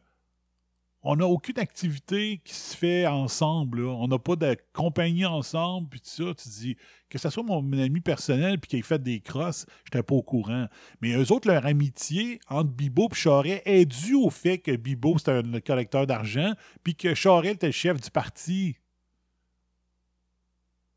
on 1.03 1.15
n'a 1.15 1.25
aucune 1.25 1.57
activité 1.57 2.41
qui 2.45 2.53
se 2.53 2.77
fait 2.77 3.07
ensemble. 3.07 3.83
On 3.85 4.07
n'a 4.07 4.19
pas 4.19 4.35
de 4.35 4.55
compagnie 4.71 5.25
ensemble, 5.25 5.89
puis 5.89 5.99
tout 5.99 6.09
ça. 6.09 6.33
Tu 6.35 6.49
dis, 6.49 6.77
que 7.09 7.17
ce 7.17 7.29
soit 7.31 7.41
mon 7.41 7.73
ami 7.73 8.01
personnel, 8.01 8.59
puis 8.59 8.69
qu'il 8.69 8.79
ait 8.79 8.83
fait 8.83 9.01
des 9.01 9.19
crosses, 9.19 9.65
je 9.83 9.89
n'étais 9.97 10.03
pas 10.03 10.13
au 10.13 10.21
courant. 10.21 10.67
Mais 11.01 11.13
eux 11.13 11.31
autres, 11.31 11.47
leur 11.47 11.65
amitié 11.65 12.39
entre 12.49 12.69
Bibo 12.69 13.09
et 13.11 13.15
Charest 13.15 13.61
est 13.65 13.85
due 13.85 14.13
au 14.13 14.29
fait 14.29 14.59
que 14.59 14.75
Bibo, 14.75 15.17
c'était 15.17 15.31
un 15.31 15.59
collecteur 15.59 16.05
d'argent, 16.05 16.53
puis 16.83 16.95
que 16.95 17.15
Charest 17.15 17.55
était 17.55 17.67
le 17.67 17.71
chef 17.73 17.99
du 17.99 18.11
parti. 18.11 18.75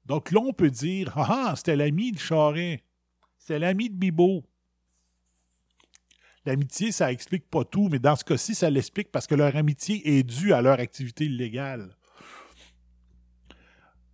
Donc 0.06 0.30
là, 0.30 0.40
on 0.40 0.52
peut 0.52 0.70
dire 0.70 1.12
Ah, 1.16 1.26
ah, 1.50 1.56
c'était 1.56 1.76
l'ami 1.76 2.12
de 2.12 2.18
Charest. 2.18 2.82
C'était 3.38 3.58
l'ami 3.58 3.90
de 3.90 3.94
Bibo. 3.94 4.44
L'amitié, 6.46 6.92
ça 6.92 7.10
explique 7.10 7.48
pas 7.48 7.64
tout, 7.64 7.88
mais 7.90 7.98
dans 7.98 8.16
ce 8.16 8.24
cas-ci, 8.24 8.54
ça 8.54 8.68
l'explique 8.68 9.10
parce 9.10 9.26
que 9.26 9.34
leur 9.34 9.56
amitié 9.56 10.18
est 10.18 10.22
due 10.22 10.52
à 10.52 10.60
leur 10.60 10.78
activité 10.78 11.24
illégale. 11.24 11.96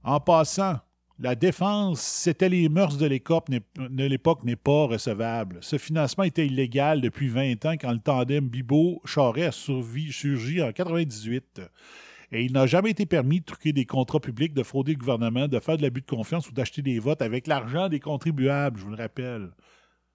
En 0.04 0.20
passant, 0.20 0.78
la 1.18 1.34
défense, 1.34 2.00
c'était 2.00 2.48
les 2.48 2.68
mœurs 2.68 2.96
de 2.96 3.06
l'époque, 3.06 3.48
n'est- 3.48 4.56
pas 4.56 4.86
recevable. 4.86 5.58
Ce 5.60 5.76
financement 5.76 6.24
était 6.24 6.46
illégal 6.46 7.00
depuis 7.00 7.28
20 7.28 7.66
ans 7.66 7.72
quand 7.72 7.92
le 7.92 7.98
tandem 7.98 8.48
Bibo-Charest 8.48 9.68
a 9.70 9.82
surgi 10.12 10.62
en 10.62 10.72
98. 10.72 11.60
Et 12.32 12.44
il 12.44 12.52
n'a 12.52 12.66
jamais 12.66 12.90
été 12.90 13.06
permis 13.06 13.40
de 13.40 13.44
truquer 13.44 13.72
des 13.72 13.86
contrats 13.86 14.20
publics, 14.20 14.54
de 14.54 14.62
frauder 14.62 14.92
le 14.92 14.98
gouvernement, 14.98 15.48
de 15.48 15.58
faire 15.58 15.76
de 15.76 15.82
l'abus 15.82 16.02
de 16.02 16.06
confiance 16.06 16.48
ou 16.48 16.52
d'acheter 16.52 16.80
des 16.80 17.00
votes 17.00 17.22
avec 17.22 17.46
l'argent 17.46 17.88
des 17.88 17.98
contribuables, 17.98 18.78
je 18.78 18.84
vous 18.84 18.90
le 18.90 18.96
rappelle. 18.96 19.50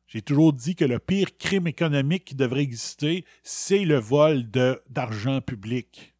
J'ai 0.08 0.22
toujours 0.22 0.54
dit 0.54 0.76
que 0.76 0.86
le 0.86 1.00
pire 1.00 1.36
crime 1.38 1.68
économique 1.68 2.26
qui 2.26 2.36
devrait 2.36 2.62
exister, 2.62 3.26
c'est 3.44 3.84
le 3.84 3.98
vol 3.98 4.44
d'argent 4.90 5.42
public. 5.42 6.16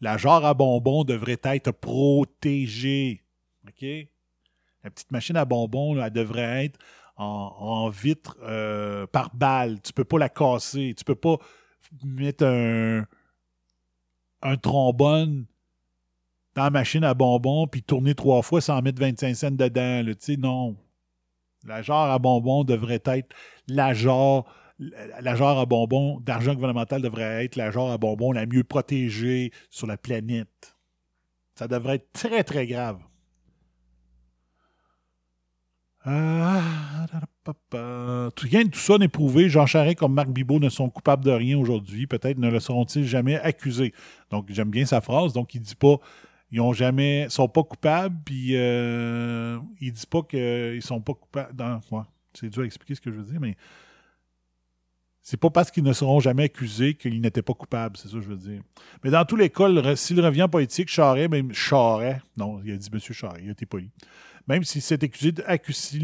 La 0.00 0.16
jarre 0.16 0.44
à 0.44 0.54
bonbons 0.54 1.04
devrait 1.04 1.40
être 1.44 1.70
protégée. 1.72 3.22
OK? 3.68 3.86
La 4.82 4.90
petite 4.90 5.12
machine 5.12 5.36
à 5.36 5.44
bonbons, 5.44 6.00
elle 6.00 6.12
devrait 6.12 6.66
être 6.66 6.78
en, 7.16 7.54
en 7.58 7.88
vitre 7.90 8.36
euh, 8.42 9.06
par 9.06 9.34
balle. 9.34 9.80
Tu 9.82 9.92
peux 9.92 10.04
pas 10.04 10.18
la 10.18 10.28
casser. 10.28 10.94
Tu 10.96 11.04
peux 11.04 11.14
pas 11.14 11.38
mettre 12.02 12.44
un, 12.44 13.06
un 14.42 14.56
trombone 14.56 15.46
dans 16.54 16.64
la 16.64 16.70
machine 16.70 17.04
à 17.04 17.14
bonbons 17.14 17.66
puis 17.66 17.82
tourner 17.82 18.14
trois 18.14 18.42
fois 18.42 18.60
sans 18.60 18.80
mettre 18.82 19.00
25 19.00 19.34
cents 19.34 19.50
dedans. 19.50 20.02
Tu 20.04 20.14
sais, 20.18 20.36
non. 20.36 20.76
La 21.64 21.82
jarre 21.82 22.10
à 22.10 22.18
bonbons 22.18 22.64
devrait 22.64 23.02
être 23.04 23.34
la 23.68 23.92
jarre, 23.92 24.44
la 24.78 25.32
à 25.32 25.66
bonbons 25.66 26.20
d'argent 26.20 26.54
gouvernemental 26.54 27.02
devrait 27.02 27.44
être 27.44 27.56
la 27.56 27.70
jarre 27.70 27.90
à 27.90 27.98
bonbons 27.98 28.32
la 28.32 28.46
mieux 28.46 28.64
protégée 28.64 29.52
sur 29.70 29.86
la 29.86 29.96
planète. 29.96 30.76
Ça 31.56 31.66
devrait 31.68 31.96
être 31.96 32.12
très, 32.12 32.44
très 32.44 32.66
grave. 32.66 33.00
Ah, 36.06 36.62
Rien 38.40 38.64
de 38.64 38.70
tout 38.70 38.78
ça 38.78 38.98
n'est 38.98 39.08
prouvé. 39.08 39.48
Jean 39.48 39.66
Charest 39.66 39.98
comme 39.98 40.14
Marc 40.14 40.28
Bibot 40.28 40.60
ne 40.60 40.68
sont 40.68 40.88
coupables 40.88 41.24
de 41.24 41.30
rien 41.32 41.58
aujourd'hui. 41.58 42.06
Peut-être 42.06 42.38
ne 42.38 42.48
le 42.48 42.60
seront-ils 42.60 43.06
jamais 43.06 43.36
accusés. 43.36 43.92
Donc, 44.30 44.46
j'aime 44.50 44.70
bien 44.70 44.86
sa 44.86 45.00
phrase. 45.00 45.32
Donc, 45.32 45.54
il 45.54 45.60
dit 45.60 45.74
pas 45.74 45.96
ils 46.52 46.60
ont 46.60 46.72
jamais 46.72 47.26
sont 47.28 47.48
pas 47.48 47.64
coupables, 47.64 48.16
puis 48.24 48.56
euh, 48.56 49.58
il 49.80 49.92
dit 49.92 50.06
pas 50.06 50.22
qu'ils 50.22 50.82
sont 50.82 51.00
pas 51.00 51.14
coupables. 51.14 51.80
C'est 52.34 52.48
dur 52.48 52.62
à 52.62 52.66
expliquer 52.66 52.94
ce 52.94 53.00
que 53.00 53.10
je 53.10 53.16
veux 53.16 53.24
dire, 53.24 53.40
mais 53.40 53.56
c'est 55.22 55.38
pas 55.38 55.50
parce 55.50 55.72
qu'ils 55.72 55.82
ne 55.82 55.92
seront 55.92 56.20
jamais 56.20 56.44
accusés 56.44 56.94
qu'ils 56.94 57.20
n'étaient 57.20 57.42
pas 57.42 57.54
coupables, 57.54 57.96
c'est 57.96 58.08
ça 58.08 58.14
que 58.14 58.20
je 58.20 58.28
veux 58.28 58.36
dire. 58.36 58.62
Mais 59.02 59.10
dans 59.10 59.24
tous 59.24 59.34
les 59.34 59.50
cas, 59.50 59.96
s'il 59.96 60.20
revient 60.20 60.46
politique, 60.50 60.88
Charest, 60.88 61.30
même 61.30 61.52
Charest, 61.52 62.20
non, 62.36 62.60
il 62.64 62.72
a 62.72 62.76
dit 62.76 62.88
M. 62.92 63.00
Charest, 63.00 63.40
il 63.42 63.48
a 63.48 63.52
été 63.52 63.66
poli. 63.66 63.90
Même 64.46 64.62
s'il 64.64 64.82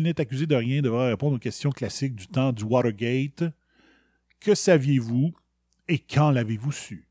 n'est 0.02 0.20
accusé 0.20 0.46
de 0.46 0.54
rien, 0.54 0.82
devra 0.82 1.06
répondre 1.08 1.36
aux 1.36 1.40
questions 1.40 1.70
classiques 1.70 2.16
du 2.16 2.26
temps 2.26 2.52
du 2.52 2.64
Watergate. 2.64 3.44
Que 4.40 4.54
saviez-vous 4.54 5.32
et 5.88 5.98
quand 5.98 6.30
l'avez-vous 6.30 6.72
su? 6.72 7.06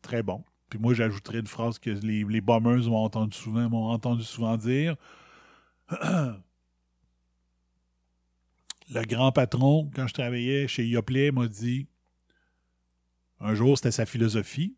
Très 0.00 0.22
bon. 0.22 0.42
Puis 0.70 0.78
moi, 0.78 0.94
j'ajouterais 0.94 1.40
une 1.40 1.46
phrase 1.46 1.78
que 1.78 1.90
les, 1.90 2.24
les 2.24 2.40
bombers 2.40 2.88
m'ont 2.88 3.04
entendu 3.04 3.36
souvent, 3.36 3.68
m'ont 3.68 3.90
entendu 3.90 4.22
souvent 4.22 4.56
dire. 4.56 4.96
Le 8.92 9.04
grand 9.04 9.30
patron, 9.30 9.90
quand 9.94 10.06
je 10.06 10.14
travaillais 10.14 10.66
chez 10.66 10.86
Yoplait, 10.86 11.30
m'a 11.32 11.46
dit 11.48 11.86
un 13.40 13.54
jour, 13.54 13.76
c'était 13.76 13.90
sa 13.90 14.04
philosophie, 14.04 14.76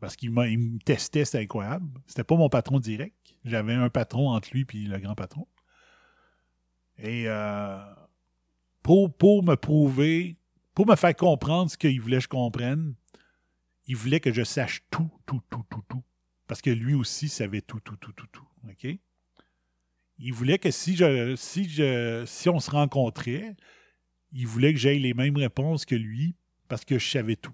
parce 0.00 0.16
qu'il 0.16 0.30
me 0.30 0.78
testait, 0.78 1.24
c'était 1.24 1.42
incroyable. 1.42 1.88
C'était 2.06 2.24
pas 2.24 2.36
mon 2.36 2.48
patron 2.48 2.78
direct. 2.80 3.14
J'avais 3.44 3.74
un 3.74 3.88
patron 3.88 4.30
entre 4.30 4.50
lui 4.52 4.66
et 4.74 4.78
le 4.78 4.98
grand 4.98 5.14
patron. 5.14 5.46
Et 6.98 7.24
euh, 7.26 7.78
pour, 8.82 9.14
pour 9.14 9.42
me 9.42 9.54
prouver, 9.54 10.36
pour 10.74 10.86
me 10.86 10.96
faire 10.96 11.14
comprendre 11.14 11.70
ce 11.70 11.78
qu'il 11.78 12.00
voulait 12.00 12.18
que 12.18 12.24
je 12.24 12.28
comprenne, 12.28 12.94
il 13.86 13.96
voulait 13.96 14.20
que 14.20 14.32
je 14.32 14.42
sache 14.42 14.82
tout, 14.90 15.10
tout, 15.26 15.42
tout, 15.50 15.64
tout, 15.70 15.82
tout. 15.88 16.02
Parce 16.46 16.62
que 16.62 16.70
lui 16.70 16.94
aussi 16.94 17.28
savait 17.28 17.60
tout, 17.60 17.80
tout, 17.80 17.96
tout, 17.96 18.12
tout, 18.12 18.26
tout. 18.28 18.46
OK? 18.68 18.98
Il 20.18 20.32
voulait 20.32 20.58
que 20.58 20.70
si 20.70 20.96
je 20.96 21.36
si 21.36 21.68
je 21.68 22.24
si 22.26 22.48
on 22.48 22.58
se 22.58 22.70
rencontrait, 22.70 23.54
il 24.32 24.46
voulait 24.46 24.72
que 24.72 24.78
j'aie 24.78 24.98
les 24.98 25.12
mêmes 25.12 25.36
réponses 25.36 25.84
que 25.84 25.94
lui 25.94 26.34
parce 26.68 26.84
que 26.84 26.98
je 26.98 27.08
savais 27.08 27.36
tout. 27.36 27.52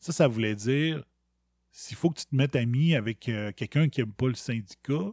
Ça, 0.00 0.12
ça 0.12 0.28
voulait 0.28 0.54
dire 0.54 1.04
s'il 1.70 1.96
faut 1.96 2.10
que 2.10 2.20
tu 2.20 2.26
te 2.26 2.34
mettes 2.34 2.56
ami 2.56 2.94
avec 2.94 3.28
euh, 3.28 3.52
quelqu'un 3.52 3.88
qui 3.88 4.00
n'aime 4.00 4.12
pas 4.12 4.28
le 4.28 4.34
syndicat 4.34 5.12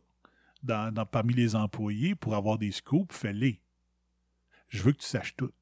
dans, 0.64 1.06
parmi 1.06 1.34
les 1.34 1.56
employés 1.56 2.16
pour 2.16 2.34
avoir 2.34 2.58
des 2.58 2.72
scoops, 2.72 3.14
fais-les. 3.16 3.62
Je 4.70 4.82
veux 4.82 4.92
que 4.94 4.98
tu 4.98 5.06
saches 5.06 5.36
tout. 5.36 5.54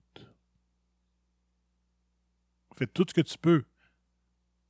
Fais 2.75 2.87
tout 2.87 3.05
ce 3.07 3.13
que 3.13 3.21
tu 3.21 3.37
peux. 3.37 3.65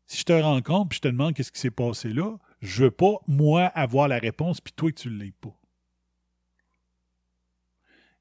Si 0.07 0.17
je 0.17 0.25
te 0.25 0.33
rencontre 0.33 0.89
puis 0.89 0.97
je 0.97 1.01
te 1.01 1.07
demande 1.07 1.35
qu'est-ce 1.35 1.51
qui 1.51 1.59
s'est 1.59 1.71
passé 1.71 2.11
là, 2.11 2.37
je 2.61 2.85
veux 2.85 2.91
pas, 2.91 3.13
moi, 3.27 3.67
avoir 3.67 4.07
la 4.07 4.17
réponse 4.17 4.59
puis 4.59 4.73
toi 4.73 4.91
que 4.91 4.99
tu 4.99 5.09
ne 5.09 5.17
l'aies 5.17 5.33
pas. 5.39 5.55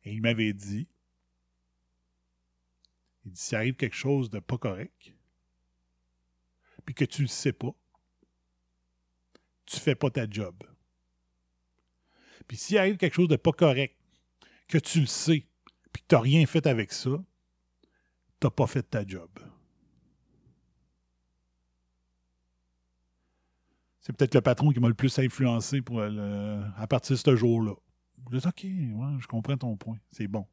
Et 0.04 0.12
il 0.12 0.20
m'avait 0.20 0.52
dit, 0.52 0.86
il 3.24 3.32
dit, 3.32 3.40
s'il 3.40 3.56
arrive 3.56 3.76
quelque 3.76 3.96
chose 3.96 4.30
de 4.30 4.38
pas 4.38 4.58
correct, 4.58 5.14
puis 6.84 6.94
que 6.94 7.04
tu 7.04 7.22
le 7.22 7.28
sais 7.28 7.52
pas, 7.52 7.74
tu 9.66 9.78
fais 9.78 9.94
pas 9.94 10.10
ta 10.10 10.28
job. 10.28 10.62
Puis 12.46 12.56
s'il 12.56 12.78
arrive 12.78 12.96
quelque 12.96 13.14
chose 13.14 13.28
de 13.28 13.36
pas 13.36 13.52
correct, 13.52 13.96
que 14.68 14.78
tu 14.78 15.00
le 15.00 15.06
sais, 15.06 15.46
puis 15.92 16.02
que 16.02 16.08
tu 16.08 16.14
n'as 16.14 16.20
rien 16.20 16.44
fait 16.46 16.66
avec 16.66 16.92
ça, 16.92 17.10
tu 18.40 18.46
n'as 18.46 18.50
pas 18.50 18.66
fait 18.66 18.82
ta 18.82 19.06
job. 19.06 19.30
C'est 24.00 24.12
peut-être 24.12 24.34
le 24.34 24.40
patron 24.40 24.72
qui 24.72 24.80
m'a 24.80 24.88
le 24.88 24.94
plus 24.94 25.16
influencé 25.20 25.80
pour 25.80 26.02
à 26.02 26.86
partir 26.88 27.14
de 27.14 27.20
ce 27.20 27.36
jour-là. 27.36 27.74
Je 28.32 28.38
dis, 28.38 28.46
OK, 28.46 28.62
je 29.20 29.26
comprends 29.28 29.56
ton 29.56 29.76
point. 29.76 29.98
C'est 30.10 30.26
bon. 30.26 30.46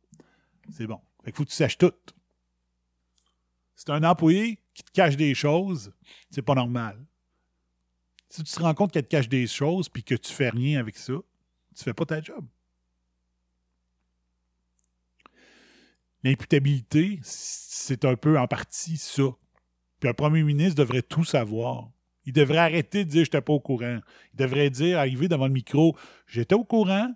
C'est 0.72 0.86
bon. 0.86 1.02
Fait 1.24 1.32
qu'il 1.32 1.38
faut 1.38 1.46
que 1.46 1.50
tu 1.50 1.56
saches 1.56 1.78
tout. 1.78 1.94
C'est 3.76 3.90
un 3.90 4.04
employé 4.04 4.62
te 4.84 4.92
cache 4.92 5.18
des 5.18 5.34
choses, 5.34 5.92
c'est 6.30 6.42
pas 6.42 6.56
normal. 6.56 7.04
Si 8.30 8.44
tu 8.44 8.52
te 8.52 8.62
rends 8.62 8.74
compte 8.74 8.92
qu'elle 8.92 9.04
te 9.04 9.10
cache 9.10 9.30
des 9.30 9.48
choses 9.48 9.90
puis 9.90 10.04
que 10.04 10.16
tu 10.16 10.32
fais 10.32 10.50
rien 10.50 10.80
avec 10.80 10.98
ça, 10.98 11.14
tu 11.76 11.84
fais 11.84 11.94
pas 11.94 12.06
ta 12.06 12.22
job. 12.22 12.46
L'imputabilité, 16.24 17.20
c'est 17.24 18.06
un 18.06 18.16
peu 18.16 18.38
en 18.38 18.48
partie 18.48 18.98
ça. 18.98 19.24
Puis 20.00 20.10
un 20.10 20.14
premier 20.14 20.44
ministre 20.44 20.76
devrait 20.76 21.02
tout 21.02 21.24
savoir. 21.24 21.90
Il 22.26 22.34
devrait 22.34 22.58
arrêter 22.58 23.06
de 23.06 23.10
dire 23.10 23.24
j'étais 23.24 23.42
pas 23.42 23.54
au 23.54 23.60
courant. 23.60 24.00
Il 24.34 24.38
devrait 24.38 24.70
dire, 24.70 25.00
arriver 25.00 25.28
devant 25.28 25.48
le 25.48 25.54
micro, 25.54 25.98
j'étais 26.28 26.56
au 26.56 26.66
courant, 26.66 27.12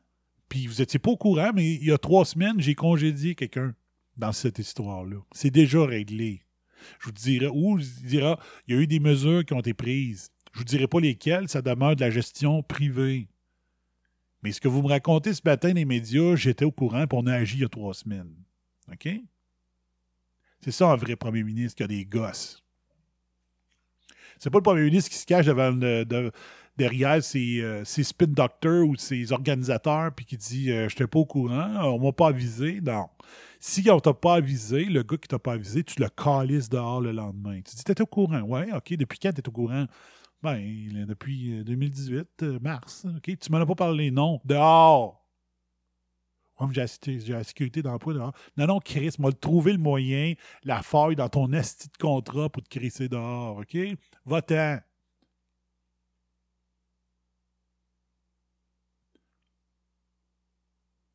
puis 0.49 0.68
vous 0.68 0.82
étiez 0.82 0.99
pas 0.99 1.11
au 1.11 1.18
courant, 1.18 1.51
mais 1.53 1.76
il 1.76 1.86
y 1.86 1.91
a 1.91 1.97
trois 1.97 2.26
semaines, 2.26 2.59
j'ai 2.59 2.76
congédié 2.76 3.36
quelqu'un 3.36 3.76
dans 4.18 4.32
cette 4.32 4.59
histoire-là. 4.59 5.18
C'est 5.32 5.51
déjà 5.51 5.86
réglé. 5.86 6.43
Je 6.99 7.05
vous 7.05 7.11
dirai, 7.11 7.47
ou 7.47 7.77
je 7.77 7.86
vous 7.86 8.07
dirai, 8.07 8.36
il 8.67 8.75
y 8.75 8.77
a 8.77 8.81
eu 8.81 8.88
des 8.88 8.99
mesures 8.99 9.45
qui 9.45 9.53
ont 9.53 9.59
été 9.59 9.73
prises. 9.73 10.29
Je 10.53 10.59
vous 10.59 10.65
dirai 10.65 10.88
pas 10.88 10.99
lesquelles, 10.99 11.49
ça 11.49 11.61
demeure 11.61 11.95
de 11.95 12.01
la 12.01 12.09
gestion 12.09 12.61
privée. 12.63 13.27
Mais 14.43 14.51
ce 14.51 14.59
que 14.61 14.67
vous 14.67 14.81
me 14.81 14.89
racontez 14.89 15.34
ce 15.34 15.41
matin 15.45 15.73
les 15.73 15.86
médias, 15.86 16.36
j'étais 16.36 16.65
au 16.65 16.71
courant, 16.71 17.07
puis 17.07 17.17
on 17.21 17.25
a 17.27 17.34
agi 17.34 17.57
il 17.57 17.61
y 17.61 17.65
a 17.65 17.69
trois 17.69 17.93
semaines. 17.93 18.36
OK? 18.91 19.07
C'est 20.59 20.71
ça 20.71 20.91
un 20.91 20.95
vrai 20.95 21.15
premier 21.15 21.43
ministre 21.43 21.77
qui 21.77 21.84
a 21.84 21.88
des 21.88 22.05
gosses. 22.05 22.63
C'est 24.39 24.49
pas 24.49 24.57
le 24.57 24.63
premier 24.63 24.84
ministre 24.84 25.09
qui 25.09 25.17
se 25.17 25.25
cache 25.25 25.45
devant 25.45 25.71
le- 25.71 26.31
derrière 26.78 27.24
ses, 27.24 27.61
euh, 27.61 27.84
spin 27.86 28.28
doctors 28.28 28.88
ou 28.88 28.95
ses 28.95 29.32
organisateurs 29.32 30.11
puis 30.15 30.26
qui 30.26 30.38
dit 30.38 30.71
euh, 30.71 30.89
Je 30.89 30.95
n'étais 30.95 31.07
pas 31.07 31.19
au 31.19 31.26
courant, 31.26 31.93
on 31.93 31.99
m'a 31.99 32.11
pas 32.11 32.28
avisé. 32.28 32.80
Non. 32.82 33.07
Si 33.59 33.89
on 33.89 33.99
t'a 33.99 34.13
pas 34.13 34.36
avisé, 34.36 34.86
le 34.86 35.03
gars 35.03 35.17
qui 35.17 35.28
t'a 35.28 35.39
pas 35.39 35.53
avisé, 35.53 35.84
tu 35.84 36.01
le 36.01 36.09
calisses 36.09 36.69
dehors 36.69 37.01
le 37.01 37.11
lendemain. 37.11 37.61
Tu 37.61 37.76
dis 37.76 37.84
T'étais 37.84 38.03
au 38.03 38.07
courant. 38.07 38.41
Ouais, 38.41 38.71
OK. 38.74 38.93
Depuis 38.93 39.19
quand 39.19 39.32
t'es 39.32 39.47
au 39.47 39.51
courant? 39.51 39.86
Ben, 40.41 41.05
depuis 41.07 41.59
euh, 41.59 41.63
2018, 41.63 42.43
euh, 42.43 42.59
mars. 42.59 43.05
OK? 43.05 43.38
Tu 43.39 43.51
m'en 43.51 43.59
as 43.59 43.65
pas 43.65 43.76
parlé. 43.76 44.11
Non. 44.11 44.41
Dehors. 44.43 45.24
J'ai 46.71 47.34
la 47.34 47.43
sécurité 47.43 47.82
d'emploi 47.82 48.13
dehors. 48.13 48.34
Non, 48.57 48.67
non, 48.67 48.80
Chris, 48.80 49.15
m'a 49.19 49.32
trouvé 49.32 49.71
le 49.74 49.80
moyen, 49.80 50.34
la 50.63 50.82
faille 50.82 51.15
dans 51.15 51.28
ton 51.28 51.51
asti 51.53 51.88
de 51.88 51.97
contrat 51.97 52.49
pour 52.49 52.63
te 52.63 52.69
crisser 52.69 53.09
dehors, 53.09 53.57
OK? 53.57 53.78
Va-t'en. 54.26 54.80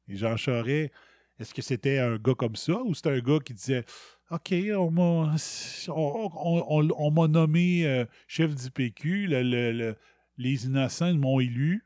Et 0.08 0.16
Jean 0.16 0.36
Charest, 0.36 0.90
est-ce 1.38 1.54
que 1.54 1.62
c'était 1.62 1.98
un 1.98 2.16
gars 2.16 2.34
comme 2.34 2.56
ça 2.56 2.82
ou 2.82 2.94
c'était 2.94 3.10
un 3.10 3.20
gars 3.20 3.38
qui 3.44 3.54
disait 3.54 3.84
OK, 4.30 4.52
on 4.76 4.90
m'a 7.10 7.28
nommé 7.28 7.86
euh, 7.86 8.04
chef 8.26 8.54
du 8.54 8.70
PQ, 8.70 9.26
le- 9.26 9.42
le- 9.42 9.72
le- 9.72 9.96
les 10.36 10.66
innocents 10.66 11.14
m'ont 11.14 11.40
élu. 11.40 11.84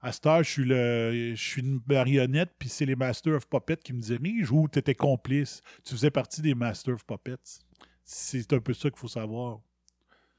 À 0.00 0.10
cette 0.12 0.26
heure, 0.26 0.42
je 0.42 0.50
suis, 0.50 0.64
le, 0.64 1.32
je 1.34 1.40
suis 1.42 1.62
une 1.62 1.80
marionnette, 1.86 2.52
puis 2.58 2.68
c'est 2.68 2.84
les 2.86 2.96
Masters 2.96 3.36
of 3.36 3.48
Puppets 3.48 3.76
qui 3.76 3.92
me 3.92 4.00
dirigent, 4.00 4.52
ou 4.52 4.68
tu 4.68 4.80
étais 4.80 4.96
complice? 4.96 5.62
Tu 5.84 5.94
faisais 5.94 6.10
partie 6.10 6.42
des 6.42 6.54
Masters 6.56 6.94
of 6.94 7.04
Puppets. 7.06 7.60
C'est 8.04 8.52
un 8.52 8.58
peu 8.60 8.74
ça 8.74 8.90
qu'il 8.90 8.98
faut 8.98 9.06
savoir. 9.08 9.60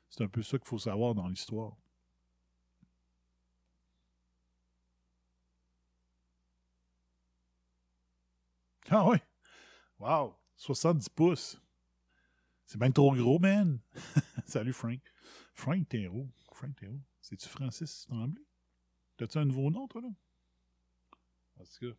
C'est 0.09 0.23
un 0.23 0.27
peu 0.27 0.43
ça 0.43 0.57
qu'il 0.57 0.67
faut 0.67 0.77
savoir 0.77 1.15
dans 1.15 1.27
l'histoire. 1.29 1.77
Ah 8.95 9.09
oui. 9.09 9.17
Wow. 9.99 10.35
70 10.55 11.09
pouces. 11.09 11.59
C'est 12.65 12.77
bien 12.79 12.91
trop 12.91 13.13
gros, 13.15 13.39
man. 13.39 13.79
Salut, 14.45 14.71
Frank. 14.73 14.99
Frank 15.55 15.87
Thérault. 15.89 16.29
Frank 16.53 16.75
Thérault. 16.75 17.01
C'est-tu 17.19 17.49
Francis 17.49 18.05
Tremblay? 18.07 18.43
T'as-tu 19.17 19.37
un 19.39 19.45
nouveau 19.45 19.71
nom, 19.71 19.87
toi, 19.87 20.01
là? 20.01 20.09
Tout 21.57 21.63
cas, 21.63 21.65
je 21.81 21.87
sais 21.87 21.95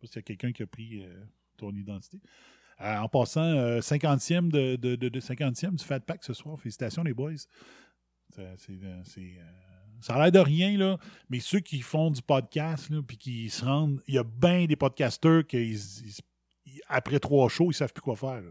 pas 0.00 0.06
s'il 0.06 0.16
y 0.16 0.18
a 0.18 0.22
quelqu'un 0.22 0.52
qui 0.52 0.62
a 0.62 0.66
pris 0.66 1.04
euh, 1.04 1.24
ton 1.56 1.70
identité. 1.74 2.20
Euh, 2.80 2.96
en 2.98 3.08
passant, 3.08 3.42
euh, 3.42 3.80
50e, 3.80 4.50
de, 4.50 4.76
de, 4.76 4.96
de- 4.96 5.08
de 5.08 5.20
50e 5.20 5.76
du 5.76 5.84
Fat 5.84 6.00
Pack 6.00 6.24
ce 6.24 6.32
soir. 6.32 6.58
Félicitations, 6.58 7.04
les 7.04 7.14
boys. 7.14 7.34
C'est- 8.30 8.56
ça 10.00 10.14
a 10.14 10.22
l'air 10.22 10.32
de 10.32 10.38
rien, 10.38 10.76
là, 10.76 10.98
mais 11.28 11.40
ceux 11.40 11.60
qui 11.60 11.80
font 11.80 12.10
du 12.10 12.22
podcast, 12.22 12.90
là, 12.90 13.00
puis 13.06 13.16
qui 13.16 13.50
se 13.50 13.64
rendent. 13.64 14.00
Il 14.06 14.14
y 14.14 14.18
a 14.18 14.24
bien 14.24 14.66
des 14.66 14.76
podcasteurs 14.76 15.46
qui, 15.46 15.78
après 16.88 17.18
trois 17.18 17.48
shows, 17.48 17.70
ils 17.70 17.74
savent 17.74 17.92
plus 17.92 18.02
quoi 18.02 18.16
faire. 18.16 18.42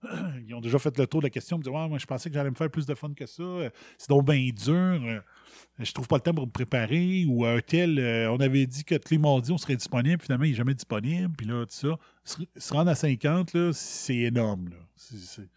Ils 0.46 0.54
ont 0.54 0.60
déjà 0.60 0.78
fait 0.78 0.96
le 0.96 1.08
tour 1.08 1.20
de 1.20 1.26
la 1.26 1.30
question. 1.30 1.56
Ils 1.56 1.58
me 1.58 1.64
disent 1.64 1.72
moi, 1.72 1.98
je 1.98 2.06
pensais 2.06 2.28
que 2.28 2.34
j'allais 2.34 2.50
me 2.50 2.54
faire 2.54 2.70
plus 2.70 2.86
de 2.86 2.94
fun 2.94 3.12
que 3.14 3.26
ça. 3.26 3.42
C'est 3.96 4.08
donc 4.08 4.26
bien 4.26 4.48
dur. 4.54 5.22
Je 5.78 5.92
trouve 5.92 6.06
pas 6.06 6.16
le 6.16 6.22
temps 6.22 6.34
pour 6.34 6.46
me 6.46 6.52
préparer. 6.52 7.24
Ou 7.26 7.44
un 7.44 7.60
tel, 7.60 7.98
euh, 7.98 8.30
on 8.30 8.36
avait 8.38 8.66
dit 8.66 8.84
que 8.84 8.94
tous 8.94 9.16
on 9.24 9.58
serait 9.58 9.74
disponible. 9.74 10.22
Finalement, 10.22 10.44
il 10.44 10.50
n'est 10.50 10.56
jamais 10.56 10.74
disponible. 10.74 11.34
Puis 11.36 11.46
là, 11.46 11.64
tout 11.66 11.72
ça. 11.72 11.98
Se, 12.24 12.72
rendre 12.72 12.90
à 12.90 12.94
50, 12.94 13.54
là, 13.54 13.72
c'est 13.72 14.16
énorme. 14.16 14.68
Là. 14.68 14.76
Sais, 14.94 15.48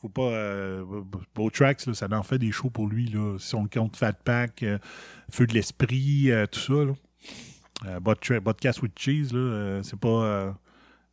faut 0.00 0.08
pas. 0.08 0.22
Euh, 0.22 0.84
Beau 1.34 1.50
Tracks, 1.50 1.86
là, 1.86 1.94
ça 1.94 2.08
en 2.10 2.22
fait 2.22 2.38
des 2.38 2.52
shows 2.52 2.70
pour 2.70 2.86
lui. 2.86 3.06
Là. 3.08 3.36
Si 3.38 3.54
on 3.54 3.66
compte 3.66 3.96
Fat 3.96 4.12
Pack, 4.12 4.62
euh, 4.62 4.78
Feu 5.30 5.46
de 5.46 5.54
l'Esprit, 5.54 6.30
euh, 6.30 6.46
tout 6.46 6.60
ça. 6.60 6.84
Là. 6.84 6.92
Euh, 7.86 8.40
Podcast 8.40 8.82
with 8.82 8.98
Cheese, 8.98 9.30
euh, 9.34 9.82
c'est 9.82 9.98
pas. 9.98 10.08
euh, 10.08 10.52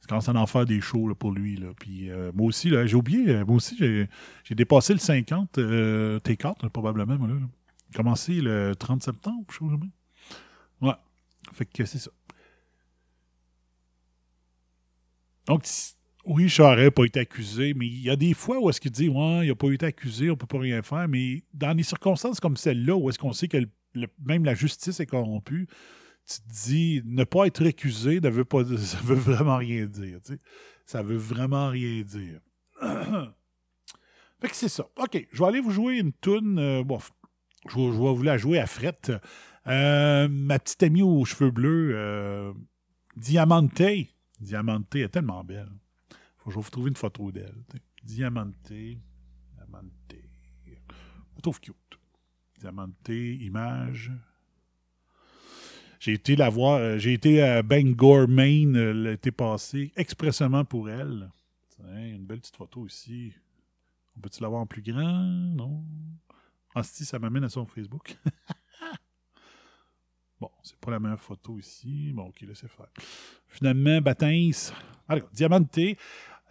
c'est 0.06 0.10
quand 0.10 0.22
ça 0.22 0.34
en 0.34 0.46
faire 0.46 0.66
des 0.66 0.82
shows 0.82 1.16
pour 1.16 1.32
lui. 1.32 1.56
Là. 1.58 1.70
Puis 1.80 2.12
euh, 2.12 2.32
moi 2.36 2.48
aussi, 2.48 2.70
j'ai 2.70 2.96
oublié, 2.96 3.28
euh, 3.30 3.46
moi 3.46 3.56
aussi, 3.56 3.76
j'ai, 3.78 4.08
dépassé 4.56 4.94
le 4.94 5.00
50 5.00 5.58
euh, 5.58 6.20
T4, 6.20 6.62
là, 6.62 6.70
probablement, 6.70 7.18
moi, 7.18 7.30
commencé 7.96 8.40
le 8.40 8.76
30 8.76 9.02
septembre, 9.02 9.44
chose 9.52 9.72
de 9.72 9.78
même. 9.78 9.90
Ouais. 10.80 10.94
Fait 11.54 11.66
que 11.66 11.86
c'est 11.86 11.98
ça. 11.98 12.12
Donc, 15.48 15.66
oui, 16.26 16.50
Charest 16.50 16.86
n'a 16.86 16.92
pas 16.92 17.06
été 17.06 17.20
accusé, 17.20 17.74
mais 17.74 17.88
il 17.88 18.02
y 18.02 18.10
a 18.10 18.16
des 18.16 18.34
fois 18.34 18.60
où 18.60 18.70
est-ce 18.70 18.82
qu'il 18.82 18.92
dit 18.92 19.10
Ouais, 19.10 19.46
il 19.46 19.48
n'a 19.48 19.56
pas 19.56 19.72
été 19.72 19.86
accusé, 19.86 20.30
on 20.32 20.36
peut 20.36 20.48
pas 20.48 20.60
rien 20.60 20.82
faire, 20.82 21.08
mais 21.08 21.44
dans 21.54 21.76
des 21.76 21.84
circonstances 21.84 22.40
comme 22.40 22.58
celle-là, 22.58 22.96
où 22.96 23.10
est-ce 23.10 23.20
qu'on 23.20 23.34
sait 23.34 23.48
que 23.48 23.58
même 24.26 24.44
la 24.46 24.56
justice 24.56 25.00
est 25.00 25.06
corrompue, 25.06 25.68
tu 26.28 26.38
te 26.38 26.68
dis 26.68 27.02
ne 27.06 27.24
pas 27.24 27.46
être 27.46 27.66
accusé 27.66 28.20
ne 28.20 28.30
veut 28.30 28.46
pas 28.46 28.64
ça 28.78 28.98
veut 29.04 29.16
vraiment 29.16 29.58
rien 29.58 29.86
dire. 29.86 30.20
tu 30.26 30.34
sais. 30.34 30.40
Ça 30.86 31.02
veut 31.02 31.18
vraiment 31.18 31.70
rien 31.70 32.02
dire. 32.02 32.40
fait 34.42 34.48
que 34.50 34.56
c'est 34.56 34.70
ça. 34.70 34.88
OK, 34.98 35.28
je 35.32 35.40
vais 35.40 35.46
aller 35.48 35.60
vous 35.60 35.72
jouer 35.72 35.98
une 36.00 36.14
toune. 36.14 36.60
euh, 36.60 36.84
bon, 36.84 37.00
je, 37.68 37.76
vais, 37.76 37.86
je 37.86 38.02
vais 38.02 38.14
vous 38.14 38.24
la 38.24 38.38
jouer 38.38 38.60
à 38.60 38.68
frette. 38.68 39.12
Euh, 39.68 40.28
ma 40.30 40.60
petite 40.60 40.84
amie 40.84 41.02
aux 41.02 41.26
cheveux 41.26 41.52
bleus, 41.52 41.92
euh, 41.96 42.54
Diamante. 43.16 43.82
Diamante 44.40 44.96
est 44.96 45.10
tellement 45.10 45.44
belle. 45.44 45.70
Je 46.46 46.52
vais 46.52 46.62
vous 46.62 46.70
trouver 46.70 46.90
une 46.90 46.96
photo 46.96 47.32
d'elle. 47.32 47.64
Diamante. 48.04 48.72
Diamante. 48.72 50.16
Je 51.36 51.42
trouve 51.42 51.60
cute. 51.60 51.76
Diamante, 52.60 53.10
image. 53.10 54.12
J'ai 56.00 56.14
été 56.14 56.36
la 56.36 56.50
voir, 56.50 56.80
euh, 56.80 56.98
j'ai 57.00 57.14
été 57.14 57.42
à 57.42 57.64
Bangor, 57.64 58.28
Maine 58.28 58.78
euh, 58.78 58.94
l'été 58.94 59.32
passé, 59.32 59.92
expressément 59.96 60.64
pour 60.64 60.90
elle. 60.90 61.30
Une 61.80 62.26
belle 62.26 62.40
petite 62.40 62.56
photo 62.56 62.86
ici. 62.86 63.34
On 64.16 64.22
peut-tu 64.22 64.42
l'avoir 64.42 64.62
en 64.62 64.68
plus 64.68 64.82
grand? 64.82 65.24
Non. 65.24 65.84
Ah, 66.74 66.84
si, 66.84 67.06
ça 67.06 67.20
m'amène 67.20 67.44
à 67.44 67.50
son 67.50 67.66
Facebook. 67.66 68.18
bon, 70.40 70.50
c'est 70.62 70.78
pas 70.78 70.92
la 70.92 71.00
meilleure 71.00 71.20
photo 71.20 71.58
ici. 71.58 72.12
Bon, 72.14 72.28
ok, 72.28 72.42
laissez 72.42 72.68
faire. 72.68 72.88
Finalement, 73.48 74.00
Batins. 74.00 74.72
Alors, 75.08 75.28
Diamante. 75.34 75.80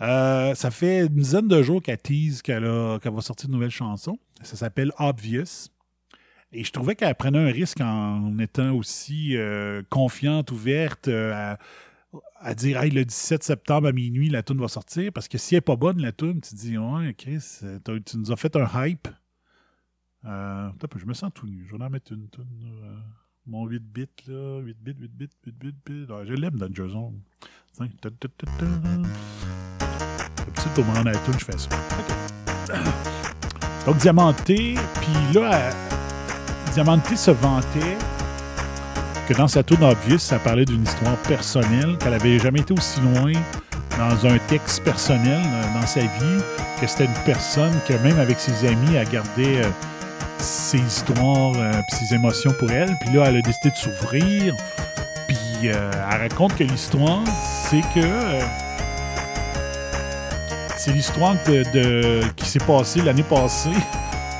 Euh, 0.01 0.55
ça 0.55 0.70
fait 0.70 1.07
une 1.07 1.14
dizaine 1.14 1.49
de 1.49 1.62
jours 1.62 1.82
qu'elle 1.82 1.99
tease 1.99 2.42
qu'elle 2.42 2.64
va 2.64 3.20
sortir 3.20 3.49
une 3.49 3.55
nouvelle 3.55 3.70
chanson. 3.70 4.18
Ça 4.42 4.57
s'appelle 4.57 4.92
Obvious. 4.99 5.68
Et 6.53 6.62
je 6.64 6.70
trouvais 6.70 6.95
qu'elle 6.95 7.14
prenait 7.14 7.38
un 7.38 7.51
risque 7.51 7.80
en 7.80 8.38
étant 8.38 8.72
aussi 8.74 9.36
euh, 9.36 9.82
confiante, 9.90 10.53
ouverte, 10.53 11.09
euh, 11.09 11.57
à, 12.40 12.55
dire 12.55 12.80
hey, 12.80 12.90
le 12.90 13.05
17 13.05 13.42
septembre 13.42 13.88
à 13.88 13.92
minuit, 13.92 14.28
la 14.28 14.42
tune 14.42 14.61
va 14.61 14.68
sortir. 14.68 15.12
Parce 15.12 15.26
que 15.26 15.38
si 15.38 15.55
elle 15.55 15.59
n'est 15.59 15.62
pas 15.62 15.76
bonne, 15.76 16.01
la 16.01 16.12
tune, 16.12 16.40
tu 16.40 16.51
te 16.51 16.57
dis 16.57 16.78
Ouais, 16.78 17.14
Chris, 17.14 17.61
tu 17.84 18.18
nous 18.18 18.30
as 18.30 18.36
fait 18.36 18.55
un 18.57 18.86
hype. 18.86 19.09
Je 20.24 21.07
me 21.07 21.14
sens 21.14 21.30
tout 21.34 21.47
nu. 21.47 21.66
Je 21.66 21.76
vais 21.76 21.82
en 21.82 21.90
mettre 21.90 22.12
une 22.12 22.28
tune. 22.30 22.47
Euh, 23.47 23.51
mon 23.51 23.66
8 23.66 23.80
bits, 23.80 24.07
là. 24.28 24.61
8 24.61 24.76
bits, 24.82 24.97
8 25.01 25.11
bits, 25.12 25.30
8 25.47 25.55
bits, 25.59 25.66
8 25.66 25.74
bits. 25.86 26.07
Je 26.26 26.34
l'aime, 26.34 26.57
Danger 26.57 26.88
Zone. 26.88 27.20
Tiens, 27.76 27.88
rendre 30.82 30.99
à 30.99 31.12
la 31.12 31.18
tune, 31.18 31.34
je 31.38 31.45
fais 31.45 31.59
ça. 31.59 31.68
Donc, 33.86 33.97
Diamanté, 33.99 34.76
puis 35.01 35.34
là, 35.34 35.51
elle- 35.68 36.72
Diamanté 36.72 37.16
se 37.16 37.30
vantait 37.30 37.97
que 39.28 39.34
dans 39.34 39.49
sa 39.49 39.62
tourne 39.62 39.84
Obvious, 39.84 40.18
ça 40.18 40.38
parlait 40.38 40.64
d'une 40.64 40.82
histoire 40.82 41.16
personnelle, 41.22 41.97
qu'elle 41.99 42.14
avait 42.14 42.38
jamais 42.38 42.61
été 42.61 42.72
aussi 42.74 43.01
loin 43.01 43.32
dans 43.99 44.26
un 44.26 44.38
texte 44.38 44.82
personnel 44.82 45.40
euh, 45.45 45.80
dans 45.80 45.86
sa 45.86 46.01
vie, 46.01 46.42
que 46.80 46.86
c'était 46.86 47.07
une 47.07 47.24
personne 47.24 47.72
que 47.86 47.95
même 48.03 48.18
avec 48.18 48.38
ses 48.38 48.66
amis, 48.66 48.95
elle 48.95 49.09
gardait 49.09 49.64
euh, 49.64 49.70
ses 50.39 50.78
histoires 50.78 51.53
euh, 51.57 51.72
puis 51.89 52.07
ses 52.07 52.14
émotions 52.14 52.53
pour 52.59 52.70
elle. 52.70 52.97
Puis 53.01 53.11
là, 53.14 53.24
elle 53.26 53.37
a 53.37 53.43
décidé 53.43 53.70
de 53.70 53.76
s'ouvrir. 53.76 54.55
Puis 55.26 55.39
euh, 55.64 55.91
elle 56.12 56.20
raconte 56.20 56.57
que 56.57 56.64
l'histoire, 56.64 57.22
c'est 57.68 57.80
que 57.95 58.05
euh, 58.05 58.41
c'est 60.76 60.93
l'histoire 60.93 61.35
de, 61.47 62.20
qui 62.37 62.47
s'est 62.47 62.59
passée 62.59 63.01
l'année 63.03 63.22
passée. 63.22 63.70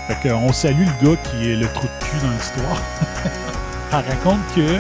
Fait 0.09 0.29
qu'on 0.29 0.53
salue 0.53 0.85
le 1.01 1.09
gars 1.09 1.21
qui 1.23 1.51
est 1.51 1.57
le 1.57 1.67
trou 1.69 1.87
de 1.87 2.05
cul 2.05 2.17
dans 2.23 2.31
l'histoire. 2.31 2.83
Elle 3.93 4.17
raconte 4.17 4.41
que 4.55 4.79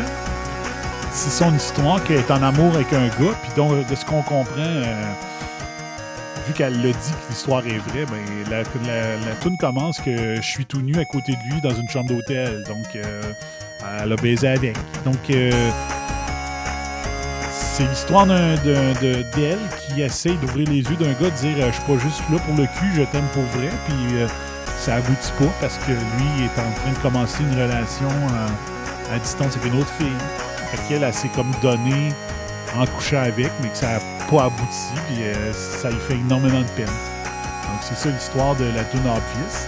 c'est 1.12 1.30
son 1.30 1.54
histoire 1.54 2.02
qu'elle 2.04 2.18
est 2.18 2.30
en 2.30 2.42
amour 2.42 2.74
avec 2.74 2.92
un 2.92 3.06
gars, 3.06 3.34
puis 3.42 3.52
donc 3.56 3.86
de 3.86 3.94
ce 3.94 4.04
qu'on 4.04 4.22
comprend, 4.22 4.82
vu 6.46 6.52
qu'elle 6.52 6.76
l'a 6.82 6.88
dit 6.92 7.10
que 7.10 7.30
l'histoire 7.30 7.66
est 7.66 7.78
vraie, 7.78 8.04
ben 8.06 8.50
la, 8.50 8.58
la, 8.62 9.56
commence 9.58 9.98
que 10.00 10.36
je 10.36 10.42
suis 10.42 10.66
tout 10.66 10.80
nu 10.80 10.96
à 10.98 11.04
côté 11.04 11.32
de 11.32 11.54
lui 11.54 11.60
dans 11.60 11.74
une 11.74 11.88
chambre 11.88 12.08
d'hôtel. 12.08 12.62
Donc 12.66 12.86
euh, 12.96 13.22
elle 14.02 14.12
a 14.12 14.16
baisé 14.16 14.48
avec. 14.48 14.76
Donc 15.04 15.16
euh, 15.30 15.50
c'est 17.50 17.84
l'histoire 17.88 18.26
d'un- 18.26 18.54
d'un- 18.56 18.92
de- 19.02 19.24
d'elle 19.34 19.58
qui 19.88 20.02
essaye 20.02 20.36
d'ouvrir 20.38 20.68
les 20.68 20.78
yeux 20.78 20.96
d'un 20.96 21.12
gars, 21.12 21.30
de 21.30 21.36
dire 21.36 21.56
euh, 21.64 21.68
je 21.68 21.72
suis 21.74 21.84
pas 21.84 21.98
juste 21.98 22.22
là 22.30 22.38
pour 22.46 22.54
le 22.56 22.64
cul, 22.78 22.90
je 22.94 23.02
t'aime 23.02 23.26
pour 23.32 23.42
vrai, 23.58 23.68
puis 23.86 24.16
euh, 24.18 24.26
ça 24.78 24.96
aboutit 24.96 25.32
pas 25.38 25.50
parce 25.60 25.76
que 25.78 25.90
lui 25.92 26.44
est 26.44 26.60
en 26.60 26.72
train 26.80 26.92
de 26.92 26.98
commencer 27.02 27.42
une 27.42 27.60
relation 27.60 28.08
euh, 28.10 29.14
à 29.14 29.18
distance 29.18 29.56
avec 29.56 29.72
une 29.72 29.80
autre 29.80 29.92
fille. 29.98 30.06
Fait 30.70 30.78
qu'elle, 30.88 31.04
elle 31.04 31.14
s'est 31.14 31.28
comme 31.34 31.52
donnée 31.62 32.12
en 32.76 33.16
avec, 33.16 33.52
mais 33.62 33.68
que 33.68 33.76
ça 33.76 33.92
n'a 33.92 33.98
pas 34.30 34.44
abouti, 34.44 34.88
puis 35.06 35.22
euh, 35.22 35.52
ça 35.52 35.90
lui 35.90 36.00
fait 36.00 36.14
énormément 36.14 36.60
de 36.60 36.70
peine. 36.76 36.86
Donc 36.86 37.80
c'est 37.82 37.96
ça 37.96 38.08
l'histoire 38.08 38.54
de 38.56 38.64
la 38.64 38.84
tune 38.84 39.00
Obvious. 39.00 39.66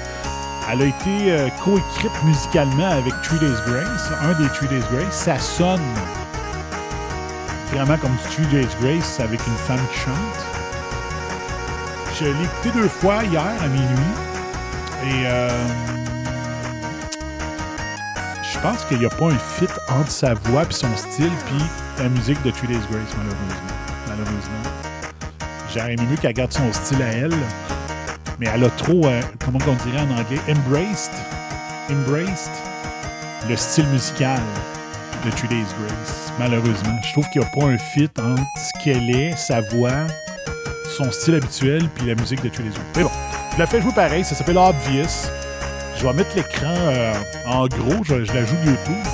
Elle 0.71 0.83
a 0.83 0.87
été 0.87 1.31
euh, 1.31 1.49
coécrite 1.65 2.25
musicalement 2.25 2.91
avec 2.91 3.15
Three 3.23 3.39
Days 3.39 3.61
Grace, 3.67 4.11
un 4.21 4.33
des 4.41 4.49
Three 4.49 4.69
Days 4.69 4.85
Grace. 4.91 5.15
Ça 5.15 5.39
sonne 5.39 5.81
vraiment 7.73 7.97
comme 7.99 8.17
Three 8.31 8.47
Days 8.47 8.69
Grace 8.81 9.21
avec 9.21 9.41
une 9.47 9.57
femme 9.57 9.81
qui 9.93 10.01
chante. 10.01 10.57
Je 12.19 12.25
l'ai 12.25 12.45
écouté 12.45 12.71
deux 12.75 12.89
fois 12.89 13.23
hier 13.25 13.43
à 13.61 13.69
minuit. 13.69 13.87
Et 15.05 15.27
euh, 15.27 15.49
je 18.57 18.63
pense 18.63 18.85
qu'il 18.87 18.99
n'y 18.99 19.07
a 19.07 19.11
pas 19.11 19.27
un 19.27 19.39
fit 19.39 19.69
entre 19.89 20.11
sa 20.11 20.35
voix 20.35 20.63
et 20.63 20.73
son 20.73 20.95
style 20.97 21.31
puis 21.47 21.65
la 21.99 22.09
musique 22.09 22.43
de 22.43 22.51
Three 22.51 22.69
Days 22.69 22.81
Grace, 22.91 23.15
malheureusement. 23.17 23.77
Malheureusement. 24.09 24.71
J'aurais 25.73 25.95
aimé 25.95 26.03
mieux 26.11 26.17
qu'elle 26.17 26.33
garde 26.33 26.53
son 26.53 26.73
style 26.73 27.03
à 27.03 27.09
elle. 27.09 27.35
Mais 28.39 28.47
elle 28.53 28.65
a 28.65 28.71
trop, 28.71 29.07
euh, 29.07 29.21
comment 29.45 29.59
on 29.67 29.89
dirait 29.89 30.03
en 30.03 30.11
anglais, 30.11 30.41
embraced, 30.49 31.13
embraced 31.91 32.51
le 33.49 33.57
style 33.57 33.87
musical 33.89 34.41
de 35.25 35.31
Three 35.31 35.49
Days 35.49 35.67
Grace, 35.81 36.33
malheureusement. 36.39 36.97
Je 37.03 37.13
trouve 37.13 37.29
qu'il 37.31 37.41
n'y 37.41 37.47
a 37.47 37.51
pas 37.51 37.67
un 37.67 37.79
fit 37.79 38.11
entre 38.19 38.43
ce 38.57 38.85
qu'elle 38.85 39.11
est, 39.11 39.37
sa 39.37 39.61
voix, 39.61 40.07
son 40.97 41.11
style 41.11 41.37
habituel, 41.37 41.89
puis 41.95 42.07
la 42.07 42.15
musique 42.15 42.43
de 42.43 42.49
Three 42.49 42.65
Days 42.65 42.73
Grace. 42.73 42.87
Mais 42.97 43.03
bon, 43.03 43.11
je 43.55 43.59
la 43.59 43.67
fais 43.67 43.81
jouer 43.81 43.93
pareil, 43.93 44.25
ça 44.25 44.35
s'appelle 44.35 44.59
Obvious. 44.59 45.31
Je 45.99 46.07
vais 46.07 46.13
mettre 46.13 46.37
l'écran 46.37 46.75
euh, 46.75 47.15
en 47.47 47.67
gros, 47.69 48.05
je, 48.05 48.15
la 48.15 48.45
joue 48.45 48.57
YouTube. 48.65 49.05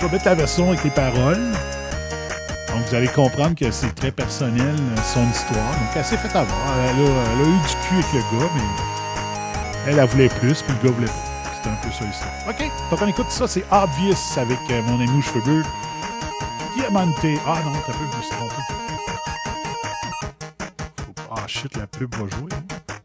Je 0.00 0.06
vais 0.06 0.12
mettre 0.12 0.26
la 0.26 0.34
version 0.34 0.68
avec 0.68 0.82
les 0.82 0.90
paroles. 0.90 1.52
Donc 2.68 2.86
vous 2.88 2.94
allez 2.94 3.08
comprendre 3.08 3.54
que 3.54 3.70
c'est 3.70 3.94
très 3.94 4.10
personnel, 4.10 4.74
son 5.14 5.28
histoire. 5.30 5.70
Donc 5.70 5.90
elle 5.94 6.04
s'est 6.04 6.16
fait 6.16 6.36
avoir. 6.36 6.58
Elle 6.84 7.06
a, 7.06 7.08
elle 7.08 7.46
a, 7.46 7.48
eu 7.48 7.58
du 7.60 7.76
cul 7.88 7.94
avec 7.94 8.12
le 8.12 8.38
gars, 8.38 8.50
mais 8.54 8.62
elle, 9.86 9.98
elle 9.98 10.08
voulait 10.08 10.28
plus, 10.28 10.62
puis 10.62 10.74
le 10.82 10.88
gars 10.88 10.94
voulait 10.94 11.06
pas. 11.06 11.52
C'était 11.56 11.68
un 11.68 11.76
peu 11.76 11.90
ça 11.92 12.04
l'histoire. 12.04 12.32
OK, 12.48 12.90
donc 12.90 13.02
on 13.02 13.08
écoute 13.08 13.30
ça, 13.30 13.46
c'est 13.46 13.64
Obvious 13.70 14.16
avec 14.36 14.58
euh, 14.70 14.82
mon 14.82 15.00
ami 15.00 15.18
aux 15.18 15.22
cheveux. 15.22 15.62
Diamante. 16.76 17.14
Ah 17.46 17.58
non, 17.64 17.72
t'as 17.86 17.92
peu, 17.92 18.04
je 18.12 18.16
me 18.16 18.22
suis. 18.22 18.32
Ah 21.30 21.46
shit, 21.46 21.76
la 21.76 21.86
pub 21.86 22.14
va 22.14 22.36
jouer. 22.36 22.50
Hein. 22.52 22.97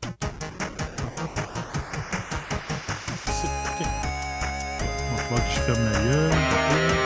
falloir 5.33 5.47
que 5.47 5.55
je 5.55 5.59
ferme 5.61 5.91
la 5.91 5.99
gueule. 5.99 6.31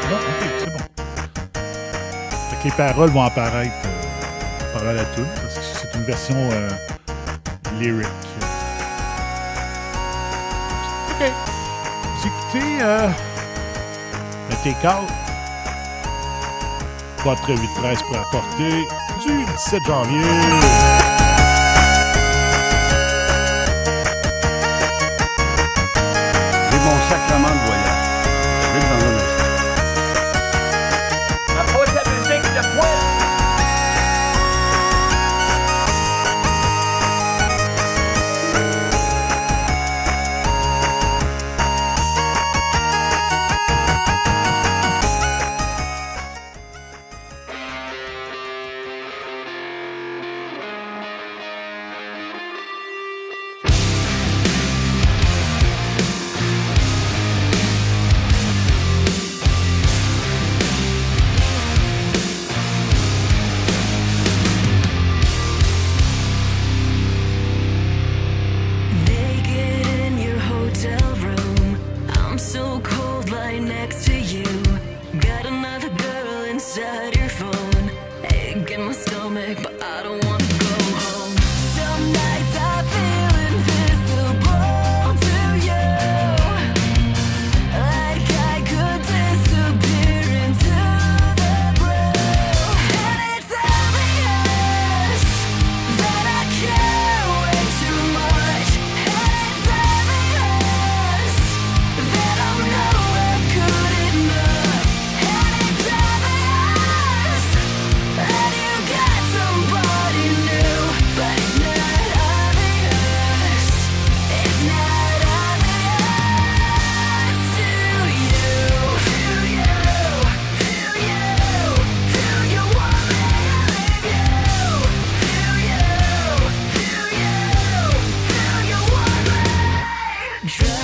Bon, 0.09 0.15
ok, 0.15 0.49
c'est 0.59 0.71
bon. 0.71 0.80
Fait 2.49 2.55
que 2.57 2.63
les 2.65 2.71
paroles 2.71 3.09
vont 3.09 3.23
apparaître 3.23 3.73
euh, 3.86 4.73
paroles 4.73 4.99
à 4.99 5.05
tout, 5.05 5.25
parce 5.41 5.55
que 5.55 5.61
c'est 5.63 5.97
une 5.97 6.03
version 6.03 6.36
euh, 6.51 6.69
lyrique. 7.80 8.07
Ok. 11.09 11.32
Vous 12.03 12.28
écoutez 12.28 12.78
euh, 12.82 13.09
le 14.49 14.55
take-out. 14.63 15.07
4 17.23 17.49
8 17.49 17.59
13 17.75 17.97
pour 18.03 18.17
apporter 18.17 18.88
du 19.25 19.45
17 19.45 19.86
janvier. 19.86 21.06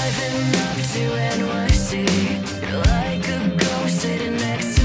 driving 0.04 0.56
up 0.68 0.76
to 0.91 1.04
NYC. 1.39 1.93
You're 2.62 2.80
like 2.80 3.26
a 3.30 3.56
ghost 3.56 4.01
sitting 4.01 4.36
next 4.36 4.76
to 4.76 4.83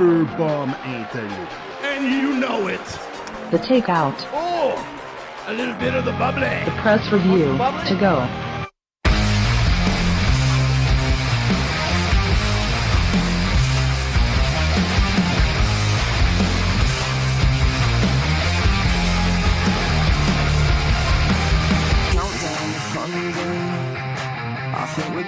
Sugar 0.00 0.24
Bomb 0.38 0.70
Anthony. 0.76 1.46
And 1.82 2.10
you 2.10 2.40
know 2.40 2.68
it. 2.68 2.80
The 3.50 3.58
takeout. 3.58 4.16
Oh, 4.32 4.72
a 5.46 5.52
little 5.52 5.74
bit 5.74 5.94
of 5.94 6.06
the 6.06 6.12
bubbly. 6.12 6.48
The 6.64 6.70
press 6.80 7.12
review 7.12 7.52
the 7.58 7.84
to 7.86 7.96
go. 8.00 8.46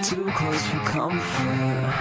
Too 0.03 0.29
close 0.35 0.67
for 0.67 0.79
comfort 0.79 1.92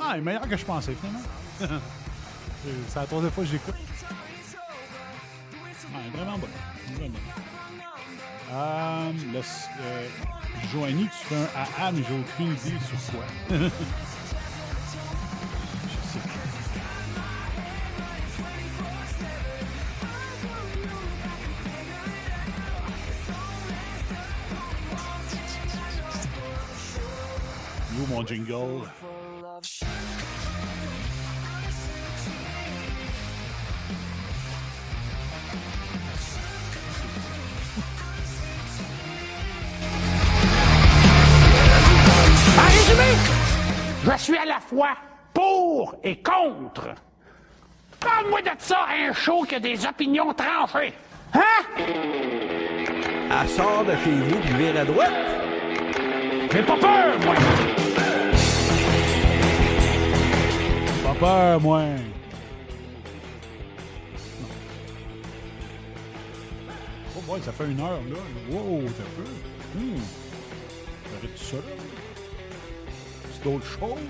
Ah, 0.00 0.12
il 0.14 0.18
est 0.18 0.20
meilleur 0.20 0.48
que 0.48 0.56
je 0.56 0.64
pensais, 0.64 0.94
finalement. 0.94 1.20
C'est 2.88 3.00
la 3.00 3.06
troisième 3.06 3.32
fois 3.32 3.44
que 3.44 3.50
j'écoute. 3.50 3.74
Ouais, 5.92 6.00
vraiment 6.14 6.38
bon. 6.38 6.48
Vraiment 6.94 7.08
bon. 7.08 7.18
Euh, 8.52 9.12
euh, 9.80 10.08
Joanie, 10.72 11.08
tu 11.08 11.26
fais 11.26 11.36
un 11.36 11.84
AA, 11.84 11.92
mais 11.92 12.02
j'ai 12.08 12.18
aucune 12.18 12.52
idée 12.52 12.78
sur 12.86 13.12
quoi. 13.12 13.24
mon 28.22 28.26
jingle. 28.26 28.54
En 42.58 42.66
résumé, 42.66 43.02
je 44.04 44.16
suis 44.18 44.36
à 44.36 44.44
la 44.44 44.60
fois 44.60 44.90
pour 45.32 45.96
et 46.04 46.16
contre. 46.16 46.88
Parle-moi 48.00 48.42
de 48.42 48.50
ça, 48.58 48.86
un 49.08 49.12
show 49.12 49.42
qui 49.42 49.54
a 49.54 49.60
des 49.60 49.86
opinions 49.86 50.34
tranchées. 50.34 50.92
Hein? 51.34 51.40
Elle 53.34 53.48
sort 53.48 53.84
de 53.84 53.92
chez 53.92 54.10
vous 54.10 54.40
puis 54.40 54.54
vire 54.54 54.80
à 54.80 54.84
droite. 54.84 55.12
J'ai 56.52 56.62
pas 56.62 56.76
peur, 56.76 57.18
moi. 57.24 57.34
Oh 67.16 67.20
boy, 67.24 67.40
ça 67.40 67.52
fait 67.52 67.70
une 67.70 67.78
heure, 67.78 68.00
là. 68.02 68.18
Wow, 68.50 68.82
t'as 68.88 69.04
peu. 69.14 69.78
Hmm. 69.78 70.00
J'arrête 71.12 71.36
tout 71.36 71.44
ça, 71.44 71.56
là. 71.58 71.62
C'est 73.32 73.44
d'autres 73.44 73.64
choses. 73.66 74.00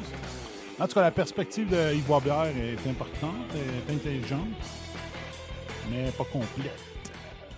En 0.81 0.89
tout 0.89 0.95
cas, 0.95 1.03
la 1.03 1.11
perspective 1.11 1.69
de 1.69 1.95
Yves 1.95 2.11
est 2.57 2.89
importante, 2.89 3.55
est 3.57 3.93
intelligente, 3.93 4.49
mais 5.91 6.11
pas 6.13 6.25
complète. 6.25 6.81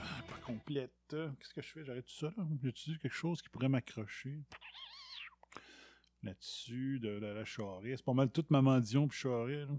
Ah, 0.02 0.22
Pas 0.30 0.40
complète. 0.44 0.90
Qu'est-ce 1.11 1.55
que 1.55 1.62
je 1.62 1.68
fais? 1.68 1.84
J'arrête 1.84 2.07
tout 2.07 2.26
ça, 2.26 2.32
là? 2.36 2.42
J'utilise 2.61 2.98
quelque 2.98 3.14
chose 3.14 3.40
qui 3.40 3.48
pourrait 3.50 3.68
m'accrocher? 3.68 4.40
Là-dessus, 6.25 6.99
de, 7.01 7.09
la- 7.09 7.35
la 7.35 7.45
charret. 7.45 7.97
C'est 7.97 8.05
pas 8.05 8.14
mal 8.14 8.31
toute 8.31 8.51
Maman 8.51 8.81
Dion 8.81 9.09
puis 9.09 9.18
charret, 9.18 9.66
là. 9.66 9.75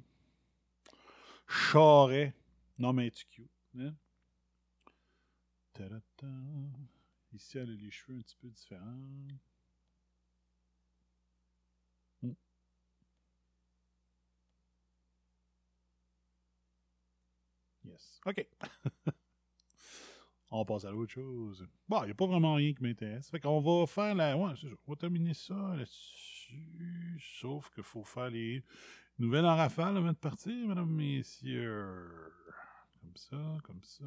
Charret. 1.48 2.34
Non, 2.80 2.94
mais 2.94 3.12
tu 3.12 3.26
cute. 3.26 3.50
Hein? 3.78 3.94
Ici, 7.34 7.58
elle 7.58 7.70
a 7.70 7.74
les 7.74 7.92
cheveux 7.92 8.18
un 8.18 8.22
petit 8.22 8.36
peu 8.38 8.50
différents. 8.50 8.82
Hmm. 12.22 12.32
Yes. 17.84 18.20
OK. 18.26 18.46
On 20.52 20.64
passe 20.64 20.86
à 20.86 20.92
l'autre 20.92 21.12
chose. 21.12 21.68
Bon, 21.88 22.02
il 22.04 22.06
n'y 22.06 22.12
a 22.12 22.16
pas 22.16 22.28
vraiment 22.28 22.54
rien 22.56 22.74
qui 22.74 22.82
m'intéresse. 22.82 23.30
Fait 23.30 23.40
qu'on 23.40 23.60
va 23.60 23.86
faire 23.88 24.16
la. 24.16 24.38
On 24.38 24.48
va 24.48 24.96
terminer 24.96 25.34
ça 25.34 25.76
là-dessus. 25.76 26.35
Sauf 27.42 27.70
qu'il 27.74 27.84
faut 27.84 28.04
faire 28.04 28.30
les 28.30 28.64
nouvelles 29.20 29.46
en 29.46 29.56
rafale 29.56 29.98
avant 29.98 30.12
de 30.12 30.18
partir, 30.18 30.68
mesdames, 30.68 30.90
messieurs. 30.90 32.10
Comme 33.02 33.16
ça, 33.16 33.38
comme 33.64 33.82
ça. 33.84 34.06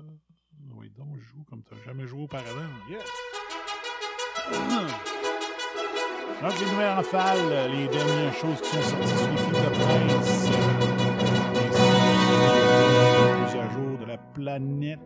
Oui, 0.73 0.91
donc, 0.97 1.17
joue 1.19 1.45
comme 1.45 1.63
tu 1.63 1.75
n'as 1.75 1.83
jamais 1.83 2.07
joué 2.07 2.23
auparavant. 2.23 2.69
Yes! 2.91 3.05
Donc, 6.41 6.61
les 6.61 6.67
nouvelles 6.67 6.95
rafales, 6.95 7.71
les 7.73 7.89
dernières 7.89 8.35
choses 8.35 8.61
qui 8.61 8.69
sont 8.69 8.83
sorties 8.83 9.09
sur 9.09 9.31
les 9.31 9.37
fils 9.39 9.49
de 9.49 9.71
presse. 9.71 10.51
À 13.57 13.69
jour 13.71 13.99
de 13.99 14.05
la 14.05 14.19
planète. 14.19 15.01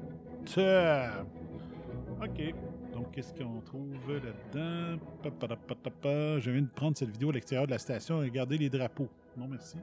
OK. 2.22 2.54
Qu'est-ce 3.10 3.34
qu'on 3.34 3.60
trouve 3.60 3.94
là-dedans? 4.08 4.98
Je 6.40 6.50
viens 6.50 6.62
de 6.62 6.68
prendre 6.68 6.96
cette 6.96 7.10
vidéo 7.10 7.30
à 7.30 7.32
l'extérieur 7.32 7.66
de 7.66 7.72
la 7.72 7.78
station 7.78 8.22
et 8.22 8.26
regarder 8.26 8.58
les 8.58 8.68
drapeaux. 8.70 9.08
Non, 9.36 9.46
merci. 9.48 9.76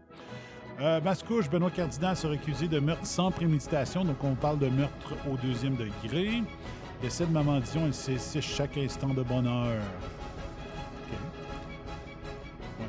Euh, 0.80 1.02
Mascouche, 1.02 1.50
Benoît 1.50 1.72
Cardinal 1.72 2.16
sera 2.16 2.34
accusé 2.34 2.68
de 2.68 2.80
meurtre 2.80 3.06
sans 3.06 3.32
préméditation. 3.32 4.06
Donc, 4.06 4.24
on 4.24 4.36
parle 4.36 4.60
de 4.60 4.70
meurtre 4.70 5.14
au 5.30 5.36
deuxième 5.38 5.76
degré. 5.76 6.42
Décès 7.02 7.26
de 7.26 7.32
Maman 7.32 7.60
Dion, 7.60 7.86
elle 7.86 7.94
saisit 7.94 8.42
chaque 8.42 8.78
instant 8.78 9.14
de 9.14 9.24
bonheur. 9.24 9.82
OK. 11.10 11.18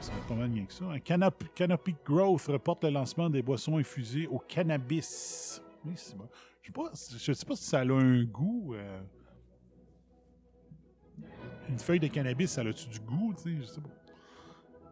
Ça 0.01 0.13
va 0.13 0.19
pas 0.29 0.35
mal 0.35 0.49
bien 0.51 0.65
que 0.65 0.73
ça. 0.73 0.85
Canop- 1.05 1.49
Canopy 1.55 1.95
Growth 2.05 2.47
reporte 2.47 2.85
le 2.85 2.91
lancement 2.91 3.29
des 3.29 3.43
boissons 3.43 3.77
infusées 3.79 4.27
au 4.29 4.39
cannabis. 4.39 5.61
Oui, 5.85 5.93
c'est 5.97 6.17
bon. 6.17 6.29
Je 6.63 6.67
sais 6.67 6.73
pas, 6.73 6.91
je 7.19 7.33
sais 7.33 7.47
pas 7.47 7.57
si 7.57 7.65
ça 7.65 7.81
a 7.81 7.85
un 7.85 8.25
goût. 8.25 8.75
euh, 8.75 9.01
Une 11.71 11.79
feuille 11.79 12.01
de 12.01 12.09
cannabis, 12.09 12.51
ça 12.51 12.63
a-tu 12.63 12.89
du 12.89 12.99
goût? 12.99 13.33
Tu 13.37 13.43
sais, 13.43 13.61
je 13.61 13.67
sais 13.67 13.81
pas. 13.81 13.89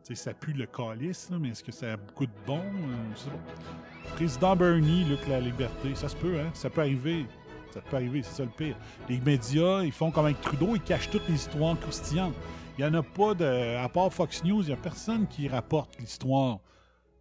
Tu 0.05 0.15
sais, 0.15 0.23
ça 0.23 0.33
pue 0.33 0.53
le 0.53 0.67
calice, 0.67 1.29
mais 1.41 1.49
est-ce 1.49 1.65
que 1.65 1.73
ça 1.73 1.95
a 1.95 1.97
beaucoup 1.97 2.27
de 2.27 2.33
bon? 2.47 2.61
Euh, 2.61 2.97
je 3.15 3.21
sais 3.21 3.31
pas. 3.31 4.15
Président 4.15 4.55
Bernie, 4.55 5.05
Luc 5.05 5.27
La 5.27 5.41
Liberté, 5.41 5.95
ça 5.97 6.09
se 6.09 6.15
peut, 6.15 6.39
hein? 6.39 6.51
Ça 6.55 6.71
peut 6.71 6.83
arriver. 6.83 7.27
Ça 7.73 7.81
peut 7.81 7.97
arriver, 7.97 8.23
c'est 8.23 8.37
ça 8.37 8.45
le 8.45 8.51
pire. 8.51 8.77
Les 9.09 9.19
médias, 9.19 9.83
ils 9.83 9.93
font 9.93 10.13
comme 10.13 10.27
avec 10.27 10.41
Trudeau, 10.41 10.77
ils 10.77 10.81
cachent 10.81 11.11
toutes 11.11 11.29
les 11.29 11.35
histoires 11.35 11.79
croustillantes. 11.81 12.35
Il 12.79 12.85
n'y 12.85 12.91
en 12.91 12.95
a 12.95 13.03
pas 13.03 13.35
de. 13.35 13.77
À 13.77 13.89
part 13.89 14.13
Fox 14.13 14.45
News, 14.45 14.63
il 14.63 14.69
n'y 14.69 14.73
a 14.73 14.77
personne 14.77 15.27
qui 15.27 15.49
rapporte 15.49 15.99
l'histoire 15.99 16.61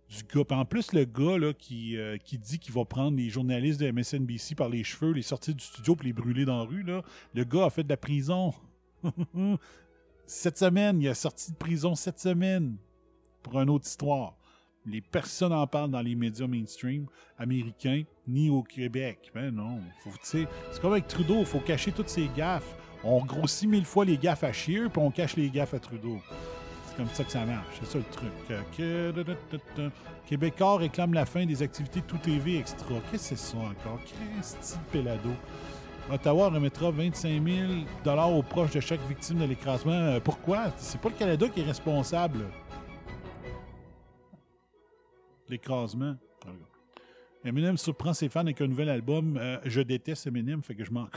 du 0.08 0.24
gars. 0.24 0.46
Puis 0.46 0.58
en 0.58 0.66
plus, 0.66 0.94
le 0.94 1.06
gars 1.06 1.40
là, 1.40 1.54
qui, 1.54 1.98
euh, 1.98 2.18
qui 2.18 2.38
dit 2.38 2.60
qu'il 2.60 2.74
va 2.76 2.86
prendre 2.86 3.18
les 3.18 3.30
journalistes 3.30 3.80
de 3.80 3.92
MSNBC 3.92 4.54
par 4.54 4.70
les 4.70 4.84
cheveux, 4.84 5.14
les 5.14 5.24
sortir 5.24 5.56
du 5.56 5.64
studio 5.64 5.96
puis 5.96 6.08
les 6.08 6.14
brûler 6.14 6.46
dans 6.46 6.60
la 6.60 6.64
rue, 6.64 6.84
là, 6.84 7.02
le 7.34 7.44
gars 7.44 7.66
a 7.66 7.70
fait 7.72 7.84
de 7.84 7.90
la 7.90 7.98
prison. 7.98 8.54
cette 10.26 10.58
semaine, 10.58 11.02
il 11.02 11.08
a 11.08 11.16
sorti 11.16 11.52
de 11.52 11.58
prison 11.58 11.96
cette 11.96 12.20
semaine 12.20 12.78
pour 13.44 13.60
une 13.60 13.70
autre 13.70 13.86
histoire. 13.86 14.36
Les 14.86 15.02
personnes 15.02 15.52
en 15.52 15.68
parlent 15.68 15.92
dans 15.92 16.02
les 16.02 16.16
médias 16.16 16.48
mainstream 16.48 17.08
américains 17.38 18.04
ni 18.26 18.50
au 18.50 18.64
Québec. 18.64 19.32
Ben 19.34 19.52
non. 19.52 19.82
Faut, 20.00 20.12
c'est 20.24 20.48
comme 20.82 20.94
avec 20.94 21.08
Trudeau, 21.08 21.44
faut 21.44 21.60
cacher 21.60 21.92
toutes 21.92 22.10
ses 22.10 22.30
gaffes. 22.36 22.76
On 23.04 23.24
grossit 23.26 23.70
mille 23.70 23.86
fois 23.86 24.06
les 24.06 24.18
gaffes 24.18 24.44
à 24.44 24.54
Scheer, 24.54 24.90
puis 24.90 25.02
on 25.02 25.12
cache 25.12 25.36
les 25.36 25.50
gaffes 25.50 25.74
à 25.74 25.80
Trudeau. 25.80 26.18
C'est 26.88 26.96
comme 26.96 27.10
ça 27.10 27.24
que 27.24 27.32
ça 27.32 27.46
marche. 27.46 27.76
C'est 27.80 27.86
ça 27.86 27.98
le 27.98 28.04
truc. 28.06 28.32
Euh. 28.80 29.90
Québécois 30.26 30.78
réclame 30.78 31.14
la 31.14 31.26
fin 31.26 31.46
des 31.46 31.62
activités 31.62 32.02
Tout 32.02 32.18
TV 32.18 32.58
Extra. 32.58 32.96
Qu'est-ce 33.12 33.30
que 33.30 33.36
c'est 33.36 33.52
ça 33.52 33.58
encore? 33.58 34.00
Christy 34.06 34.78
Pelado. 34.92 35.32
Ottawa 36.10 36.50
remettra 36.50 36.90
25 36.90 37.44
000 38.06 38.32
aux 38.38 38.44
proches 38.44 38.72
de 38.72 38.80
chaque 38.80 39.06
victime 39.10 39.40
de 39.40 39.46
l'écrasement. 39.46 39.92
Euh, 39.92 40.20
pourquoi? 40.22 40.72
C'est 40.78 41.02
pas 41.02 41.10
le 41.10 41.16
Canada 41.16 41.50
qui 41.50 41.60
est 41.60 41.66
responsable. 41.66 42.40
L'écrasement. 45.50 46.16
Eminem 47.44 47.78
surprend 47.78 48.14
ses 48.14 48.30
fans 48.30 48.42
avec 48.42 48.62
un 48.62 48.68
nouvel 48.68 48.90
album. 48.90 49.38
Euh, 49.38 49.58
je 49.66 49.82
déteste 49.82 50.28
Eminem, 50.28 50.62
fait 50.62 50.76
que 50.76 50.86
je 50.86 50.92
m'en. 50.92 51.08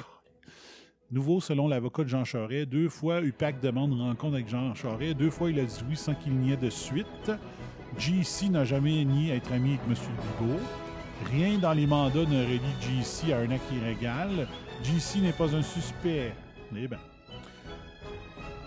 Nouveau 1.12 1.40
selon 1.40 1.66
l'avocat 1.66 2.04
de 2.04 2.08
Jean 2.08 2.24
Charest. 2.24 2.68
Deux 2.68 2.88
fois, 2.88 3.20
UPAC 3.20 3.60
demande 3.60 3.94
rencontre 3.94 4.34
avec 4.34 4.48
Jean 4.48 4.74
Charest. 4.74 5.16
Deux 5.16 5.30
fois, 5.30 5.50
il 5.50 5.58
a 5.58 5.64
dit 5.64 5.84
oui 5.88 5.96
sans 5.96 6.14
qu'il 6.14 6.34
n'y 6.34 6.52
ait 6.52 6.56
de 6.56 6.70
suite. 6.70 7.30
GC 7.96 8.48
n'a 8.48 8.64
jamais 8.64 9.04
nié 9.04 9.34
être 9.34 9.52
ami 9.52 9.70
avec 9.70 9.80
M. 9.88 9.94
Bigot. 9.94 10.60
Rien 11.32 11.58
dans 11.58 11.72
les 11.72 11.86
mandats 11.86 12.24
ne 12.24 12.44
relie 12.44 12.60
GC 12.80 13.32
à 13.32 13.38
un 13.38 13.50
acte 13.50 13.70
illégal. 13.72 14.46
GC 14.82 15.20
n'est 15.20 15.32
pas 15.32 15.54
un 15.54 15.62
suspect. 15.62 16.32
Eh 16.74 16.86
bien. 16.86 16.98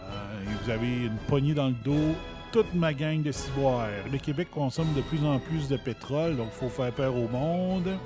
Euh, 0.10 0.44
vous 0.64 0.70
avez 0.70 1.06
une 1.06 1.18
poignée 1.28 1.54
dans 1.54 1.68
le 1.68 1.76
dos. 1.84 2.16
Toute 2.52 2.74
ma 2.76 2.94
gang 2.94 3.22
de 3.24 3.32
ciboires. 3.32 3.88
Le 4.12 4.18
Québec 4.20 4.50
consomme 4.52 4.94
de 4.94 5.02
plus 5.02 5.26
en 5.26 5.40
plus 5.40 5.68
de 5.68 5.78
pétrole, 5.78 6.38
donc 6.38 6.50
il 6.52 6.60
faut 6.60 6.70
faire 6.70 6.92
peur 6.92 7.16
au 7.16 7.28
monde. 7.28 7.98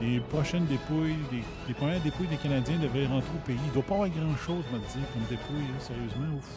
Les 0.00 0.20
prochaines 0.20 0.66
dépouilles, 0.66 1.16
les, 1.68 1.74
premières 1.74 2.00
dépouilles 2.00 2.26
des 2.26 2.36
Canadiens 2.36 2.76
devraient 2.78 3.06
rentrer 3.06 3.30
au 3.34 3.46
pays. 3.46 3.56
Il 3.64 3.68
ne 3.68 3.72
doit 3.74 3.82
pas 3.82 3.94
y 3.94 3.96
avoir 3.96 4.10
grand-chose, 4.10 4.64
me 4.72 4.78
dire, 4.78 5.08
comme 5.14 5.22
dépouille, 5.30 5.68
là, 5.72 5.80
sérieusement. 5.80 6.36
Ouf. 6.36 6.50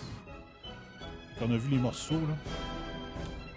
On 1.42 1.54
a 1.54 1.58
vu 1.58 1.70
les 1.70 1.78
morceaux, 1.78 2.16
là. 2.16 2.36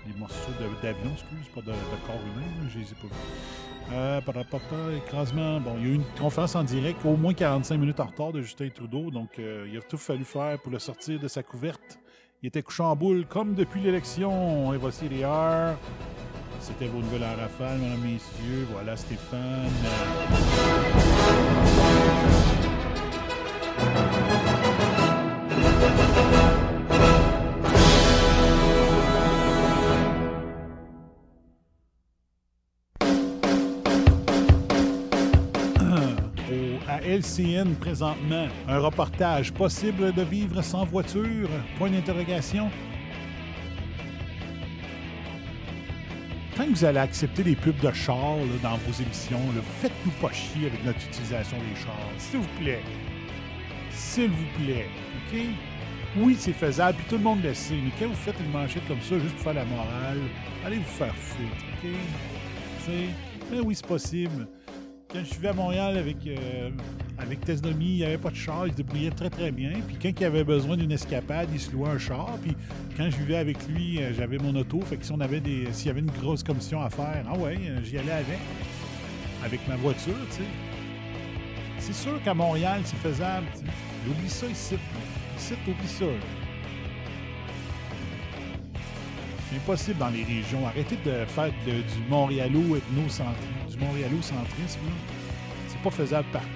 Les 0.06 0.14
morceaux 0.14 0.52
d'avion, 0.82 1.10
excuse, 1.12 1.48
pas 1.54 1.60
de, 1.62 1.66
de 1.66 2.06
corps 2.06 2.20
humain, 2.34 2.68
je 2.72 2.78
les 2.78 2.84
ai 2.84 2.94
pas 2.94 3.08
vus. 3.08 3.67
Euh, 3.92 4.20
écrasement. 4.96 5.60
Bon, 5.60 5.74
il 5.78 5.82
y 5.82 5.86
a 5.86 5.92
eu 5.92 5.94
une 5.94 6.04
conférence 6.20 6.54
en 6.54 6.64
direct, 6.64 7.04
au 7.04 7.16
moins 7.16 7.32
45 7.32 7.76
minutes 7.78 8.00
en 8.00 8.06
retard 8.06 8.32
de 8.32 8.42
Justin 8.42 8.68
Trudeau. 8.68 9.10
Donc, 9.10 9.38
euh, 9.38 9.66
il 9.70 9.78
a 9.78 9.80
tout 9.80 9.96
fallu 9.96 10.24
faire 10.24 10.58
pour 10.60 10.72
le 10.72 10.78
sortir 10.78 11.18
de 11.18 11.28
sa 11.28 11.42
couverte. 11.42 11.98
Il 12.42 12.48
était 12.48 12.62
couché 12.62 12.82
en 12.82 12.94
boule 12.94 13.26
comme 13.26 13.54
depuis 13.54 13.80
l'élection. 13.80 14.72
Et 14.74 14.76
voici 14.76 15.08
les 15.08 15.24
heures. 15.24 15.76
C'était 16.60 16.86
vos 16.86 16.98
nouvelles 16.98 17.24
en 17.24 17.40
rafale, 17.40 17.78
mesdames, 17.78 18.00
messieurs. 18.00 18.66
Voilà 18.70 18.96
Stéphane. 18.96 19.70
LCN 37.08 37.74
présentement, 37.80 38.48
un 38.68 38.78
reportage 38.80 39.52
possible 39.52 40.12
de 40.12 40.22
vivre 40.22 40.60
sans 40.60 40.84
voiture? 40.84 41.48
Point 41.78 41.90
d'interrogation. 41.90 42.70
Quand 46.54 46.68
vous 46.68 46.84
allez 46.84 46.98
accepter 46.98 47.42
des 47.42 47.56
pubs 47.56 47.80
de 47.80 47.92
chars 47.92 48.36
dans 48.62 48.76
vos 48.76 49.02
émissions, 49.02 49.40
faites-nous 49.80 50.12
pas 50.20 50.32
chier 50.32 50.66
avec 50.66 50.84
notre 50.84 50.98
utilisation 51.06 51.56
des 51.56 51.80
chars. 51.80 51.94
S'il 52.18 52.40
vous 52.40 52.60
plaît. 52.60 52.82
S'il 53.90 54.30
vous 54.30 54.64
plaît. 54.64 54.86
OK? 55.32 55.40
Oui, 56.18 56.36
c'est 56.38 56.52
faisable, 56.52 56.98
puis 56.98 57.06
tout 57.08 57.16
le 57.16 57.22
monde 57.22 57.42
le 57.42 57.54
sait, 57.54 57.74
mais 57.74 57.92
quand 57.98 58.08
vous 58.08 58.14
faites 58.14 58.38
une 58.40 58.50
manchette 58.50 58.86
comme 58.86 59.00
ça 59.00 59.18
juste 59.18 59.34
pour 59.36 59.44
faire 59.44 59.54
la 59.54 59.64
morale, 59.64 60.20
allez 60.66 60.76
vous 60.76 60.84
faire 60.84 61.14
foutre, 61.14 61.64
OK? 61.82 61.90
Tu 62.84 62.90
ben 63.50 63.62
oui, 63.64 63.74
c'est 63.74 63.86
possible. 63.86 64.46
Quand 65.10 65.24
je 65.24 65.34
vivais 65.34 65.48
à 65.48 65.52
Montréal 65.54 65.96
avec, 65.96 66.16
euh, 66.26 66.70
avec 67.18 67.38
il 67.48 67.76
n'y 67.86 68.04
avait 68.04 68.18
pas 68.18 68.30
de 68.30 68.36
char, 68.36 68.66
il 68.66 68.72
se 68.72 68.76
débrouillait 68.76 69.10
très 69.10 69.30
très 69.30 69.50
bien. 69.50 69.70
Puis 69.86 69.96
quand 70.00 70.20
il 70.20 70.24
avait 70.24 70.44
besoin 70.44 70.76
d'une 70.76 70.92
escapade, 70.92 71.48
il 71.52 71.58
se 71.60 71.70
louait 71.72 71.88
un 71.88 71.98
char. 71.98 72.36
Puis 72.42 72.54
quand 72.96 73.08
je 73.10 73.16
vivais 73.16 73.36
avec 73.36 73.56
lui, 73.68 74.02
euh, 74.02 74.12
j'avais 74.14 74.36
mon 74.36 74.54
auto. 74.54 74.80
Fait 74.82 74.98
que 74.98 75.04
si 75.06 75.12
on 75.12 75.20
avait 75.20 75.40
des. 75.40 75.72
S'il 75.72 75.86
y 75.86 75.90
avait 75.90 76.00
une 76.00 76.10
grosse 76.10 76.42
commission 76.42 76.82
à 76.82 76.90
faire, 76.90 77.24
ah 77.26 77.38
ouais, 77.38 77.58
euh, 77.68 77.82
j'y 77.84 77.96
allais 77.96 78.12
avec. 78.12 78.38
Avec 79.44 79.66
ma 79.66 79.76
voiture, 79.76 80.14
tu 80.30 80.36
sais. 80.36 80.42
C'est 81.78 81.94
sûr 81.94 82.20
qu'à 82.22 82.34
Montréal, 82.34 82.80
c'est 82.84 82.96
faisable. 82.98 83.46
tu 83.52 83.60
sais. 83.60 83.64
Mais 84.04 84.12
Oublie 84.12 84.28
ça 84.28 84.46
ici. 84.46 84.74
Ici, 85.38 85.54
oublie 85.66 85.88
ça. 85.88 86.04
C'est 89.48 89.56
impossible 89.56 89.98
dans 89.98 90.10
les 90.10 90.24
régions. 90.24 90.66
Arrêtez 90.66 90.96
de 91.02 91.24
faire 91.26 91.50
de- 91.66 91.70
du 91.80 92.08
Montréalo 92.10 92.76
ethnocentrisme. 92.76 93.67
Du 93.78 93.84
Montréalo-centrisme. 93.84 94.80
C'est 95.68 95.80
pas 95.80 95.90
faisable 95.90 96.28
partout. 96.32 96.48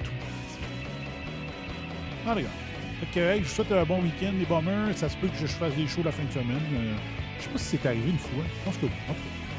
Ah, 2.27 2.35
regarde. 2.35 2.53
Fait 3.01 3.07
que, 3.07 3.21
hey, 3.21 3.43
je 3.43 3.49
vous 3.49 3.55
souhaite 3.55 3.73
un 3.73 3.85
bon 3.85 4.01
week-end, 4.01 4.33
les 4.39 4.45
bombers. 4.45 4.97
Ça 4.97 5.09
se 5.09 5.17
peut 5.17 5.29
que 5.29 5.37
je 5.37 5.47
fasse 5.47 5.75
des 5.75 5.87
shows 5.87 6.03
la 6.05 6.13
fin 6.13 6.25
de 6.25 6.31
semaine. 6.31 6.61
Euh, 6.75 6.95
je 7.39 7.45
sais 7.45 7.51
pas 7.51 7.59
si 7.59 7.77
c'est 7.77 7.87
arrivé 7.89 8.11
une 8.11 8.19
fois. 8.19 8.45
Je 8.61 8.65
pense 8.65 8.77
que 8.77 8.87
oui. 8.87 8.93
En 9.09 9.15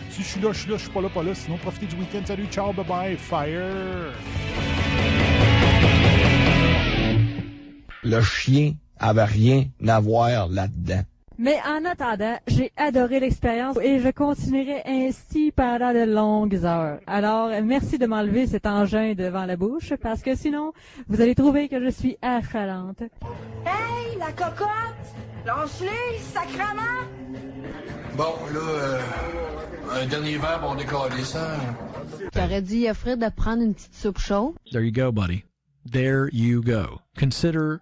si 0.09 0.22
je 0.22 0.28
suis 0.28 0.41
là, 0.41 0.51
je 0.51 0.59
suis 0.59 0.70
là. 0.70 0.78
Je 0.78 0.84
suis 0.84 0.91
pas 0.91 1.01
là, 1.01 1.09
pas 1.09 1.24
là. 1.24 1.34
Sinon, 1.34 1.57
profitez 1.57 1.88
du 1.88 1.95
week-end. 1.95 2.22
Salut, 2.26 2.45
ciao, 2.51 2.72
bye 2.72 2.86
bye. 2.86 3.18
Fire! 3.18 4.14
Le 8.03 8.22
chien 8.22 8.74
avait 8.99 9.24
rien 9.24 9.66
à 9.88 9.99
voir 9.99 10.47
là-dedans. 10.47 11.03
Mais 11.38 11.57
en 11.67 11.84
attendant, 11.86 12.38
j'ai 12.47 12.71
adoré 12.77 13.19
l'expérience 13.19 13.77
et 13.81 13.99
je 13.99 14.09
continuerai 14.09 14.84
ainsi 14.86 15.51
pendant 15.51 15.93
de 15.93 16.03
longues 16.05 16.63
heures. 16.63 16.99
Alors, 17.07 17.49
merci 17.63 17.97
de 17.97 18.05
m'enlever 18.05 18.45
cet 18.45 18.65
engin 18.67 19.13
devant 19.15 19.45
la 19.45 19.55
bouche 19.55 19.93
parce 20.01 20.21
que 20.21 20.36
sinon, 20.36 20.73
vous 21.07 21.21
allez 21.21 21.36
trouver 21.36 21.69
que 21.69 21.84
je 21.84 21.89
suis 21.89 22.17
affalante. 22.21 23.01
Hey, 23.65 24.17
la 24.19 24.31
cocotte! 24.31 24.69
Lâche-les, 25.45 26.19
sacrement! 26.19 27.03
Bon, 28.15 28.36
là, 28.53 28.59
euh, 28.59 28.99
un 29.91 30.05
dernier 30.05 30.38
verre, 30.38 30.61
on 30.63 30.75
décolle 30.75 31.11
ça. 31.23 31.57
J'aurais 32.34 32.61
dû 32.61 32.75
y 32.75 32.89
offrir 32.89 33.17
de 33.17 33.27
prendre 33.29 33.63
une 33.63 33.73
petite 33.73 33.95
soupe 33.95 34.19
chaude? 34.19 34.53
There 34.71 34.84
you 34.84 34.91
go, 34.91 35.11
buddy. 35.11 35.43
There 35.91 36.29
you 36.31 36.61
go. 36.61 37.01
Consider 37.19 37.81